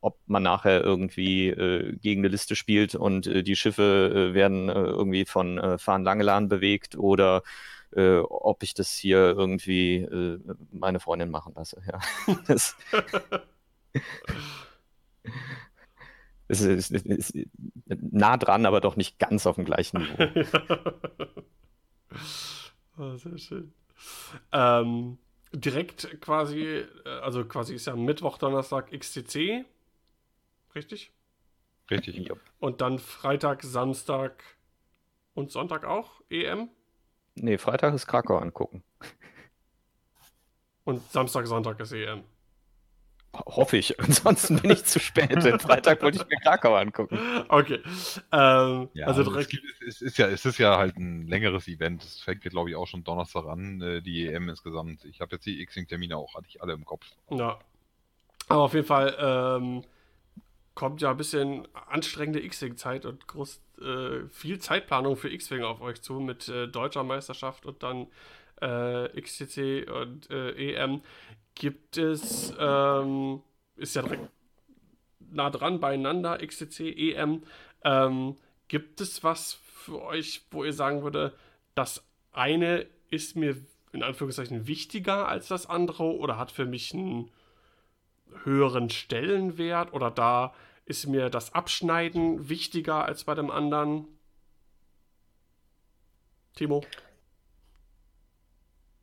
[0.00, 1.54] ob man nachher irgendwie
[2.00, 7.42] gegen eine Liste spielt und die Schiffe werden irgendwie von äh, Fahren Langelan bewegt oder
[7.94, 10.06] ob ich das hier irgendwie
[10.72, 11.82] meine Freundin machen lasse.
[11.86, 12.00] Ja.
[12.46, 12.76] Das,
[16.48, 17.34] es ist, ist, ist,
[17.86, 20.18] nah dran, aber doch nicht ganz auf dem gleichen Niveau.
[22.98, 23.72] oh, sehr schön.
[24.52, 25.18] Ähm,
[25.52, 26.86] direkt quasi, äh,
[27.22, 29.64] also quasi ist ja Mittwoch, Donnerstag XCC.
[30.74, 31.12] Richtig?
[31.90, 32.16] Richtig.
[32.16, 32.34] Ja.
[32.58, 34.42] Und dann Freitag, Samstag
[35.34, 36.70] und Sonntag auch EM?
[37.34, 38.82] Nee, Freitag ist Krakau angucken.
[40.84, 42.24] Und Samstag, Sonntag ist EM.
[43.34, 43.98] Hoffe ich.
[44.00, 45.30] Ansonsten bin ich zu spät.
[45.30, 47.18] Den Freitag wollte ich mir Krakau angucken.
[47.48, 47.80] Okay.
[48.30, 49.58] Ähm, ja, also direkt.
[49.86, 52.04] Es, ist ja, es ist ja halt ein längeres Event.
[52.04, 55.04] Es fängt, glaube ich, auch schon Donnerstag an, äh, die EM insgesamt.
[55.06, 57.06] Ich habe jetzt die X-Termine auch, hatte ich alle im Kopf.
[57.30, 57.58] Ja.
[58.48, 59.82] Aber auf jeden Fall ähm,
[60.74, 66.00] kommt ja ein bisschen anstrengende X-Wing-Zeit und groß, äh, viel Zeitplanung für X-Wing auf euch
[66.02, 68.06] zu mit äh, deutscher Meisterschaft und dann
[68.60, 71.02] äh, XCC und äh, EM
[71.54, 73.42] gibt es, ähm,
[73.76, 74.28] ist ja direkt
[75.30, 77.42] nah dran beieinander, XCC, EM.
[77.84, 78.36] Ähm,
[78.68, 81.34] gibt es was für euch, wo ihr sagen würde,
[81.74, 83.56] das eine ist mir
[83.92, 87.30] in Anführungszeichen wichtiger als das andere oder hat für mich einen
[88.44, 90.54] höheren Stellenwert oder da
[90.84, 94.06] ist mir das Abschneiden wichtiger als bei dem anderen?
[96.54, 96.84] Timo?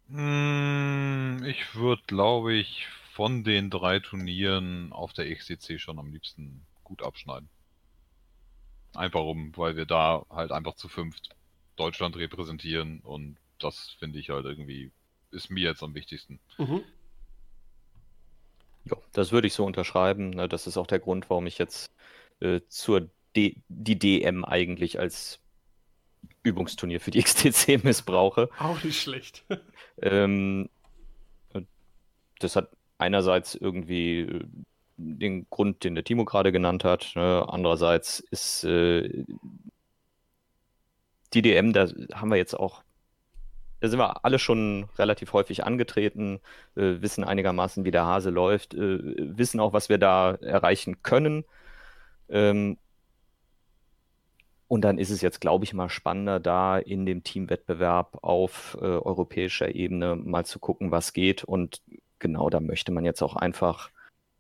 [0.10, 6.66] Hm, ich würde, glaube ich, von den drei Turnieren auf der XCC schon am liebsten
[6.84, 7.50] gut abschneiden.
[8.96, 11.30] Einfach um, weil wir da halt einfach zu fünft
[11.76, 14.92] Deutschland repräsentieren und das finde ich halt irgendwie,
[15.32, 16.40] ist mir jetzt am wichtigsten.
[16.58, 16.84] Mhm.
[18.86, 20.50] Ja, das würde ich so unterschreiben.
[20.50, 21.92] Das ist auch der Grund, warum ich jetzt
[22.40, 25.40] äh, zur D die DM eigentlich als
[26.44, 28.50] Übungsturnier für die XTC missbrauche.
[28.60, 29.44] Auch nicht schlecht.
[30.02, 30.70] ähm,
[32.40, 34.46] das hat einerseits irgendwie äh,
[34.98, 37.14] den Grund, den der Timo gerade genannt hat.
[37.16, 37.46] Ne?
[37.48, 39.26] Andererseits ist äh,
[41.34, 42.84] die DM, da haben wir jetzt auch,
[43.80, 46.40] da sind wir alle schon relativ häufig angetreten,
[46.76, 49.00] äh, wissen einigermaßen, wie der Hase läuft, äh,
[49.38, 51.46] wissen auch, was wir da erreichen können.
[52.30, 52.78] Ähm,
[54.68, 58.86] und dann ist es jetzt, glaube ich, mal spannender, da in dem Teamwettbewerb auf äh,
[58.86, 61.44] europäischer Ebene mal zu gucken, was geht.
[61.44, 61.82] Und
[62.20, 63.90] genau da möchte man jetzt auch einfach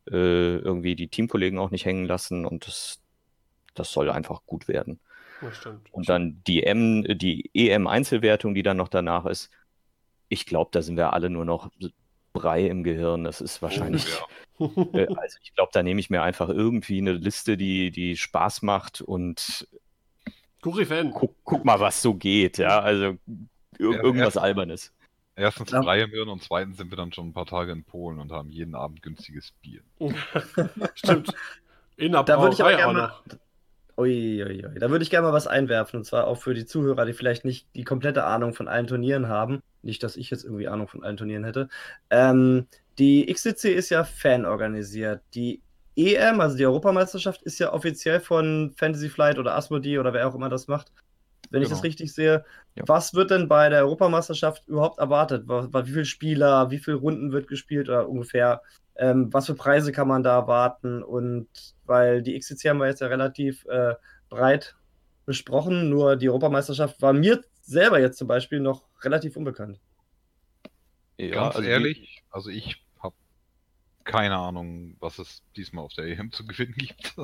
[0.07, 2.45] äh, irgendwie die Teamkollegen auch nicht hängen lassen.
[2.45, 3.01] Und das,
[3.73, 4.99] das soll einfach gut werden.
[5.51, 5.93] Stimmt.
[5.93, 9.49] Und dann die, M, die EM-Einzelwertung, die dann noch danach ist.
[10.27, 11.71] Ich glaube, da sind wir alle nur noch
[12.33, 13.23] Brei im Gehirn.
[13.23, 14.05] Das ist wahrscheinlich.
[14.59, 14.99] Oh, ja.
[14.99, 18.61] äh, also ich glaube, da nehme ich mir einfach irgendwie eine Liste, die, die Spaß
[18.61, 19.67] macht und.
[20.61, 22.79] Guck, guck, mal, was so geht, ja.
[22.79, 24.93] Also ir ja, irgendwas erst, Albernes.
[25.35, 25.81] Erstens ja.
[25.81, 28.33] drei im Hirn und zweitens sind wir dann schon ein paar Tage in Polen und
[28.33, 29.81] haben jeden Abend günstiges Bier.
[30.95, 31.33] Stimmt.
[31.95, 33.13] In der da würde ich aber gerne mal,
[33.99, 34.79] ui, ui, ui.
[34.79, 35.97] Da würde ich gerne mal was einwerfen.
[35.97, 39.27] Und zwar auch für die Zuhörer, die vielleicht nicht die komplette Ahnung von allen Turnieren
[39.27, 39.61] haben.
[39.81, 41.69] Nicht, dass ich jetzt irgendwie Ahnung von allen Turnieren hätte.
[42.09, 42.67] Ähm,
[42.97, 45.21] die XCC ist ja fanorganisiert.
[45.33, 45.61] Die
[45.95, 50.35] EM, also die Europameisterschaft, ist ja offiziell von Fantasy Flight oder Asmodee oder wer auch
[50.35, 50.91] immer das macht.
[51.49, 51.63] Wenn genau.
[51.63, 51.89] ich das genau.
[51.89, 52.45] richtig sehe.
[52.75, 52.83] Ja.
[52.87, 55.47] Was wird denn bei der Europameisterschaft überhaupt erwartet?
[55.47, 58.61] Wie viele Spieler, wie viele Runden wird gespielt oder ungefähr?
[58.99, 61.01] Ähm, was für Preise kann man da erwarten?
[61.01, 61.47] Und
[61.85, 63.95] weil die XCC haben wir jetzt ja relativ äh,
[64.29, 64.75] breit
[65.25, 69.79] besprochen, nur die Europameisterschaft war mir selber jetzt zum Beispiel noch relativ unbekannt.
[71.17, 72.83] Ja, Ganz also ehrlich, also ich
[74.09, 77.15] keine Ahnung, was es diesmal auf der EM zu gewinnen gibt.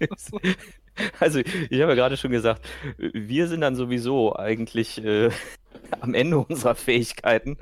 [1.20, 5.30] also, ich habe ja gerade schon gesagt, wir sind dann sowieso eigentlich äh,
[6.00, 7.58] am Ende unserer Fähigkeiten.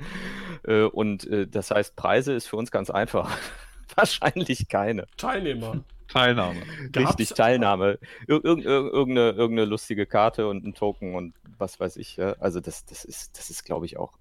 [0.63, 3.37] Äh, und äh, das heißt, Preise ist für uns ganz einfach.
[3.95, 5.07] Wahrscheinlich keine.
[5.17, 5.83] Teilnehmer.
[6.07, 6.61] Teilnahme.
[6.95, 7.99] Richtig, Teilnahme.
[8.27, 12.15] Ir ir irgendeine, irgendeine lustige Karte und ein Token und was weiß ich.
[12.15, 12.33] Ja?
[12.39, 14.13] Also das, das ist, das ist, glaube ich, auch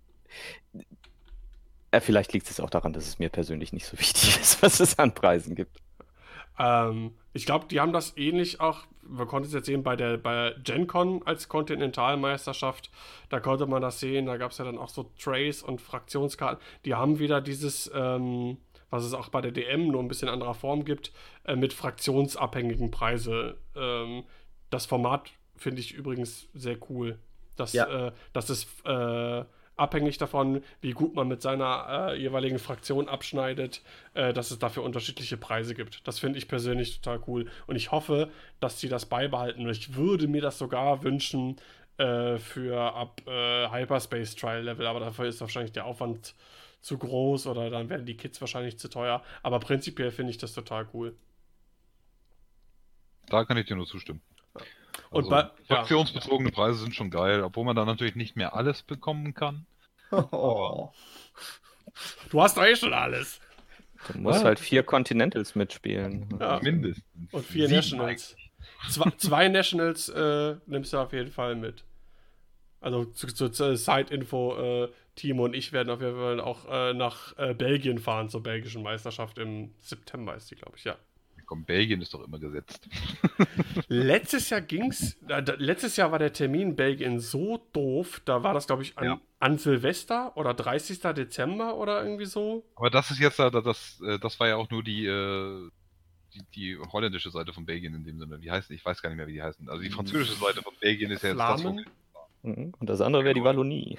[1.93, 4.81] ja, vielleicht liegt es auch daran, dass es mir persönlich nicht so wichtig ist, was
[4.81, 5.81] es an Preisen gibt.
[6.59, 10.19] Ähm, ich glaube, die haben das ähnlich auch, wir konnten es jetzt sehen bei der
[10.19, 12.91] bei GenCon als Kontinentalmeisterschaft,
[13.29, 16.63] da konnte man das sehen, da gab es ja dann auch so Trays und Fraktionskarten,
[16.85, 18.59] die haben wieder dieses, ähm,
[18.91, 21.13] was es auch bei der DM nur ein bisschen anderer Form gibt,
[21.45, 23.57] äh, mit fraktionsabhängigen Preise.
[23.77, 24.25] Ähm,
[24.71, 27.19] das Format finde ich übrigens sehr cool.
[27.57, 28.09] Dass, ja.
[28.09, 29.45] äh, dass es äh,
[29.79, 33.83] abhängig davon, wie gut man mit seiner äh, jeweiligen Fraktion abschneidet,
[34.15, 36.07] äh, dass es dafür unterschiedliche Preise gibt.
[36.07, 37.51] Das finde ich persönlich total cool.
[37.67, 38.31] Und ich hoffe,
[38.61, 39.63] dass sie das beibehalten.
[39.63, 41.57] Und ich würde mir das sogar wünschen
[41.99, 46.35] äh, für ab äh, Hyperspace Trial Level, aber dafür ist wahrscheinlich der Aufwand
[46.81, 49.23] zu groß oder dann werden die Kits wahrscheinlich zu teuer.
[49.43, 51.17] Aber prinzipiell finde ich das total cool.
[53.29, 54.23] Da kann ich dir nur zustimmen.
[55.11, 56.55] Und also, bei, fraktionsbezogene ja.
[56.55, 59.67] Preise sind schon geil, obwohl man da natürlich nicht mehr alles bekommen kann.
[60.11, 60.91] Oh.
[62.31, 63.41] Du hast doch eh schon alles.
[64.13, 64.47] Du musst ja.
[64.47, 66.29] halt vier Continentals mitspielen.
[66.39, 66.61] Ja.
[66.63, 67.05] Mindestens.
[67.33, 68.37] Und vier Sieben Nationals.
[68.89, 71.85] Zwei, zwei Nationals äh, nimmst du auf jeden Fall mit.
[72.81, 77.37] Also zur zu, Side-Info, äh, Timo und ich werden auf jeden Fall auch äh, nach
[77.37, 80.97] äh, Belgien fahren zur belgischen Meisterschaft im September ist die, glaube ich, ja
[81.49, 82.89] komm, Belgien ist doch immer gesetzt.
[83.89, 88.55] letztes Jahr ging's, äh, letztes Jahr war der Termin in Belgien so doof, da war
[88.55, 89.21] das, glaube ich, an, ja.
[89.41, 91.01] an, Silvester oder 30.
[91.01, 92.65] Dezember oder irgendwie so.
[92.77, 95.71] Aber das ist jetzt, das, äh, das war ja auch nur die, äh,
[96.35, 98.41] die, die, holländische Seite von Belgien in dem Sinne.
[98.43, 99.69] Wie heißt, ich weiß gar nicht mehr, wie die heißen.
[99.71, 101.65] Also die französische Seite von Belgien ist ja jetzt das.
[102.43, 102.75] Mhm.
[102.79, 103.97] Und das andere wäre die Wallonie.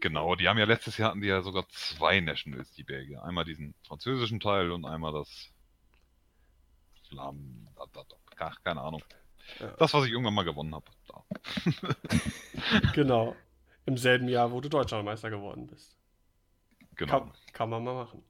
[0.00, 3.22] Genau, die haben ja letztes Jahr hatten die ja sogar zwei Nationals, die Belgier.
[3.22, 5.50] Einmal diesen französischen Teil und einmal das
[7.08, 7.68] Flammen,
[8.38, 9.02] ach, keine Ahnung.
[9.60, 9.68] Ja.
[9.78, 10.86] Das, was ich irgendwann mal gewonnen habe.
[12.94, 13.36] genau.
[13.86, 15.96] Im selben Jahr, wo du Deutschlandmeister geworden bist.
[16.96, 17.20] Genau.
[17.20, 18.24] Kann, kann man mal machen.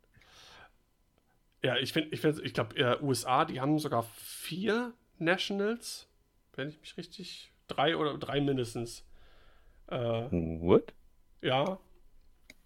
[1.62, 6.08] Ja, ich finde, ich, find, ich glaube, äh, USA, die haben sogar vier Nationals,
[6.54, 7.52] wenn ich mich richtig.
[7.68, 9.04] Drei oder drei mindestens.
[9.88, 9.96] Äh,
[10.30, 10.92] What?
[11.40, 11.78] Ja.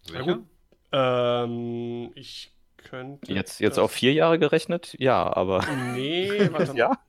[0.01, 0.19] Sicher?
[0.19, 0.45] Ja, gut.
[0.91, 2.51] Ähm, ich
[2.83, 3.31] könnte.
[3.31, 4.95] Jetzt, jetzt auf vier Jahre gerechnet?
[4.99, 5.65] Ja, aber.
[5.93, 6.77] Nee, warte mal.
[6.77, 6.99] ja?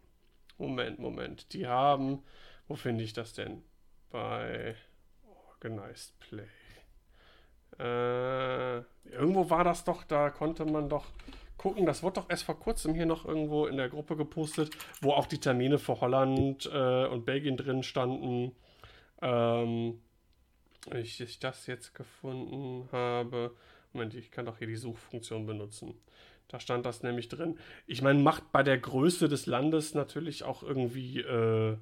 [0.58, 1.52] Moment, Moment.
[1.52, 2.22] Die haben.
[2.68, 3.62] Wo finde ich das denn?
[4.10, 4.76] Bei
[5.54, 6.46] Organized Play.
[7.78, 8.78] Äh,
[9.10, 11.06] irgendwo war das doch, da konnte man doch
[11.56, 11.86] gucken.
[11.86, 14.70] Das wurde doch erst vor kurzem hier noch irgendwo in der Gruppe gepostet,
[15.00, 18.54] wo auch die Termine für Holland äh, und Belgien drin standen.
[19.20, 20.00] Ähm,
[20.94, 23.54] ich, ich das jetzt gefunden habe.
[23.92, 25.94] Moment, ich kann doch hier die Suchfunktion benutzen.
[26.48, 27.58] Da stand das nämlich drin.
[27.86, 31.78] Ich meine, macht bei der Größe des Landes natürlich auch irgendwie äh,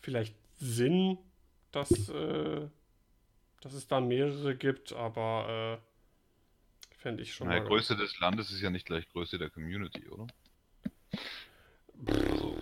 [0.00, 1.18] vielleicht Sinn,
[1.70, 2.68] dass, äh,
[3.60, 7.66] dass es da mehrere gibt, aber äh, fände ich schon Na, mal.
[7.66, 10.26] Größe des Landes ist ja nicht gleich Größe der Community, oder?
[12.06, 12.56] Also,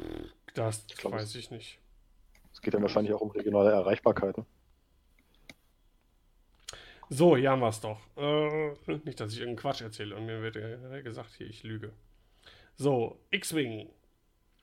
[0.54, 1.78] das ich glaub, weiß ich nicht.
[2.52, 4.44] Es geht ja wahrscheinlich auch um regionale Erreichbarkeiten.
[7.12, 7.98] So, hier haben wir es doch.
[8.16, 8.70] Äh,
[9.04, 11.92] nicht, dass ich irgendeinen Quatsch erzähle und mir wird gesagt, hier, ich lüge.
[12.76, 13.90] So, X-Wing.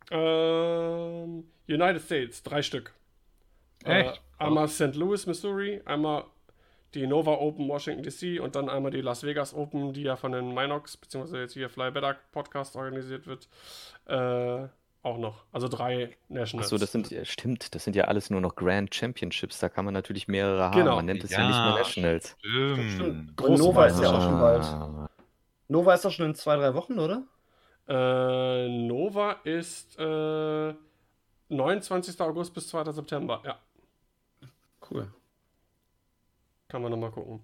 [0.09, 2.93] Ähm, United States, drei Stück.
[3.83, 4.15] Echt?
[4.15, 4.95] Äh, einmal St.
[4.95, 6.23] Louis, Missouri, einmal
[6.93, 10.31] die Nova Open Washington DC und dann einmal die Las Vegas Open, die ja von
[10.31, 13.49] den Minox, beziehungsweise jetzt hier Fly Better Podcast organisiert wird.
[14.05, 14.69] Äh,
[15.07, 15.43] auch noch.
[15.51, 16.67] Also drei Nationals.
[16.67, 19.59] Achso, das sind, stimmt, das sind ja alles nur noch Grand Championships.
[19.59, 20.77] Da kann man natürlich mehrere haben.
[20.77, 20.97] Genau.
[20.97, 22.35] Man nennt es ja, ja, nicht mehr Nationals.
[22.39, 22.91] Stimmt.
[22.91, 23.41] stimmt.
[23.41, 25.09] Und Nova ist ja auch schon bald.
[25.69, 27.23] Nova ist doch schon in zwei, drei Wochen, oder?
[27.87, 30.73] Äh, Nova ist äh,
[31.49, 32.19] 29.
[32.21, 32.91] August bis 2.
[32.91, 33.59] September, ja.
[34.89, 35.11] Cool.
[36.67, 37.41] Kann man nochmal gucken.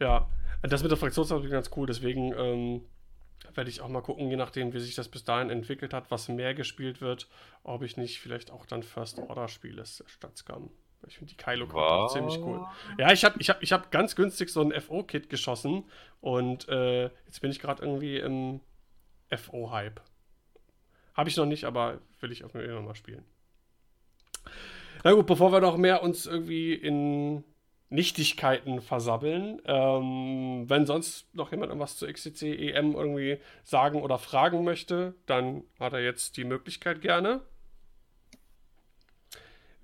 [0.00, 0.28] Ja,
[0.62, 2.82] das mit der Fraktionsarbeit ganz cool, deswegen ähm,
[3.54, 6.28] werde ich auch mal gucken, je nachdem, wie sich das bis dahin entwickelt hat, was
[6.28, 7.28] mehr gespielt wird,
[7.62, 10.70] ob ich nicht vielleicht auch dann First Order spiele statt Scum.
[11.06, 12.64] Ich finde die Kylo auch ziemlich cool.
[12.96, 15.84] Ja, ich habe ich hab, ich hab ganz günstig so ein FO-Kit geschossen
[16.20, 18.60] und äh, jetzt bin ich gerade irgendwie im
[19.36, 20.00] FO-Hype.
[21.14, 23.24] Habe ich noch nicht, aber will ich auf jeden Fall mal spielen.
[25.04, 27.42] Na gut, bevor wir noch mehr uns irgendwie in
[27.92, 29.60] Nichtigkeiten versabbeln.
[29.66, 35.64] Ähm, wenn sonst noch jemand irgendwas zu XCC EM irgendwie sagen oder fragen möchte, dann
[35.78, 37.40] hat er jetzt die Möglichkeit gerne.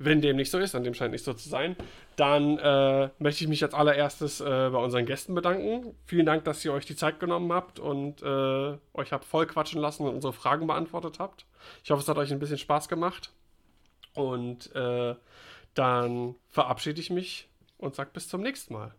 [0.01, 1.76] Wenn dem nicht so ist, an dem scheint nicht so zu sein,
[2.14, 5.93] dann äh, möchte ich mich als allererstes äh, bei unseren Gästen bedanken.
[6.05, 9.80] Vielen Dank, dass ihr euch die Zeit genommen habt und äh, euch habt voll quatschen
[9.80, 11.47] lassen und unsere Fragen beantwortet habt.
[11.82, 13.32] Ich hoffe, es hat euch ein bisschen Spaß gemacht.
[14.14, 15.16] Und äh,
[15.74, 17.48] dann verabschiede ich mich
[17.79, 18.95] und sagt bis zum nächsten Mal.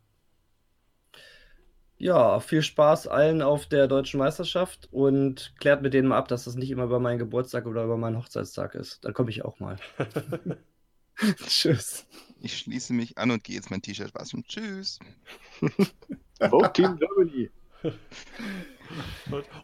[1.97, 6.45] Ja, viel Spaß allen auf der deutschen Meisterschaft und klärt mit denen mal ab, dass
[6.45, 9.03] das nicht immer über meinen Geburtstag oder über meinen Hochzeitstag ist.
[9.03, 9.75] Dann komme ich auch mal.
[11.45, 12.07] Tschüss.
[12.39, 14.45] Ich schließe mich an und gehe jetzt mein T-Shirt waschen.
[14.47, 14.99] Tschüss.
[16.49, 17.49] Vote Team Germany.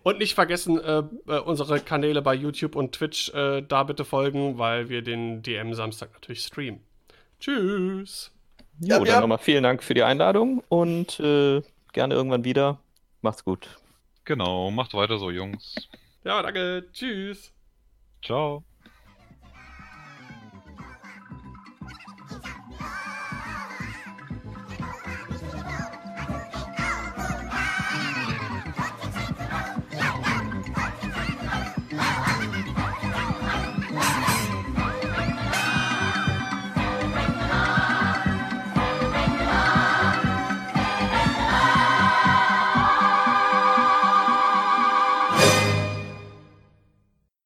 [0.04, 4.58] Und nicht vergessen, äh, äh, unsere Kanäle bei YouTube und Twitch äh, da bitte folgen,
[4.58, 6.82] weil wir den DM Samstag natürlich streamen.
[7.40, 8.35] Tschüss.
[8.80, 9.22] Jo, ja, dann ja.
[9.22, 11.62] nochmal vielen Dank für die Einladung und äh,
[11.94, 12.80] gerne irgendwann wieder.
[13.22, 13.70] Macht's gut.
[14.26, 15.76] Genau, macht weiter so, Jungs.
[16.24, 16.88] Ja, danke.
[16.92, 17.52] Tschüss.
[18.24, 18.64] Ciao.